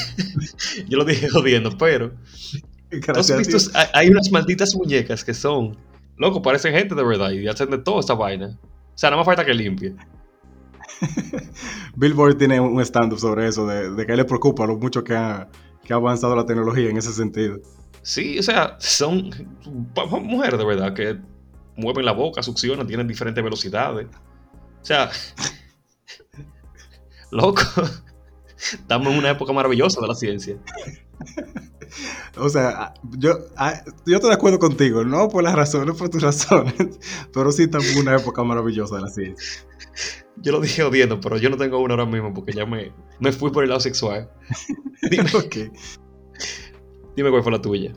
Yo 0.87 0.99
lo 0.99 1.05
dije 1.05 1.27
jodiendo, 1.29 1.77
pero... 1.77 2.13
Hay, 2.91 3.87
hay 3.93 4.09
unas 4.09 4.31
malditas 4.31 4.73
muñecas 4.75 5.23
que 5.23 5.33
son... 5.33 5.77
Loco, 6.17 6.41
parecen 6.41 6.73
gente 6.73 6.95
de 6.95 7.03
verdad 7.03 7.31
y 7.31 7.47
hacen 7.47 7.69
de 7.69 7.77
toda 7.77 7.99
esta 7.99 8.13
vaina. 8.13 8.57
O 8.57 8.97
sea, 8.97 9.09
nada 9.09 9.17
más 9.17 9.25
falta 9.25 9.45
que 9.45 9.53
limpie. 9.53 9.93
Billboard 11.95 12.37
tiene 12.37 12.59
un 12.59 12.79
stand-up 12.81 13.19
sobre 13.19 13.47
eso, 13.47 13.65
de, 13.67 13.91
de 13.91 14.05
que 14.05 14.15
le 14.15 14.25
preocupa 14.25 14.65
lo 14.65 14.77
mucho 14.77 15.03
que 15.03 15.15
ha, 15.15 15.47
que 15.83 15.93
ha 15.93 15.95
avanzado 15.95 16.35
la 16.35 16.45
tecnología 16.45 16.89
en 16.89 16.97
ese 16.97 17.13
sentido. 17.13 17.59
Sí, 18.01 18.39
o 18.39 18.43
sea, 18.43 18.77
son 18.79 19.31
mujeres 20.23 20.57
de 20.57 20.65
verdad 20.65 20.93
que 20.93 21.17
mueven 21.75 22.05
la 22.05 22.11
boca, 22.11 22.43
succionan, 22.43 22.87
tienen 22.87 23.07
diferentes 23.07 23.43
velocidades. 23.43 24.07
O 24.81 24.85
sea, 24.85 25.09
loco, 27.31 27.61
estamos 28.57 29.07
en 29.11 29.19
una 29.19 29.31
época 29.31 29.53
maravillosa 29.53 30.01
de 30.01 30.07
la 30.07 30.15
ciencia. 30.15 30.57
O 32.37 32.47
sea, 32.49 32.93
yo, 33.17 33.39
yo 34.05 34.15
estoy 34.15 34.29
de 34.29 34.35
acuerdo 34.35 34.59
contigo, 34.59 35.03
no 35.03 35.27
por 35.27 35.43
las 35.43 35.55
razones, 35.55 35.97
por 35.97 36.09
tus 36.09 36.21
razones, 36.21 36.99
pero 37.33 37.51
sí 37.51 37.63
estamos 37.63 37.87
en 37.87 37.99
una 37.99 38.15
época 38.15 38.43
maravillosa 38.43 38.97
de 38.97 39.01
la 39.01 39.09
ciencia. 39.09 39.63
Yo 40.41 40.51
lo 40.53 40.61
dije 40.61 40.83
odiando, 40.83 41.19
pero 41.19 41.37
yo 41.37 41.49
no 41.49 41.57
tengo 41.57 41.79
una 41.79 41.93
ahora 41.95 42.05
mismo 42.05 42.33
porque 42.33 42.53
ya 42.53 42.65
me, 42.65 42.91
me 43.19 43.31
fui 43.31 43.51
por 43.51 43.63
el 43.63 43.69
lado 43.69 43.81
sexual. 43.81 44.29
Dime, 45.09 45.29
Ok. 45.35 45.55
dime 47.15 47.29
cuál 47.29 47.43
fue 47.43 47.51
la 47.51 47.61
tuya. 47.61 47.93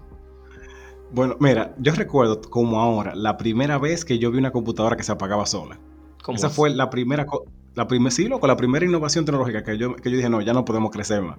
Bueno, 1.12 1.36
mira, 1.40 1.74
yo 1.78 1.92
recuerdo 1.94 2.40
como 2.40 2.80
ahora, 2.80 3.14
la 3.14 3.36
primera 3.36 3.78
vez 3.78 4.04
que 4.04 4.18
yo 4.18 4.30
vi 4.30 4.38
una 4.38 4.50
computadora 4.50 4.96
que 4.96 5.02
se 5.02 5.12
apagaba 5.12 5.46
sola. 5.46 5.78
¿Cómo 6.22 6.36
Esa 6.36 6.46
es? 6.46 6.54
fue 6.54 6.70
la 6.70 6.88
primera, 6.90 7.26
la 7.74 7.86
primer, 7.86 8.12
sí, 8.12 8.28
loco, 8.28 8.46
la 8.46 8.56
primera 8.56 8.84
innovación 8.86 9.24
tecnológica 9.24 9.62
que 9.62 9.76
yo, 9.76 9.94
que 9.96 10.10
yo 10.10 10.16
dije, 10.16 10.30
no, 10.30 10.40
ya 10.40 10.52
no 10.54 10.64
podemos 10.64 10.90
crecer 10.90 11.20
más. 11.20 11.38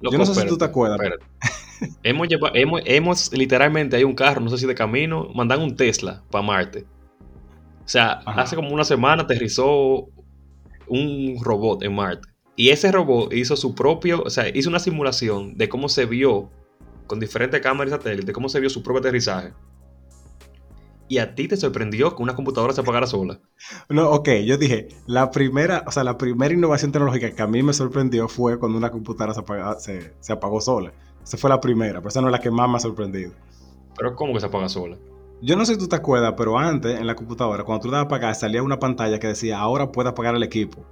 Loco, 0.00 0.12
yo 0.12 0.18
no 0.18 0.26
sé 0.26 0.34
si 0.42 0.46
tú 0.46 0.58
te 0.58 0.66
acuerdas. 0.66 0.98
hemos, 2.02 2.28
lleva- 2.28 2.50
hemos, 2.54 2.82
hemos 2.84 3.32
literalmente, 3.32 3.96
hay 3.96 4.04
un 4.04 4.14
carro, 4.14 4.40
no 4.42 4.50
sé 4.50 4.58
si 4.58 4.66
de 4.66 4.74
camino, 4.74 5.28
mandan 5.34 5.62
un 5.62 5.74
Tesla 5.76 6.22
para 6.30 6.42
Marte. 6.44 6.84
O 7.84 7.88
sea, 7.88 8.20
Ajá. 8.26 8.42
hace 8.42 8.56
como 8.56 8.70
una 8.70 8.84
semana 8.84 9.22
aterrizó 9.22 10.08
un 10.88 11.38
robot 11.42 11.82
en 11.82 11.94
Marte. 11.94 12.28
Y 12.56 12.70
ese 12.70 12.90
robot 12.90 13.32
hizo 13.32 13.56
su 13.56 13.74
propio, 13.74 14.22
o 14.22 14.30
sea, 14.30 14.48
hizo 14.48 14.68
una 14.70 14.78
simulación 14.78 15.56
de 15.56 15.68
cómo 15.68 15.88
se 15.88 16.06
vio 16.06 16.50
con 17.06 17.20
diferentes 17.20 17.60
cámaras 17.60 17.92
y 17.92 17.96
satélites, 17.96 18.34
cómo 18.34 18.48
se 18.48 18.60
vio 18.60 18.70
su 18.70 18.82
propio 18.82 19.00
aterrizaje. 19.00 19.52
Y 21.08 21.18
a 21.18 21.34
ti 21.36 21.46
te 21.46 21.56
sorprendió 21.56 22.16
que 22.16 22.22
una 22.22 22.34
computadora 22.34 22.72
se 22.72 22.80
apagara 22.80 23.06
sola. 23.06 23.38
No, 23.88 24.10
ok, 24.10 24.28
yo 24.44 24.58
dije, 24.58 24.88
la 25.06 25.30
primera, 25.30 25.84
o 25.86 25.92
sea, 25.92 26.02
la 26.02 26.18
primera 26.18 26.52
innovación 26.52 26.90
tecnológica 26.90 27.30
que 27.30 27.42
a 27.42 27.46
mí 27.46 27.62
me 27.62 27.72
sorprendió 27.72 28.26
fue 28.26 28.58
cuando 28.58 28.76
una 28.76 28.90
computadora 28.90 29.32
se, 29.32 29.40
apaga- 29.40 29.78
se, 29.78 30.14
se 30.18 30.32
apagó 30.32 30.60
sola. 30.60 30.92
Esa 31.22 31.36
fue 31.36 31.50
la 31.50 31.60
primera, 31.60 32.00
pero 32.00 32.08
esa 32.08 32.20
no 32.20 32.28
es 32.28 32.32
la 32.32 32.40
que 32.40 32.50
más 32.50 32.68
me 32.68 32.76
ha 32.76 32.80
sorprendido. 32.80 33.32
Pero 33.96 34.16
¿cómo 34.16 34.32
que 34.34 34.40
se 34.40 34.46
apaga 34.46 34.68
sola? 34.68 34.96
Yo 35.42 35.54
no 35.56 35.64
sé 35.66 35.74
si 35.74 35.78
tú 35.78 35.86
te 35.88 35.96
acuerdas, 35.96 36.34
pero 36.36 36.58
antes 36.58 36.98
en 36.98 37.06
la 37.06 37.14
computadora, 37.14 37.62
cuando 37.64 37.82
tú 37.82 37.88
le 37.88 37.92
dabas 37.92 38.04
a 38.04 38.06
apagar, 38.06 38.34
salía 38.34 38.62
una 38.62 38.78
pantalla 38.78 39.18
que 39.18 39.28
decía, 39.28 39.58
ahora 39.58 39.92
puedes 39.92 40.10
apagar 40.10 40.34
el 40.34 40.42
equipo. 40.42 40.84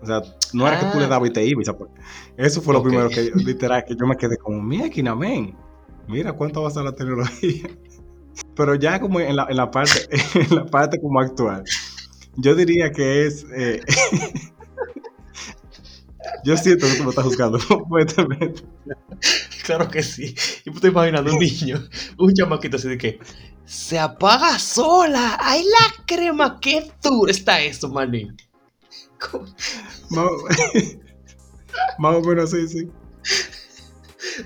O 0.00 0.06
sea, 0.06 0.22
no 0.52 0.66
era 0.66 0.78
que 0.78 0.86
tú 0.86 0.98
le 0.98 1.04
Ah. 1.04 1.08
dabas 1.08 1.30
y 1.30 1.32
te 1.32 1.44
ibas. 1.46 1.66
Eso 2.36 2.60
fue 2.62 2.74
lo 2.74 2.82
primero 2.82 3.08
que, 3.08 3.30
literal, 3.34 3.84
que 3.86 3.94
yo 3.94 4.06
me 4.06 4.16
quedé 4.16 4.36
como, 4.38 4.60
mira, 4.62 5.14
men, 5.14 5.54
mira 6.08 6.32
cuánto 6.32 6.62
va 6.62 6.68
a 6.68 6.70
ser 6.70 6.84
la 6.84 6.92
tecnología. 6.92 7.68
Pero 8.56 8.74
ya 8.74 9.00
como 9.00 9.20
en 9.20 9.36
la, 9.36 9.46
en 9.48 9.56
la 9.56 9.70
parte, 9.70 10.08
en 10.34 10.54
la 10.56 10.64
parte 10.66 11.00
como 11.00 11.20
actual, 11.20 11.62
yo 12.36 12.54
diría 12.54 12.90
que 12.90 13.26
es... 13.26 13.46
eh, 13.54 13.80
yo 16.44 16.56
siento 16.56 16.86
que 16.86 16.94
tú 16.96 17.04
me 17.04 17.10
estás 17.10 17.24
juzgando 17.24 17.58
fuertemente. 17.58 18.62
Claro 19.64 19.88
que 19.88 20.02
sí. 20.02 20.34
Yo 20.64 20.72
me 20.72 20.76
estoy 20.76 20.90
imaginando 20.90 21.32
un 21.32 21.38
niño, 21.38 21.78
un 22.18 22.34
chamaquito 22.34 22.76
así 22.76 22.88
de 22.88 22.98
que 22.98 23.18
se 23.64 23.98
apaga 23.98 24.58
sola. 24.58 25.36
¡Ay, 25.40 25.62
la 25.64 26.04
crema! 26.06 26.58
¡Qué 26.60 26.90
duro 27.02 27.30
está 27.30 27.60
eso, 27.60 27.88
manín! 27.88 28.36
Más, 30.10 30.26
más 31.98 32.16
o 32.16 32.20
menos 32.22 32.50
sí, 32.50 32.68
sí. 32.68 32.90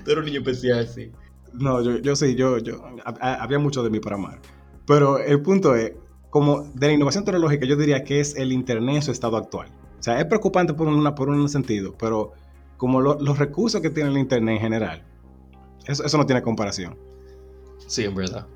Tú 0.03 0.11
eres 0.11 0.17
un 0.19 0.25
niño 0.25 0.39
especial, 0.39 0.87
sí. 0.87 1.11
No, 1.53 1.81
yo, 1.81 1.97
yo 1.97 2.15
sí, 2.15 2.35
yo, 2.35 2.57
yo, 2.59 2.83
ha- 3.05 3.15
ha- 3.19 3.43
había 3.43 3.59
mucho 3.59 3.83
de 3.83 3.89
mí 3.89 3.99
para 3.99 4.15
amar. 4.15 4.39
Pero 4.85 5.17
el 5.19 5.41
punto 5.41 5.75
es, 5.75 5.93
como 6.29 6.61
de 6.73 6.87
la 6.87 6.93
innovación 6.93 7.25
tecnológica, 7.25 7.65
yo 7.65 7.75
diría 7.75 8.03
que 8.03 8.19
es 8.19 8.35
el 8.35 8.51
Internet 8.51 8.95
en 8.97 9.01
su 9.01 9.11
estado 9.11 9.35
actual. 9.37 9.67
O 9.99 10.03
sea, 10.03 10.19
es 10.19 10.25
preocupante 10.25 10.73
por, 10.73 10.87
una, 10.87 11.13
por 11.15 11.29
un 11.29 11.49
sentido, 11.49 11.95
pero 11.97 12.33
como 12.77 13.01
lo- 13.01 13.19
los 13.19 13.37
recursos 13.37 13.81
que 13.81 13.89
tiene 13.89 14.09
el 14.11 14.17
Internet 14.17 14.55
en 14.55 14.61
general, 14.61 15.03
eso, 15.85 16.03
eso 16.05 16.17
no 16.17 16.25
tiene 16.25 16.41
comparación. 16.41 16.97
Sí, 17.87 18.05
en 18.05 18.15
verdad. 18.15 18.47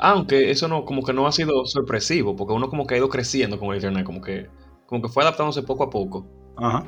Aunque 0.00 0.50
eso 0.50 0.66
no, 0.68 0.84
como 0.84 1.02
que 1.02 1.12
no 1.12 1.26
ha 1.26 1.32
sido 1.32 1.66
sorpresivo, 1.66 2.34
porque 2.36 2.54
uno 2.54 2.68
como 2.70 2.86
que 2.86 2.94
ha 2.94 2.98
ido 2.98 3.08
creciendo 3.08 3.58
con 3.58 3.68
el 3.70 3.76
internet, 3.76 4.04
como 4.04 4.20
que, 4.20 4.48
como 4.86 5.02
que 5.02 5.08
fue 5.08 5.22
adaptándose 5.22 5.62
poco 5.62 5.84
a 5.84 5.90
poco. 5.90 6.26
Ajá. 6.56 6.84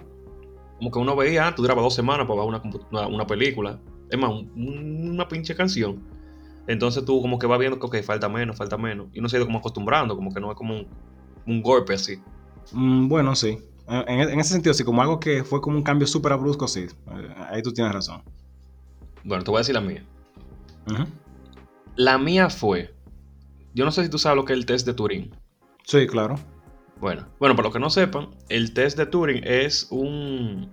Como 0.78 0.90
que 0.90 0.98
uno 0.98 1.14
veía, 1.14 1.46
ah, 1.48 1.54
tú 1.54 1.62
duraba 1.62 1.82
dos 1.82 1.94
semanas 1.94 2.26
para 2.26 2.40
ver 2.40 2.48
una, 2.48 2.62
una, 2.90 3.06
una 3.06 3.26
película. 3.26 3.78
Es 4.10 4.18
más, 4.18 4.30
un- 4.30 5.10
una 5.12 5.28
pinche 5.28 5.54
canción. 5.54 6.02
Entonces 6.66 7.04
tú 7.04 7.20
como 7.20 7.38
que 7.38 7.46
vas 7.46 7.58
viendo 7.58 7.78
que 7.78 8.02
falta 8.02 8.28
menos, 8.28 8.56
falta 8.56 8.76
menos. 8.78 9.08
Y 9.12 9.18
uno 9.18 9.28
se 9.28 9.36
ha 9.36 9.38
ido 9.40 9.46
como 9.46 9.58
acostumbrando, 9.58 10.16
como 10.16 10.32
que 10.32 10.40
no 10.40 10.50
es 10.50 10.56
como 10.56 10.74
un- 10.74 10.86
un 11.46 11.62
golpe 11.62 11.94
así. 11.94 12.20
Mm, 12.72 13.08
bueno, 13.08 13.34
sí. 13.34 13.58
En, 13.88 14.20
en, 14.20 14.40
ese 14.40 14.54
sentido, 14.54 14.72
sí, 14.74 14.84
como 14.84 15.02
algo 15.02 15.18
que 15.20 15.44
fue 15.44 15.60
como 15.60 15.76
un 15.76 15.82
cambio 15.82 16.06
súper 16.06 16.36
brusco, 16.36 16.66
sí. 16.68 16.86
Eh, 17.10 17.34
ahí 17.50 17.62
tú 17.62 17.72
tienes 17.72 17.92
razón. 17.92 18.22
Bueno, 19.24 19.44
te 19.44 19.50
voy 19.50 19.58
a 19.58 19.60
decir 19.60 19.74
la 19.74 19.80
mía. 19.80 20.04
La 21.96 22.16
mía 22.18 22.48
fue. 22.48 22.94
Yo 23.74 23.84
no 23.84 23.90
sé 23.90 24.04
si 24.04 24.10
tú 24.10 24.18
sabes 24.18 24.36
lo 24.36 24.44
que 24.44 24.52
es 24.52 24.58
el 24.58 24.66
test 24.66 24.86
de 24.86 24.94
Turing. 24.94 25.30
Sí, 25.84 26.06
claro. 26.06 26.36
Bueno, 27.00 27.26
bueno, 27.38 27.56
para 27.56 27.66
los 27.66 27.72
que 27.72 27.80
no 27.80 27.90
sepan, 27.90 28.30
el 28.48 28.72
test 28.74 28.96
de 28.96 29.06
Turing 29.06 29.42
es 29.44 29.88
un, 29.90 30.72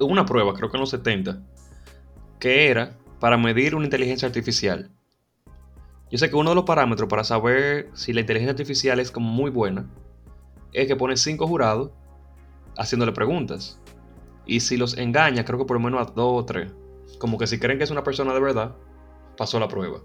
una 0.00 0.26
prueba, 0.26 0.52
creo 0.54 0.70
que 0.70 0.76
en 0.76 0.80
los 0.80 0.90
70, 0.90 1.42
que 2.38 2.68
era 2.68 2.98
para 3.18 3.38
medir 3.38 3.74
una 3.74 3.84
inteligencia 3.84 4.26
artificial. 4.26 4.90
Yo 6.10 6.18
sé 6.18 6.28
que 6.28 6.36
uno 6.36 6.50
de 6.50 6.56
los 6.56 6.64
parámetros 6.64 7.08
para 7.08 7.24
saber 7.24 7.90
si 7.94 8.12
la 8.12 8.20
inteligencia 8.20 8.50
artificial 8.50 9.00
es 9.00 9.10
como 9.10 9.30
muy 9.30 9.50
buena 9.50 9.88
es 10.72 10.86
que 10.86 10.96
pone 10.96 11.16
cinco 11.16 11.46
jurados 11.46 11.90
haciéndole 12.76 13.12
preguntas. 13.12 13.78
Y 14.46 14.60
si 14.60 14.76
los 14.76 14.98
engaña, 14.98 15.44
creo 15.44 15.58
que 15.58 15.64
por 15.64 15.76
lo 15.76 15.82
menos 15.82 16.00
a 16.00 16.10
dos 16.10 16.42
o 16.42 16.44
tres. 16.44 16.72
Como 17.18 17.38
que 17.38 17.46
si 17.46 17.58
creen 17.58 17.78
que 17.78 17.84
es 17.84 17.90
una 17.90 18.02
persona 18.02 18.32
de 18.34 18.40
verdad, 18.40 18.74
pasó 19.36 19.60
la 19.60 19.68
prueba. 19.68 20.00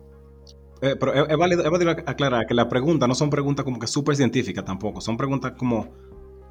Eh, 0.82 0.96
pero 1.00 1.14
es, 1.14 1.38
válido, 1.38 1.92
aclarar 2.06 2.46
que 2.46 2.54
las 2.54 2.68
preguntas 2.68 3.10
no 3.10 3.16
son 3.16 3.30
preguntas 3.30 3.64
como 3.66 3.80
que 3.80 3.88
súper 3.88 4.16
científicas 4.16 4.64
tampoco. 4.64 5.02
Son 5.02 5.18
preguntas 5.18 5.54
como, 5.58 5.90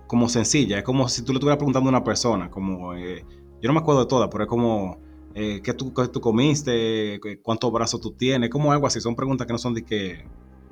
como 0.06 0.28
sencillas. 0.28 0.78
Es 0.78 0.84
como 0.84 1.08
si 1.08 1.22
tú 1.22 1.32
le 1.32 1.38
estuvieras 1.38 1.58
preguntando 1.58 1.88
a 1.88 1.92
una 1.92 2.04
persona. 2.04 2.50
Como, 2.50 2.94
eh, 2.94 3.24
yo 3.62 3.68
no 3.68 3.72
me 3.72 3.80
acuerdo 3.80 4.00
de 4.00 4.06
todas, 4.06 4.28
pero 4.30 4.44
es 4.44 4.48
como, 4.48 5.00
eh, 5.34 5.60
¿qué, 5.62 5.74
tú, 5.74 5.92
tú 6.12 6.20
comiste? 6.20 7.20
¿Cuántos 7.42 7.72
brazos 7.72 8.00
tú 8.00 8.12
tienes? 8.12 8.50
Como 8.50 8.72
algo 8.72 8.86
así. 8.86 9.00
Son 9.00 9.14
preguntas 9.14 9.46
que 9.46 9.52
no 9.52 9.58
son 9.58 9.74
de 9.74 9.84
que 9.84 10.26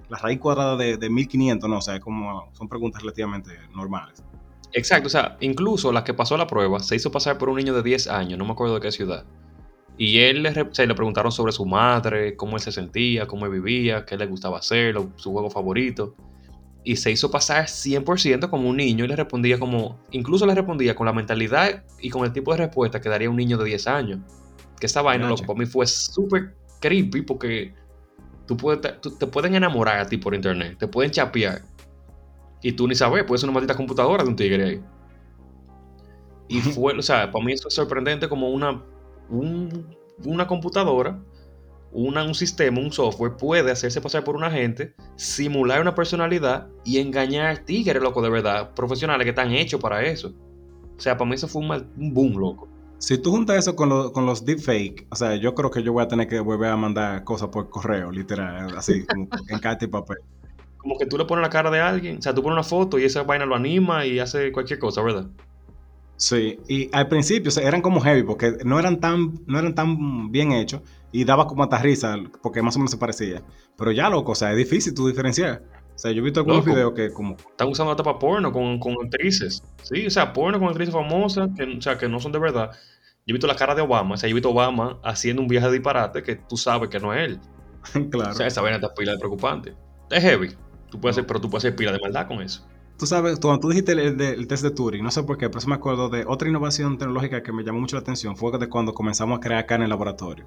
la 0.09 0.19
raíz 0.19 0.41
cuadrada 0.41 0.77
de, 0.77 0.97
de 0.97 1.11
1500, 1.11 1.71
no. 1.71 1.79
O 1.79 1.83
sea, 1.83 1.95
es 1.95 2.01
como, 2.01 2.49
son 2.53 2.69
preguntas 2.69 3.03
relativamente 3.03 3.53
normales. 3.75 4.25
Exacto, 4.75 5.07
o 5.07 5.11
sea, 5.11 5.37
incluso 5.41 5.93
la 5.93 6.03
que 6.03 6.15
pasó 6.15 6.37
la 6.37 6.49
prueba 6.49 6.81
se 6.81 6.97
hizo 6.97 7.13
pasar 7.13 7.39
por 7.39 7.49
un 7.49 7.57
niño 7.57 7.75
de 7.75 7.83
10 7.85 8.09
años, 8.09 8.37
no 8.37 8.45
me 8.45 8.53
acuerdo 8.53 8.75
de 8.75 8.81
qué 8.81 8.91
ciudad. 8.91 9.25
Y 9.97 10.19
él 10.19 10.43
le, 10.43 10.53
le 10.53 10.95
preguntaron 10.95 11.31
sobre 11.31 11.53
su 11.53 11.65
madre, 11.65 12.37
cómo 12.37 12.57
él 12.57 12.63
se 12.63 12.73
sentía, 12.73 13.27
cómo 13.27 13.47
él 13.47 13.53
vivía, 13.53 14.05
qué 14.05 14.17
le 14.17 14.27
gustaba 14.27 14.59
hacer, 14.59 14.97
su 15.17 15.33
juego 15.33 15.51
favorito. 15.51 16.15
Y 16.83 16.97
se 16.97 17.11
hizo 17.11 17.31
pasar 17.31 17.65
100% 17.65 18.51
como 18.51 18.69
un 18.69 18.77
niño 18.77 19.05
y 19.05 19.09
le 19.09 19.17
respondía 19.17 19.59
como, 19.59 19.99
incluso 20.11 20.47
le 20.47 20.55
respondía 20.55 20.95
con 20.95 21.07
la 21.07 21.13
mentalidad 21.13 21.85
y 22.01 22.11
con 22.11 22.25
el 22.25 22.33
tipo 22.33 22.53
de 22.53 22.59
respuesta 22.59 23.01
que 23.01 23.09
daría 23.09 23.31
un 23.31 23.37
niño 23.37 23.57
de 23.57 23.65
10 23.67 23.87
años. 23.87 24.21
Que 24.79 24.87
esta 24.87 25.01
vaina, 25.01 25.29
loco, 25.29 25.47
para 25.47 25.59
mí 25.59 25.67
fue 25.67 25.87
súper 25.87 26.55
creepy 26.81 27.23
porque 27.23 27.73
tú 28.47 28.57
puedes, 28.57 29.01
te 29.01 29.27
pueden 29.27 29.55
enamorar 29.55 30.01
a 30.01 30.07
ti 30.07 30.19
por 30.19 30.35
internet, 30.35 30.77
te 30.79 30.89
pueden 30.89 31.11
chapear 31.11 31.63
y 32.65 32.73
tú 32.73 32.89
ni 32.89 32.95
sabes, 32.95 33.25
puede 33.25 33.39
ser 33.39 33.51
una 33.51 33.57
maldita 33.57 33.77
computadora 33.77 34.25
de 34.25 34.31
un 34.31 34.37
tigre 34.37 34.65
ahí. 34.65 34.81
Y 36.49 36.61
fue, 36.61 36.95
o 36.95 37.03
sea, 37.03 37.31
para 37.31 37.45
mí 37.45 37.53
eso 37.53 37.69
es 37.69 37.75
sorprendente 37.75 38.27
como 38.27 38.49
una, 38.49 38.83
una 39.29 40.47
computadora, 40.47 41.19
una, 41.93 42.25
un 42.25 42.35
sistema, 42.35 42.81
un 42.81 42.93
software 42.93 43.37
puede 43.37 43.71
hacerse 43.71 44.01
pasar 44.01 44.25
por 44.25 44.37
un 44.37 44.45
agente, 44.45 44.95
simular 45.17 45.81
una 45.81 45.95
personalidad 45.95 46.69
y 46.85 46.99
engañar 46.99 47.59
tigres, 47.59 48.03
loco, 48.03 48.21
de 48.21 48.31
verdad, 48.31 48.75
profesionales 48.75 49.25
que 49.25 49.31
están 49.31 49.53
hechos 49.53 49.81
para 49.81 50.03
eso. 50.03 50.35
O 50.97 51.01
sea, 51.01 51.17
para 51.17 51.29
mí 51.29 51.37
eso 51.37 51.49
fue 51.49 51.63
un, 51.63 52.13
boom, 52.13 52.39
loco. 52.39 52.69
Si 52.99 53.19
tú 53.19 53.31
juntas 53.31 53.59
eso 53.59 53.77
con, 53.77 54.13
con 54.13 54.27
los 54.27 54.45
deepfake, 54.45 55.07
o 55.11 55.17
sea, 55.17 55.37
yo 55.37 55.55
creo 55.55 55.71
que 55.71 55.83
yo 55.83 55.93
voy 55.93 56.03
a 56.03 56.09
tener 56.09 56.27
que 56.27 56.41
volver 56.41 56.71
a 56.71 56.77
mandar 56.77 57.25
cosas 57.25 57.49
por 57.49 57.69
correo, 57.69 58.11
literal, 58.11 58.77
así, 58.77 59.05
como 59.07 59.29
en 59.49 59.59
carta 59.59 59.85
y 59.85 59.89
papel 59.89 60.19
como 60.85 60.99
que 60.99 61.07
tú 61.07 61.17
le 61.17 61.25
pones 61.25 61.41
la 61.41 61.49
cara 61.49 61.71
de 61.71 61.81
alguien, 61.81 62.19
o 62.19 62.23
sea, 62.23 62.35
tú 62.35 62.43
pones 62.43 62.57
una 62.57 62.63
foto 62.63 62.99
y 62.99 63.05
esa 63.05 63.23
vaina 63.23 63.47
lo 63.47 63.55
anima 63.55 64.05
y 64.05 64.19
hace 64.19 64.53
cualquier 64.53 64.79
cosa, 64.79 65.01
¿verdad? 65.01 65.27
Sí, 66.17 66.59
y 66.69 66.89
al 66.93 67.09
principio 67.09 67.51
eran 67.61 67.83
como 67.83 68.01
heavy 68.01 68.23
porque 68.23 68.59
no 68.65 68.79
eran 68.79 69.01
tan, 69.01 69.41
no 69.47 69.59
eran 69.59 69.75
tan 69.75 70.31
bien 70.31 70.53
hechos 70.53 70.81
y 71.11 71.25
daba 71.25 71.47
como 71.47 71.65
hasta 71.65 71.79
risa 71.79 72.17
porque 72.43 72.63
más 72.63 72.77
o 72.77 72.79
menos 72.79 72.93
se 72.93 72.99
parecía. 72.99 73.43
Pero 73.77 73.91
ya, 73.93 74.09
loco, 74.09 74.33
o 74.33 74.35
sea, 74.35 74.53
es 74.53 74.57
difícil 74.57 74.95
tú 74.95 75.09
diferenciar. 75.09 75.63
O 75.95 75.99
sea, 75.99 76.11
yo 76.11 76.21
he 76.21 76.25
visto 76.25 76.41
algunos 76.41 76.65
videos 76.65 76.93
que 76.93 77.13
como... 77.13 77.37
Están 77.37 77.69
usando 77.69 77.93
hasta 77.93 78.03
para 78.03 78.19
porno 78.19 78.53
con, 78.53 78.79
con, 78.81 78.95
actrices. 79.05 79.63
Sí, 79.83 80.07
o 80.07 80.11
sea, 80.11 80.33
porno 80.33 80.59
con 80.59 80.69
actrices 80.69 80.93
famosas, 80.93 81.51
que, 81.57 81.65
o 81.65 81.81
sea, 81.81 81.97
que 81.97 82.09
no 82.09 82.19
son 82.19 82.33
de 82.33 82.41
verdad. 82.41 82.71
Yo 83.27 83.33
he 83.33 83.33
visto 83.33 83.47
la 83.47 83.57
cara 83.57 83.75
de 83.75 83.83
Obama, 83.83 84.15
o 84.15 84.17
sea, 84.17 84.29
yo 84.29 84.33
he 84.33 84.35
visto 84.35 84.51
Obama 84.51 84.99
haciendo 85.05 85.41
un 85.41 85.49
viaje 85.49 85.67
de 85.67 85.73
disparate 85.75 86.23
que 86.23 86.37
tú 86.37 86.57
sabes 86.57 86.89
que 86.91 86.99
no 86.99 87.15
es 87.15 87.29
él. 87.29 87.41
claro. 88.11 88.33
O 88.33 88.35
sea, 88.35 88.47
esa 88.47 88.61
vaina 88.61 88.77
está 88.77 88.93
pila 88.93 89.13
de 89.13 89.19
preocupante. 89.19 89.75
Es 90.11 90.23
heavy. 90.23 90.51
Tú 90.91 91.01
puedes 91.01 91.17
hacer, 91.17 91.27
pero 91.27 91.41
tú 91.41 91.49
puedes 91.49 91.65
hacer 91.65 91.77
pila 91.77 91.93
de 91.93 91.99
maldad 92.01 92.27
con 92.27 92.43
eso. 92.43 92.67
Tú 92.99 93.07
sabes, 93.07 93.41
cuando 93.41 93.61
tú 93.61 93.69
dijiste 93.71 93.93
el, 93.93 94.47
test 94.47 94.63
de 94.63 94.71
Turing, 94.71 95.03
no 95.03 95.11
sé 95.11 95.25
por 95.25 95.37
qué, 95.37 95.49
pero 95.49 95.59
eso 95.59 95.69
me 95.69 95.75
acuerdo 95.75 96.09
de 96.09 96.25
otra 96.27 96.49
innovación 96.49 96.97
tecnológica 96.97 97.43
que 97.43 97.53
me 97.53 97.65
llamó 97.65 97.81
mucho 97.81 97.97
la 97.97 98.01
atención, 98.01 98.37
fue 98.37 98.57
de 98.57 98.69
cuando 98.69 98.95
comenzamos 98.95 99.39
a 99.39 99.41
crear 99.41 99.67
carne 99.67 99.85
en 99.85 99.91
laboratorio. 99.91 100.47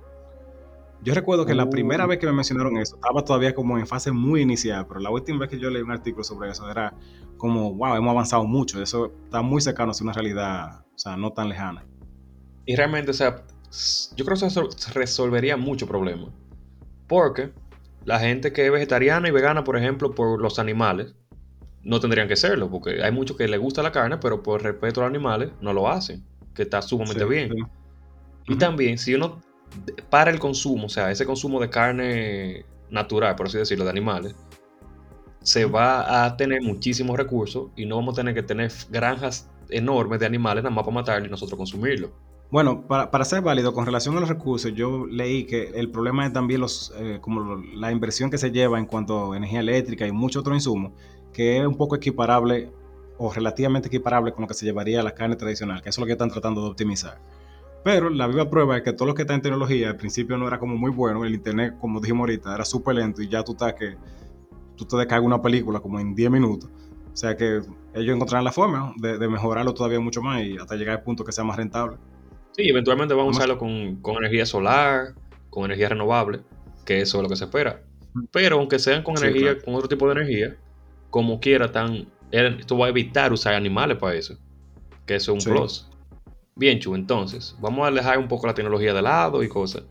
Yo 1.03 1.13
recuerdo 1.13 1.45
que 1.45 1.53
la 1.53 1.69
primera 1.69 2.05
uh. 2.05 2.07
vez 2.07 2.19
que 2.19 2.25
me 2.25 2.31
mencionaron 2.31 2.77
eso, 2.77 2.95
estaba 2.95 3.23
todavía 3.23 3.53
como 3.53 3.77
en 3.77 3.85
fase 3.85 4.11
muy 4.11 4.41
inicial, 4.41 4.87
pero 4.87 5.01
la 5.01 5.09
última 5.09 5.39
vez 5.39 5.49
que 5.49 5.59
yo 5.59 5.69
leí 5.69 5.81
un 5.81 5.91
artículo 5.91 6.23
sobre 6.23 6.49
eso 6.49 6.69
era 6.71 6.93
como, 7.37 7.73
wow, 7.73 7.95
hemos 7.95 8.11
avanzado 8.11 8.45
mucho, 8.45 8.81
eso 8.81 9.11
está 9.25 9.41
muy 9.41 9.61
cercano 9.61 9.91
a 9.91 10.03
una 10.03 10.13
realidad, 10.13 10.85
o 10.95 10.97
sea, 10.97 11.17
no 11.17 11.31
tan 11.33 11.49
lejana. 11.49 11.85
Y 12.65 12.75
realmente, 12.75 13.11
o 13.11 13.13
sea, 13.13 13.43
yo 14.15 14.25
creo 14.25 14.37
que 14.37 14.45
eso 14.45 14.69
resolvería 14.93 15.57
mucho 15.57 15.85
problema. 15.85 16.29
Porque 17.07 17.51
la 18.05 18.19
gente 18.19 18.51
que 18.51 18.65
es 18.65 18.71
vegetariana 18.71 19.27
y 19.27 19.31
vegana, 19.31 19.63
por 19.63 19.77
ejemplo, 19.77 20.11
por 20.11 20.41
los 20.41 20.59
animales, 20.59 21.15
no 21.87 22.01
tendrían 22.01 22.27
que 22.27 22.35
serlo, 22.35 22.69
porque 22.69 23.01
hay 23.01 23.11
muchos 23.13 23.37
que 23.37 23.47
les 23.47 23.59
gusta 23.59 23.81
la 23.81 23.93
carne, 23.93 24.17
pero 24.17 24.43
por 24.43 24.61
respeto 24.61 24.99
a 24.99 25.05
los 25.05 25.09
animales 25.09 25.51
no 25.61 25.71
lo 25.71 25.87
hacen, 25.87 26.21
que 26.53 26.63
está 26.63 26.81
sumamente 26.81 27.23
bien. 27.23 27.49
Y 28.45 28.57
también, 28.57 28.97
si 28.97 29.15
uno 29.15 29.41
para 30.09 30.29
el 30.29 30.37
consumo, 30.37 30.87
o 30.87 30.89
sea, 30.89 31.09
ese 31.11 31.25
consumo 31.25 31.61
de 31.61 31.69
carne 31.69 32.65
natural, 32.89 33.35
por 33.35 33.47
así 33.47 33.57
decirlo, 33.57 33.85
de 33.85 33.91
animales, 33.91 34.35
se 35.41 35.63
va 35.65 36.25
a 36.25 36.35
tener 36.35 36.61
muchísimos 36.61 37.15
recursos 37.15 37.69
y 37.77 37.85
no 37.85 37.95
vamos 37.95 38.15
a 38.15 38.17
tener 38.17 38.33
que 38.33 38.43
tener 38.43 38.69
granjas 38.89 39.49
enormes 39.69 40.19
de 40.19 40.25
animales 40.25 40.63
nada 40.63 40.75
más 40.75 40.83
para 40.83 40.95
matarlo 40.95 41.27
y 41.27 41.29
nosotros 41.29 41.57
consumirlo. 41.57 42.11
Bueno, 42.49 42.85
para, 42.87 43.25
ser 43.25 43.41
válido, 43.41 43.73
con 43.73 43.85
relación 43.85 44.15
a 44.17 44.21
los 44.21 44.29
recursos, 44.29 44.73
yo 44.73 45.05
leí 45.05 45.45
que 45.45 45.71
el 45.75 45.89
problema 45.89 46.25
es 46.25 46.33
también 46.33 46.61
los, 46.61 46.93
eh, 46.97 47.19
como 47.21 47.55
la 47.55 47.91
inversión 47.91 48.29
que 48.29 48.37
se 48.37 48.51
lleva 48.51 48.77
en 48.77 48.85
cuanto 48.85 49.33
a 49.33 49.37
energía 49.37 49.59
eléctrica 49.61 50.07
y 50.07 50.13
muchos 50.13 50.41
otros 50.41 50.55
insumos, 50.55 50.93
que 51.37 51.59
es 51.59 51.67
un 51.67 51.77
poco 51.77 51.95
equiparable 51.95 52.71
o 53.19 53.31
relativamente 53.31 53.89
equiparable 53.89 54.31
con 54.31 54.41
lo 54.41 54.47
que 54.47 54.55
se 54.55 54.65
llevaría 54.65 55.01
a 55.01 55.03
la 55.03 55.13
carne 55.13 55.35
tradicional, 55.35 55.83
que 55.83 55.89
eso 55.89 55.99
es 55.99 56.01
lo 56.01 56.05
que 56.07 56.13
están 56.13 56.31
tratando 56.31 56.63
de 56.63 56.69
optimizar. 56.69 57.19
Pero 57.83 58.09
la 58.09 58.25
viva 58.25 58.49
prueba 58.49 58.75
es 58.75 58.81
que 58.81 58.91
todo 58.91 59.07
lo 59.07 59.13
que 59.13 59.21
está 59.21 59.35
en 59.35 59.43
tecnología 59.43 59.89
al 59.89 59.97
principio 59.97 60.35
no 60.35 60.47
era 60.47 60.57
como 60.57 60.75
muy 60.75 60.89
bueno, 60.89 61.23
el 61.23 61.35
internet, 61.35 61.75
como 61.79 61.99
dijimos 61.99 62.21
ahorita, 62.21 62.55
era 62.55 62.65
súper 62.65 62.95
lento 62.95 63.21
y 63.21 63.29
ya 63.29 63.43
tú 63.43 63.51
estás 63.51 63.75
que 63.75 63.95
tú 64.75 64.85
te 64.85 64.97
descargas 64.97 65.27
una 65.27 65.39
película 65.39 65.79
como 65.79 65.99
en 65.99 66.15
10 66.15 66.31
minutos. 66.31 66.71
O 67.13 67.15
sea 67.15 67.37
que 67.37 67.61
ellos 67.93 68.15
encontrarán 68.15 68.43
la 68.43 68.51
forma 68.51 68.95
de, 68.97 69.19
de 69.19 69.27
mejorarlo 69.27 69.75
todavía 69.75 69.99
mucho 69.99 70.23
más 70.23 70.41
y 70.41 70.57
hasta 70.57 70.75
llegar 70.75 70.97
al 70.97 71.03
punto 71.03 71.23
que 71.23 71.31
sea 71.31 71.43
más 71.43 71.57
rentable. 71.57 71.97
Sí, 72.53 72.67
eventualmente 72.67 73.13
vamos 73.13 73.35
a 73.35 73.37
usarlo 73.37 73.59
con, 73.59 74.17
energía 74.17 74.47
solar, 74.47 75.13
con 75.51 75.65
energía 75.65 75.89
renovable, 75.89 76.39
que 76.83 77.01
eso 77.01 77.17
es 77.17 77.23
lo 77.23 77.29
que 77.29 77.35
se 77.35 77.43
espera. 77.43 77.83
Pero 78.31 78.57
aunque 78.57 78.79
sean 78.79 79.03
con 79.03 79.15
energía, 79.17 79.59
con 79.59 79.75
otro 79.75 79.87
tipo 79.87 80.07
de 80.07 80.13
energía, 80.13 80.57
como 81.09 81.39
quiera, 81.39 81.71
tan, 81.71 82.07
esto 82.31 82.77
va 82.77 82.87
a 82.87 82.89
evitar 82.89 83.31
usar 83.33 83.53
animales 83.53 83.97
para 83.97 84.15
eso. 84.15 84.37
Que 85.05 85.15
eso 85.15 85.35
es 85.35 85.45
un 85.45 85.53
plus. 85.53 85.89
Bien, 86.55 86.79
Chu, 86.79 86.95
entonces, 86.95 87.55
vamos 87.59 87.87
a 87.87 87.91
dejar 87.91 88.17
un 88.17 88.27
poco 88.27 88.47
la 88.47 88.53
tecnología 88.53 88.93
de 88.93 89.01
lado 89.01 89.43
y 89.43 89.47
cosas. 89.47 89.83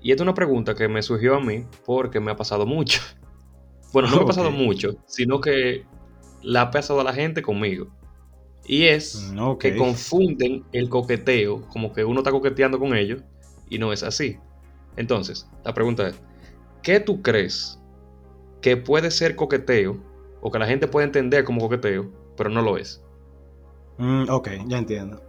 Y 0.00 0.10
esta 0.10 0.22
es 0.22 0.26
una 0.26 0.34
pregunta 0.34 0.74
que 0.74 0.88
me 0.88 1.02
surgió 1.02 1.36
a 1.36 1.40
mí 1.40 1.64
porque 1.86 2.20
me 2.20 2.30
ha 2.30 2.36
pasado 2.36 2.66
mucho. 2.66 3.00
Bueno, 3.90 4.10
no 4.10 4.16
me 4.16 4.22
ha 4.24 4.26
pasado 4.26 4.50
mucho, 4.50 4.96
sino 5.06 5.40
que 5.40 5.86
la 6.42 6.60
ha 6.60 6.70
pasado 6.70 7.00
a 7.00 7.04
la 7.04 7.14
gente 7.14 7.40
conmigo. 7.40 7.86
Y 8.66 8.84
es 8.84 9.32
mm, 9.32 9.56
que 9.56 9.76
confunden 9.76 10.62
el 10.72 10.90
coqueteo, 10.90 11.62
como 11.68 11.90
que 11.94 12.04
uno 12.04 12.20
está 12.20 12.30
coqueteando 12.30 12.78
con 12.78 12.94
ellos, 12.94 13.22
y 13.70 13.78
no 13.78 13.90
es 13.90 14.02
así. 14.02 14.36
Entonces, 14.96 15.48
la 15.64 15.72
pregunta 15.72 16.06
es, 16.06 16.20
¿qué 16.82 17.00
tú 17.00 17.22
crees 17.22 17.80
que 18.60 18.76
puede 18.76 19.10
ser 19.10 19.36
coqueteo, 19.36 19.98
o 20.40 20.50
que 20.50 20.58
la 20.58 20.66
gente 20.66 20.88
puede 20.88 21.06
entender 21.06 21.44
como 21.44 21.60
coqueteo, 21.60 22.10
pero 22.36 22.50
no 22.50 22.62
lo 22.62 22.76
es? 22.76 23.02
Mm, 23.98 24.28
ok, 24.28 24.48
ya 24.66 24.78
entiendo. 24.78 25.22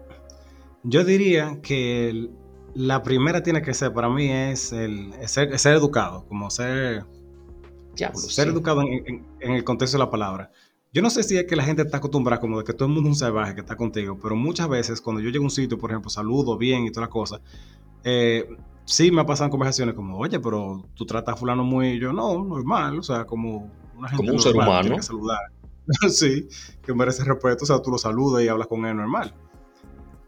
Yo 0.84 1.04
diría 1.04 1.60
que 1.62 2.30
la 2.74 3.04
primera 3.04 3.44
tiene 3.44 3.62
que 3.62 3.74
ser, 3.74 3.94
para 3.94 4.10
mí, 4.10 4.32
es 4.32 4.72
el 4.72 5.14
ser, 5.28 5.52
educado, 5.74 6.26
como 6.28 6.50
ser, 6.50 7.06
ser 7.96 8.48
educado 8.48 8.82
en 8.82 9.52
el 9.52 9.64
contexto 9.64 9.98
de 9.98 10.04
la 10.04 10.10
palabra. 10.10 10.52
Yo 10.92 11.04
no 11.04 11.12
sé 11.12 11.22
si 11.22 11.38
es 11.38 11.46
que 11.46 11.56
la 11.56 11.64
gente 11.64 11.84
está 11.84 11.98
acostumbrada 11.98 12.42
como 12.42 12.58
de 12.58 12.64
que 12.64 12.74
todo 12.74 12.88
el 12.88 12.94
mundo 12.94 13.10
es 13.10 13.16
un 13.16 13.20
salvaje 13.20 13.54
que 13.54 13.62
está 13.62 13.76
contigo, 13.76 14.18
pero 14.20 14.36
muchas 14.36 14.68
veces 14.68 15.02
cuando 15.02 15.22
yo 15.22 15.30
llego 15.30 15.44
a 15.44 15.46
un 15.46 15.52
sitio, 15.52 15.78
por 15.78 15.92
ejemplo, 15.92 16.10
saludo 16.10 16.58
bien 16.58 16.86
y 16.86 16.92
todas 16.92 17.08
las 17.08 17.14
cosas, 17.14 17.42
eh, 18.04 18.50
sí 18.90 19.12
me 19.12 19.24
pasan 19.24 19.52
conversaciones 19.52 19.94
como, 19.94 20.18
oye, 20.18 20.40
pero 20.40 20.84
tú 20.96 21.06
tratas 21.06 21.36
a 21.36 21.38
fulano 21.38 21.64
muy, 21.64 22.00
yo 22.00 22.12
no, 22.12 22.44
normal, 22.44 22.98
o 22.98 23.04
sea, 23.04 23.26
como 23.26 23.72
una 23.96 24.10
gente 24.10 24.24
como 24.24 24.34
un 24.34 24.40
ser 24.40 24.56
humano. 24.56 25.02
saludar. 25.02 25.40
sí, 26.10 26.48
que 26.84 26.94
merece 26.94 27.24
respeto, 27.24 27.64
o 27.64 27.68
sea, 27.68 27.82
tú 27.82 27.92
lo 27.92 28.00
saludas 28.00 28.44
y 28.44 28.48
hablas 28.48 28.68
con 28.68 28.86
él 28.86 28.98
normal. 28.98 29.34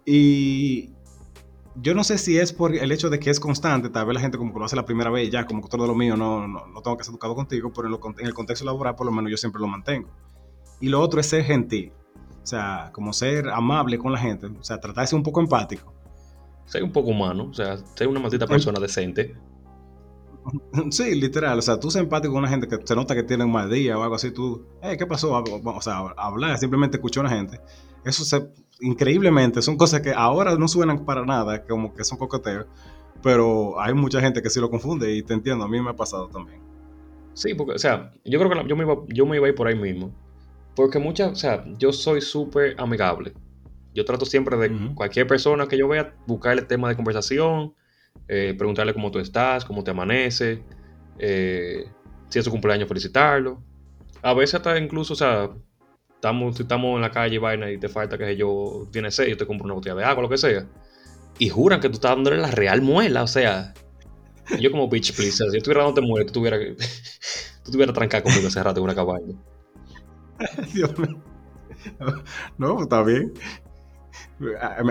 Y 0.05 0.91
yo 1.75 1.95
no 1.95 2.03
sé 2.03 2.19
si 2.19 2.37
es 2.37 2.53
por 2.53 2.75
el 2.75 2.91
hecho 2.91 3.09
de 3.09 3.19
que 3.19 3.31
es 3.31 3.39
constante, 3.39 3.89
tal 3.89 4.05
vez 4.05 4.13
la 4.13 4.21
gente 4.21 4.37
como 4.37 4.53
que 4.53 4.59
lo 4.59 4.65
hace 4.65 4.75
la 4.75 4.85
primera 4.85 5.09
vez 5.09 5.31
ya, 5.31 5.45
como 5.45 5.63
que 5.63 5.69
todo 5.69 5.87
lo 5.87 5.95
mío 5.95 6.15
no, 6.15 6.47
no, 6.47 6.67
no 6.67 6.81
tengo 6.81 6.97
que 6.97 7.03
ser 7.03 7.13
educado 7.13 7.33
contigo, 7.33 7.71
pero 7.73 7.87
en, 7.87 8.25
el 8.25 8.33
contexto 8.33 8.65
laboral 8.65 8.95
por 8.95 9.07
lo 9.07 9.11
menos 9.11 9.31
yo 9.31 9.37
siempre 9.37 9.59
lo 9.59 9.67
mantengo. 9.67 10.09
Y 10.79 10.89
lo 10.89 11.01
otro 11.01 11.19
es 11.19 11.27
ser 11.27 11.43
gentil, 11.45 11.93
o 12.43 12.45
sea, 12.45 12.91
como 12.93 13.11
ser 13.11 13.49
amable 13.49 13.97
con 13.97 14.11
la 14.11 14.19
gente, 14.19 14.45
o 14.45 14.63
sea, 14.63 14.79
tratar 14.79 15.03
de 15.03 15.07
ser 15.07 15.17
un 15.17 15.23
poco 15.23 15.39
empático. 15.39 15.93
Ser 16.71 16.83
un 16.83 16.91
poco 16.93 17.09
humano, 17.09 17.49
o 17.51 17.53
sea, 17.53 17.77
ser 17.77 18.07
una 18.07 18.21
maldita 18.21 18.47
persona 18.47 18.79
decente. 18.79 19.35
Sí, 20.89 21.19
literal. 21.19 21.59
O 21.59 21.61
sea, 21.61 21.79
tú 21.79 21.91
ser 21.91 22.03
empático 22.03 22.33
con 22.33 22.39
una 22.39 22.49
gente 22.49 22.67
que 22.67 22.79
se 22.83 22.95
nota 22.95 23.13
que 23.13 23.23
tiene 23.23 23.43
un 23.43 23.51
mal 23.51 23.69
día 23.69 23.97
o 23.97 24.03
algo 24.03 24.15
así, 24.15 24.31
tú, 24.31 24.65
eh, 24.81 24.95
¿qué 24.97 25.05
pasó? 25.05 25.33
O 25.33 25.81
sea, 25.81 25.99
hablar, 26.17 26.57
simplemente 26.57 26.95
escuchar 26.95 27.25
a 27.25 27.29
la 27.29 27.35
gente. 27.35 27.59
Eso 28.05 28.23
se, 28.23 28.49
increíblemente, 28.79 29.61
son 29.61 29.75
cosas 29.75 29.99
que 29.99 30.13
ahora 30.13 30.55
no 30.55 30.69
suenan 30.69 31.03
para 31.05 31.25
nada, 31.25 31.63
como 31.65 31.93
que 31.93 32.05
son 32.05 32.17
coqueteos, 32.17 32.65
pero 33.21 33.79
hay 33.79 33.93
mucha 33.93 34.21
gente 34.21 34.41
que 34.41 34.49
sí 34.49 34.59
lo 34.59 34.69
confunde 34.69 35.13
y 35.13 35.23
te 35.23 35.33
entiendo, 35.33 35.65
a 35.65 35.67
mí 35.67 35.79
me 35.81 35.91
ha 35.91 35.95
pasado 35.95 36.29
también. 36.29 36.61
Sí, 37.33 37.53
porque, 37.53 37.73
o 37.73 37.79
sea, 37.79 38.13
yo 38.25 38.39
creo 38.39 38.49
que 38.49 38.67
yo, 38.67 38.75
me 38.77 38.83
iba, 38.83 38.95
yo 39.09 39.25
me 39.25 39.35
iba 39.35 39.45
a 39.45 39.49
ir 39.49 39.55
por 39.55 39.67
ahí 39.67 39.75
mismo. 39.75 40.11
Porque 40.75 40.99
muchas, 40.99 41.31
o 41.31 41.35
sea, 41.35 41.65
yo 41.77 41.91
soy 41.91 42.21
súper 42.21 42.75
amigable. 42.79 43.33
Yo 43.93 44.05
trato 44.05 44.25
siempre 44.25 44.57
de 44.57 44.93
cualquier 44.95 45.27
persona 45.27 45.67
que 45.67 45.77
yo 45.77 45.87
vea, 45.87 46.13
buscarle 46.25 46.61
tema 46.61 46.87
de 46.89 46.95
conversación, 46.95 47.73
eh, 48.27 48.55
preguntarle 48.57 48.93
cómo 48.93 49.11
tú 49.11 49.19
estás, 49.19 49.65
cómo 49.65 49.83
te 49.83 49.91
amanece, 49.91 50.63
eh, 51.19 51.85
si 52.29 52.39
es 52.39 52.45
su 52.45 52.51
cumpleaños, 52.51 52.87
felicitarlo. 52.87 53.61
A 54.21 54.33
veces 54.33 54.55
hasta 54.55 54.77
incluso, 54.77 55.13
o 55.13 55.15
sea, 55.15 55.49
estamos, 56.15 56.59
estamos 56.59 56.95
en 56.95 57.01
la 57.01 57.11
calle, 57.11 57.39
vaina, 57.39 57.69
y 57.71 57.77
te 57.77 57.89
falta 57.89 58.17
que 58.17 58.35
yo 58.37 58.87
tiene 58.91 59.11
sed, 59.11 59.27
yo 59.27 59.37
te 59.37 59.45
compro 59.45 59.65
una 59.65 59.73
botella 59.73 59.95
de 59.95 60.05
agua, 60.05 60.23
lo 60.23 60.29
que 60.29 60.37
sea. 60.37 60.65
Y 61.39 61.49
juran 61.49 61.81
que 61.81 61.89
tú 61.89 61.95
estás 61.95 62.11
dándole 62.11 62.37
la 62.37 62.51
real 62.51 62.81
muela, 62.81 63.23
o 63.23 63.27
sea. 63.27 63.73
Yo 64.59 64.71
como 64.71 64.87
bitch, 64.87 65.15
please, 65.15 65.31
si 65.31 65.43
yo 65.45 65.57
estuviera 65.57 65.83
dándote 65.83 66.05
muela, 66.05 66.25
tú 66.25 66.33
tuvieras 66.33 66.59
tú 67.63 67.71
estuvieras 67.71 67.95
trancado 67.95 68.23
conmigo 68.23 68.47
ese 68.47 68.61
rato 68.63 68.79
en 68.79 68.83
una 68.83 68.95
cabaña. 68.95 69.35
Dios 70.73 70.97
mío. 70.97 71.21
No, 72.57 72.81
está 72.83 73.03
bien. 73.03 73.33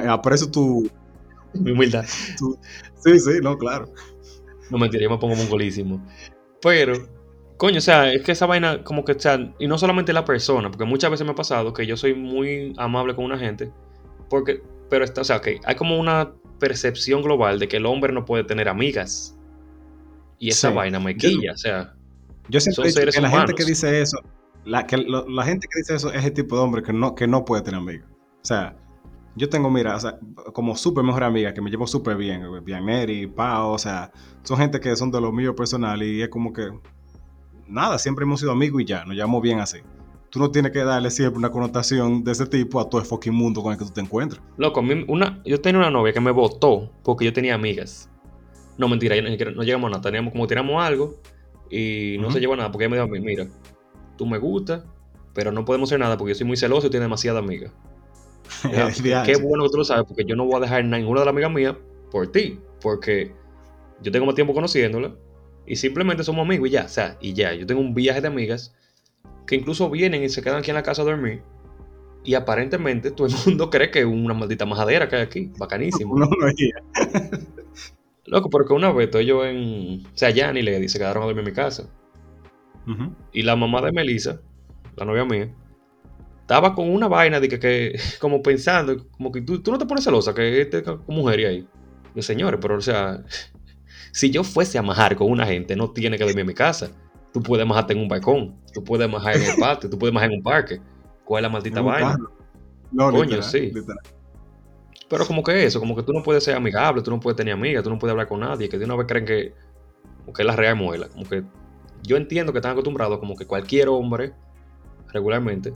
Aprecio 0.08 0.50
tu... 0.50 0.90
Mi 1.54 1.72
humildad. 1.72 2.04
Sí, 2.04 3.18
sí, 3.18 3.30
no, 3.42 3.58
claro. 3.58 3.92
No 4.70 4.78
mentira, 4.78 5.02
yo 5.02 5.10
me 5.10 5.18
pongo 5.18 5.34
mongolísimo. 5.34 6.00
Pero, 6.62 6.94
coño, 7.56 7.78
o 7.78 7.80
sea, 7.80 8.12
es 8.12 8.22
que 8.22 8.32
esa 8.32 8.46
vaina, 8.46 8.84
como 8.84 9.04
que, 9.04 9.12
o 9.12 9.18
sea, 9.18 9.52
y 9.58 9.66
no 9.66 9.78
solamente 9.78 10.12
la 10.12 10.24
persona, 10.24 10.70
porque 10.70 10.84
muchas 10.84 11.10
veces 11.10 11.26
me 11.26 11.32
ha 11.32 11.34
pasado 11.34 11.72
que 11.72 11.86
yo 11.86 11.96
soy 11.96 12.14
muy 12.14 12.74
amable 12.76 13.14
con 13.14 13.24
una 13.24 13.38
gente, 13.38 13.72
porque, 14.28 14.62
pero 14.88 15.04
está, 15.04 15.22
o 15.22 15.24
sea, 15.24 15.40
que 15.40 15.60
hay 15.64 15.74
como 15.74 15.98
una 15.98 16.32
percepción 16.58 17.22
global 17.22 17.58
de 17.58 17.66
que 17.66 17.78
el 17.78 17.86
hombre 17.86 18.12
no 18.12 18.24
puede 18.24 18.44
tener 18.44 18.68
amigas. 18.68 19.36
Y 20.38 20.50
esa 20.50 20.70
vaina 20.70 21.00
me 21.00 21.16
quilla, 21.16 21.52
o 21.52 21.56
sea. 21.56 21.94
Yo 22.48 22.60
siempre 22.60 22.84
he 22.84 22.86
dicho 22.88 23.12
que 23.12 23.20
la 23.20 23.30
gente 23.30 23.54
que 23.54 23.64
dice 23.64 24.00
eso, 24.00 24.18
la, 24.64 24.86
que 24.86 24.96
la 24.96 25.44
gente 25.44 25.66
que 25.70 25.78
dice 25.78 25.94
eso 25.94 26.12
es 26.12 26.24
el 26.24 26.32
tipo 26.32 26.56
de 26.56 26.62
hombre 26.62 26.82
que 26.82 26.92
no, 26.92 27.14
que 27.14 27.26
no 27.26 27.44
puede 27.44 27.62
tener 27.62 27.80
amigos. 27.80 28.08
O 28.42 28.44
sea, 28.44 28.76
yo 29.36 29.48
tengo, 29.48 29.70
mira, 29.70 29.96
o 29.96 30.00
sea, 30.00 30.18
como 30.52 30.76
súper 30.76 31.04
mejor 31.04 31.24
amiga, 31.24 31.54
que 31.54 31.60
me 31.60 31.70
llevo 31.70 31.86
súper 31.86 32.16
bien, 32.16 32.42
Mary, 32.82 33.26
Pao, 33.26 33.72
o 33.72 33.78
sea, 33.78 34.10
son 34.42 34.58
gente 34.58 34.80
que 34.80 34.94
son 34.96 35.10
de 35.10 35.20
lo 35.20 35.32
mío 35.32 35.54
personal 35.54 36.02
y 36.02 36.22
es 36.22 36.28
como 36.28 36.52
que, 36.52 36.68
nada, 37.68 37.98
siempre 37.98 38.24
hemos 38.24 38.40
sido 38.40 38.52
amigos 38.52 38.82
y 38.82 38.84
ya, 38.84 39.04
nos 39.04 39.14
llevamos 39.14 39.42
bien 39.42 39.60
así. 39.60 39.78
Tú 40.30 40.38
no 40.38 40.50
tienes 40.50 40.70
que 40.70 40.84
darle 40.84 41.10
siempre 41.10 41.38
una 41.38 41.50
connotación 41.50 42.22
de 42.22 42.32
ese 42.32 42.46
tipo 42.46 42.80
a 42.80 42.88
todo 42.88 43.00
el 43.00 43.06
fucking 43.06 43.34
mundo 43.34 43.62
con 43.62 43.72
el 43.72 43.78
que 43.78 43.84
tú 43.84 43.90
te 43.90 44.00
encuentras. 44.00 44.40
Loco, 44.58 44.80
una, 45.08 45.42
yo 45.44 45.60
tenía 45.60 45.80
una 45.80 45.90
novia 45.90 46.12
que 46.12 46.20
me 46.20 46.30
votó 46.30 46.90
porque 47.02 47.24
yo 47.24 47.32
tenía 47.32 47.54
amigas. 47.54 48.08
No, 48.78 48.88
mentira, 48.88 49.16
no, 49.20 49.62
llegamos 49.62 49.88
a 49.88 49.90
nada, 49.90 50.02
teníamos 50.02 50.32
como 50.32 50.46
tiramos 50.46 50.82
algo 50.82 51.16
y 51.68 52.16
no 52.20 52.30
se 52.30 52.40
llevó 52.40 52.54
a 52.54 52.58
nada 52.58 52.72
porque 52.72 52.86
ella 52.86 53.06
me 53.06 53.18
dijo, 53.18 53.24
mira, 53.26 53.48
tú 54.16 54.24
me 54.24 54.38
gustas, 54.38 54.84
pero 55.34 55.50
no 55.50 55.64
podemos 55.64 55.88
hacer 55.88 55.98
nada 55.98 56.16
porque 56.16 56.32
yo 56.32 56.38
soy 56.38 56.46
muy 56.46 56.56
celoso 56.56 56.86
y 56.86 56.90
tiene 56.90 57.04
demasiada 57.04 57.40
amiga. 57.40 57.72
qué 59.24 59.36
bueno 59.36 59.64
que 59.64 59.70
tú 59.70 59.78
lo 59.78 59.84
sabes, 59.84 60.04
porque 60.06 60.24
yo 60.24 60.36
no 60.36 60.44
voy 60.44 60.56
a 60.56 60.60
dejar 60.60 60.84
ninguna 60.84 61.20
de 61.20 61.26
las 61.26 61.32
amigas 61.32 61.52
mías 61.52 61.76
por 62.10 62.30
ti, 62.30 62.58
porque 62.80 63.32
yo 64.02 64.10
tengo 64.10 64.26
más 64.26 64.34
tiempo 64.34 64.54
conociéndola 64.54 65.14
y 65.66 65.76
simplemente 65.76 66.24
somos 66.24 66.44
amigos 66.44 66.68
y 66.68 66.72
ya, 66.72 66.84
o 66.84 66.88
sea, 66.88 67.16
y 67.20 67.32
ya. 67.32 67.54
Yo 67.54 67.66
tengo 67.66 67.80
un 67.80 67.94
viaje 67.94 68.20
de 68.20 68.28
amigas 68.28 68.74
que 69.46 69.56
incluso 69.56 69.88
vienen 69.90 70.22
y 70.22 70.28
se 70.28 70.42
quedan 70.42 70.58
aquí 70.58 70.70
en 70.70 70.76
la 70.76 70.82
casa 70.82 71.02
a 71.02 71.04
dormir 71.04 71.42
y 72.24 72.34
aparentemente 72.34 73.10
todo 73.10 73.26
el 73.26 73.34
mundo 73.46 73.70
cree 73.70 73.90
que 73.90 74.00
es 74.00 74.04
una 74.04 74.34
maldita 74.34 74.66
majadera 74.66 75.08
que 75.08 75.16
hay 75.16 75.22
aquí, 75.22 75.50
bacanísimo. 75.58 76.16
No, 76.18 76.26
no, 76.26 77.50
Loco, 78.26 78.50
porque 78.50 78.72
una 78.72 78.92
vez 78.92 79.06
estoy 79.06 79.26
yo 79.26 79.44
en. 79.44 80.06
O 80.06 80.10
sea, 80.16 80.32
Jan 80.32 80.56
y 80.56 80.62
Lady 80.62 80.88
se 80.88 80.98
quedaron 80.98 81.22
a 81.22 81.26
dormir 81.26 81.40
en 81.40 81.50
mi 81.50 81.54
casa. 81.54 81.88
Y 83.32 83.42
la 83.42 83.56
mamá 83.56 83.80
de 83.82 83.92
Melissa, 83.92 84.40
la 84.96 85.04
novia 85.04 85.24
mía, 85.24 85.54
estaba 86.50 86.74
con 86.74 86.90
una 86.90 87.06
vaina 87.06 87.38
de 87.38 87.48
que, 87.48 87.96
como 88.20 88.42
pensando, 88.42 89.06
como 89.12 89.30
que 89.30 89.40
tú, 89.40 89.62
no 89.70 89.78
te 89.78 89.86
pones 89.86 90.02
celosa, 90.02 90.34
que 90.34 90.62
este 90.62 90.82
con 90.82 91.00
mujer 91.06 91.46
ahí. 91.46 91.68
Yo, 92.12 92.22
señores, 92.22 92.58
pero 92.60 92.76
o 92.76 92.80
sea, 92.80 93.22
si 94.12 94.30
yo 94.30 94.42
fuese 94.42 94.76
a 94.76 94.82
majar 94.82 95.14
con 95.14 95.30
una 95.30 95.46
gente, 95.46 95.76
no 95.76 95.92
tiene 95.92 96.18
que 96.18 96.24
dormir 96.24 96.40
en 96.40 96.46
mi 96.48 96.54
casa. 96.54 96.90
Tú 97.32 97.40
puedes 97.40 97.64
majarte 97.64 97.92
en 97.92 98.00
un 98.00 98.08
balcón, 98.08 98.56
tú 98.74 98.82
puedes 98.82 99.08
majar 99.08 99.36
en 99.36 99.42
el 99.44 99.56
patio, 99.60 99.88
tú 99.88 99.96
puedes 99.96 100.12
majar 100.12 100.32
en 100.32 100.38
un 100.38 100.42
parque. 100.42 100.80
¿Cuál 101.24 101.44
es 101.44 101.48
la 101.48 101.52
maldita 101.52 101.80
vaina? 101.80 102.18
No, 102.90 103.12
Coño, 103.12 103.40
sí. 103.42 103.72
Pero 105.08 105.24
como 105.26 105.44
que 105.44 105.64
eso, 105.64 105.78
como 105.78 105.94
que 105.94 106.02
tú 106.02 106.12
no 106.12 106.24
puedes 106.24 106.42
ser 106.42 106.56
amigable, 106.56 107.02
tú 107.02 107.12
no 107.12 107.20
puedes 107.20 107.36
tener 107.36 107.54
amigas, 107.54 107.84
tú 107.84 107.90
no 107.90 107.98
puedes 108.00 108.10
hablar 108.10 108.26
con 108.26 108.40
nadie, 108.40 108.68
que 108.68 108.76
de 108.76 108.84
una 108.84 108.96
vez 108.96 109.06
creen 109.06 109.24
que, 109.24 109.54
que 110.34 110.42
es 110.42 110.46
la 110.46 110.56
real 110.56 110.74
muela. 110.74 111.08
Como 111.08 111.28
que 111.28 111.44
yo 112.02 112.16
entiendo 112.16 112.50
que 112.50 112.58
están 112.58 112.72
acostumbrados 112.72 113.20
como 113.20 113.36
que 113.36 113.46
cualquier 113.46 113.88
hombre, 113.88 114.32
regularmente, 115.12 115.72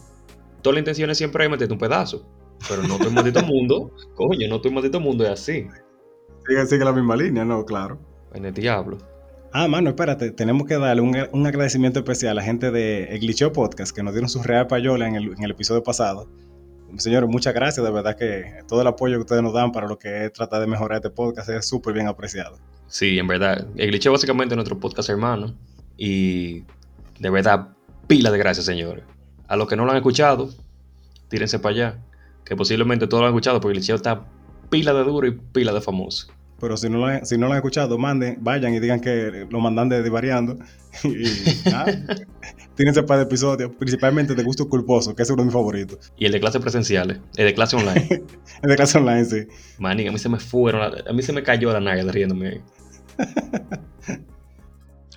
toda 0.64 0.74
la 0.74 0.80
intención 0.80 1.10
es 1.10 1.18
siempre 1.18 1.48
meterte 1.48 1.74
un 1.74 1.78
pedazo. 1.78 2.26
Pero 2.68 2.82
no 2.82 2.96
el 2.96 3.12
maldito 3.12 3.42
mundo, 3.46 3.92
coño, 4.14 4.48
no 4.48 4.60
el 4.64 4.72
maldito 4.72 4.98
mundo 4.98 5.22
es 5.24 5.30
así. 5.30 5.66
Sigue, 6.48 6.66
sigue 6.66 6.84
la 6.84 6.92
misma 6.92 7.16
línea, 7.16 7.44
no, 7.44 7.64
claro. 7.64 7.98
En 8.32 8.46
el 8.46 8.54
diablo. 8.54 8.96
Ah, 9.52 9.68
mano, 9.68 9.90
espérate, 9.90 10.30
tenemos 10.30 10.66
que 10.66 10.76
darle 10.76 11.02
un, 11.02 11.46
agradecimiento 11.46 12.00
especial 12.00 12.32
a 12.32 12.34
la 12.34 12.42
gente 12.42 12.70
de 12.70 13.04
El 13.04 13.20
Glitcheo 13.20 13.52
Podcast 13.52 13.94
que 13.94 14.02
nos 14.02 14.14
dieron 14.14 14.28
su 14.28 14.42
real 14.42 14.66
payola 14.66 15.06
en 15.06 15.14
el, 15.14 15.32
en 15.36 15.44
el 15.44 15.50
episodio 15.52 15.82
pasado. 15.82 16.28
Señores, 16.96 17.28
muchas 17.28 17.54
gracias, 17.54 17.84
de 17.84 17.92
verdad 17.92 18.16
que 18.16 18.64
todo 18.66 18.80
el 18.80 18.86
apoyo 18.86 19.16
que 19.16 19.20
ustedes 19.20 19.42
nos 19.42 19.52
dan 19.52 19.70
para 19.70 19.86
lo 19.86 19.98
que 19.98 20.24
es 20.24 20.32
tratar 20.32 20.60
de 20.60 20.66
mejorar 20.66 20.96
este 20.96 21.10
podcast 21.10 21.50
es 21.50 21.68
súper 21.68 21.92
bien 21.92 22.08
apreciado. 22.08 22.58
Sí, 22.88 23.18
en 23.18 23.26
verdad. 23.26 23.66
El 23.76 23.90
Glitcheo 23.90 24.12
básicamente 24.12 24.54
es 24.54 24.56
nuestro 24.56 24.78
podcast 24.80 25.08
hermano 25.10 25.54
y 25.96 26.64
de 27.20 27.30
verdad, 27.30 27.68
pila 28.06 28.30
de 28.30 28.38
gracias, 28.38 28.66
señores. 28.66 29.04
A 29.54 29.56
los 29.56 29.68
que 29.68 29.76
no 29.76 29.84
lo 29.84 29.92
han 29.92 29.98
escuchado, 29.98 30.50
tírense 31.28 31.60
para 31.60 31.74
allá. 31.74 31.98
Que 32.44 32.56
posiblemente 32.56 33.06
todos 33.06 33.20
lo 33.20 33.28
han 33.28 33.32
escuchado 33.34 33.60
porque 33.60 33.74
el 33.74 33.78
liceo 33.78 33.94
está 33.94 34.24
pila 34.68 34.92
de 34.92 35.04
duro 35.04 35.28
y 35.28 35.30
pila 35.30 35.72
de 35.72 35.80
famoso. 35.80 36.26
Pero 36.60 36.76
si 36.76 36.88
no 36.88 36.98
lo 36.98 37.06
han, 37.06 37.24
si 37.24 37.38
no 37.38 37.46
lo 37.46 37.52
han 37.52 37.58
escuchado, 37.58 37.96
manden, 37.96 38.38
vayan 38.40 38.74
y 38.74 38.80
digan 38.80 39.00
que 39.00 39.46
lo 39.48 39.60
mandan 39.60 39.88
de, 39.88 40.10
variando. 40.10 40.58
y 41.04 41.22
tírense 42.74 43.04
para 43.04 43.20
el 43.20 43.28
episodio, 43.28 43.72
principalmente 43.72 44.34
de 44.34 44.42
gusto 44.42 44.68
culposo, 44.68 45.14
que 45.14 45.22
es 45.22 45.30
uno 45.30 45.42
de 45.42 45.46
mis 45.46 45.54
favoritos. 45.54 46.12
Y 46.18 46.26
el 46.26 46.32
de 46.32 46.40
clases 46.40 46.60
presenciales, 46.60 47.20
el 47.36 47.46
de 47.46 47.54
clase 47.54 47.76
online. 47.76 48.08
el 48.62 48.68
de 48.68 48.74
clase 48.74 48.98
online, 48.98 49.24
sí. 49.24 49.46
Manín, 49.78 50.08
a 50.08 50.10
mí 50.10 50.18
se 50.18 50.28
me 50.28 50.40
fueron, 50.40 50.82
a 50.82 51.12
mí 51.12 51.22
se 51.22 51.32
me 51.32 51.44
cayó 51.44 51.72
la 51.72 51.78
nariz 51.78 52.04
riéndome 52.06 52.48
ahí. 52.48 52.60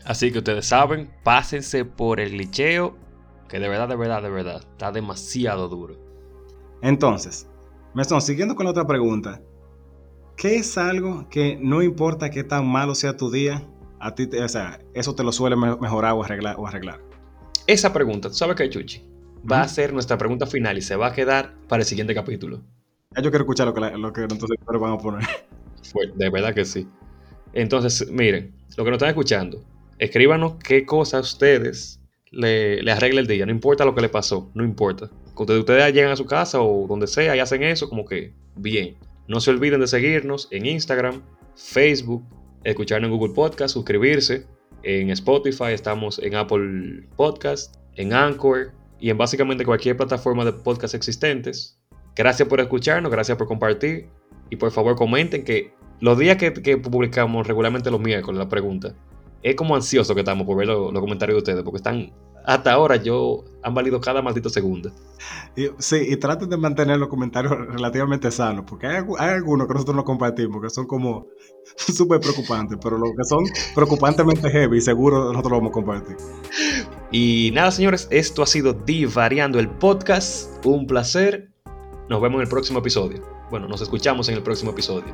Así 0.05 0.31
que 0.31 0.37
ustedes 0.37 0.67
saben, 0.67 1.09
pásense 1.23 1.85
por 1.85 2.19
el 2.19 2.33
glitcheo 2.33 3.06
que 3.47 3.59
de 3.59 3.69
verdad, 3.69 3.87
de 3.87 3.95
verdad, 3.95 4.21
de 4.21 4.29
verdad, 4.29 4.61
está 4.71 4.91
demasiado 4.91 5.67
duro. 5.67 5.95
Entonces, 6.81 7.47
Mesón, 7.93 8.21
siguiendo 8.21 8.55
con 8.55 8.65
la 8.65 8.71
otra 8.71 8.85
pregunta. 8.85 9.41
¿Qué 10.35 10.57
es 10.57 10.77
algo 10.77 11.27
que 11.29 11.57
no 11.59 11.81
importa 11.81 12.29
qué 12.29 12.43
tan 12.43 12.67
malo 12.67 12.93
sea 12.93 13.17
tu 13.17 13.31
día, 13.31 13.67
a 13.99 14.13
ti, 14.13 14.29
o 14.37 14.47
sea, 14.47 14.79
eso 14.93 15.15
te 15.15 15.23
lo 15.23 15.31
suele 15.31 15.55
mejorar 15.55 16.13
o 16.13 16.23
arreglar, 16.23 16.57
o 16.59 16.67
arreglar? 16.67 17.01
Esa 17.65 17.91
pregunta, 17.91 18.29
¿tú 18.29 18.35
sabes 18.35 18.55
qué, 18.55 18.69
Chuchi? 18.69 19.03
Va 19.51 19.61
a 19.61 19.67
ser 19.67 19.93
nuestra 19.93 20.15
pregunta 20.15 20.45
final 20.45 20.77
y 20.77 20.83
se 20.83 20.95
va 20.95 21.07
a 21.07 21.13
quedar 21.13 21.55
para 21.67 21.81
el 21.81 21.87
siguiente 21.87 22.13
capítulo. 22.13 22.61
Ya 23.15 23.23
yo 23.23 23.31
quiero 23.31 23.45
escuchar 23.45 23.65
lo 23.65 23.73
que, 23.73 23.81
lo 23.97 24.13
que 24.13 24.21
entonces 24.21 24.57
van 24.67 24.93
a 24.93 24.97
poner. 24.99 25.27
de 26.15 26.29
verdad 26.29 26.53
que 26.53 26.65
sí. 26.65 26.87
Entonces, 27.53 28.11
miren, 28.11 28.53
lo 28.77 28.83
que 28.83 28.91
nos 28.91 28.97
están 28.97 29.09
escuchando, 29.09 29.63
escríbanos 29.97 30.57
qué 30.63 30.85
cosas 30.85 31.33
ustedes 31.33 31.96
le, 32.31 32.91
arregle 32.91 33.21
el 33.21 33.27
día, 33.27 33.45
no 33.45 33.51
importa 33.51 33.85
lo 33.85 33.95
que 33.95 34.01
le 34.01 34.09
pasó, 34.09 34.51
no 34.53 34.63
importa. 34.63 35.09
Cuando 35.33 35.59
ustedes 35.59 35.93
llegan 35.93 36.11
a 36.11 36.15
su 36.15 36.25
casa 36.25 36.61
o 36.61 36.87
donde 36.87 37.07
sea 37.07 37.35
y 37.35 37.39
hacen 37.39 37.63
eso, 37.63 37.89
como 37.89 38.05
que 38.05 38.33
bien. 38.55 38.97
No 39.27 39.39
se 39.39 39.51
olviden 39.51 39.81
de 39.81 39.87
seguirnos 39.87 40.47
en 40.51 40.65
Instagram, 40.65 41.21
Facebook, 41.55 42.23
escucharnos 42.63 43.09
en 43.09 43.17
Google 43.17 43.33
Podcast, 43.33 43.73
suscribirse. 43.73 44.45
En 44.83 45.09
Spotify 45.09 45.73
estamos 45.73 46.19
en 46.19 46.35
Apple 46.35 47.03
Podcast, 47.15 47.75
en 47.95 48.13
Anchor, 48.13 48.71
y 48.99 49.09
en 49.09 49.17
básicamente 49.17 49.65
cualquier 49.65 49.97
plataforma 49.97 50.45
de 50.45 50.53
podcast 50.53 50.95
existentes. 50.95 51.77
Gracias 52.15 52.47
por 52.47 52.59
escucharnos, 52.59 53.11
gracias 53.11 53.37
por 53.37 53.47
compartir 53.47 54.09
y 54.49 54.55
por 54.55 54.71
favor 54.71 54.95
comenten 54.95 55.43
que 55.43 55.73
los 55.99 56.17
días 56.17 56.37
que, 56.37 56.53
que 56.53 56.77
publicamos 56.77 57.47
regularmente 57.47 57.91
los 57.91 57.99
miércoles 57.99 58.39
la 58.39 58.49
pregunta, 58.49 58.95
es 59.43 59.55
como 59.55 59.75
ansioso 59.75 60.13
que 60.13 60.21
estamos 60.21 60.45
por 60.45 60.57
ver 60.57 60.67
los, 60.67 60.91
los 60.91 61.01
comentarios 61.01 61.35
de 61.35 61.39
ustedes 61.39 61.63
porque 61.63 61.77
están 61.77 62.11
hasta 62.47 62.71
ahora 62.71 62.95
yo 62.95 63.43
han 63.61 63.73
valido 63.73 63.99
cada 63.99 64.21
maldito 64.21 64.49
segundo. 64.49 64.89
Sí, 65.79 65.97
y 66.07 66.15
traten 66.15 66.49
de 66.49 66.55
mantener 66.55 66.97
los 66.97 67.09
comentarios 67.09 67.51
relativamente 67.51 68.31
sanos, 68.31 68.63
porque 68.65 68.87
hay, 68.87 69.03
hay 69.19 69.29
algunos 69.31 69.67
que 69.67 69.73
nosotros 69.73 69.97
no 69.97 70.05
compartimos 70.05 70.61
que 70.61 70.69
son 70.69 70.87
como 70.87 71.27
súper 71.75 72.21
preocupantes, 72.21 72.77
pero 72.81 72.97
los 72.97 73.09
que 73.09 73.23
son 73.25 73.43
preocupantemente 73.75 74.49
heavy, 74.49 74.79
seguro 74.79 75.25
nosotros 75.33 75.51
los 75.51 75.59
vamos 75.59 75.71
a 75.71 75.73
compartir. 75.73 76.15
Y 77.11 77.51
nada, 77.53 77.69
señores, 77.69 78.07
esto 78.11 78.41
ha 78.41 78.47
sido 78.47 78.71
Divariando 78.71 79.59
el 79.59 79.69
podcast. 79.69 80.65
Un 80.65 80.87
placer. 80.87 81.51
Nos 82.09 82.21
vemos 82.21 82.37
en 82.37 82.43
el 82.43 82.49
próximo 82.49 82.79
episodio. 82.79 83.21
Bueno, 83.49 83.67
nos 83.67 83.81
escuchamos 83.81 84.29
en 84.29 84.35
el 84.35 84.43
próximo 84.43 84.71
episodio. 84.71 85.13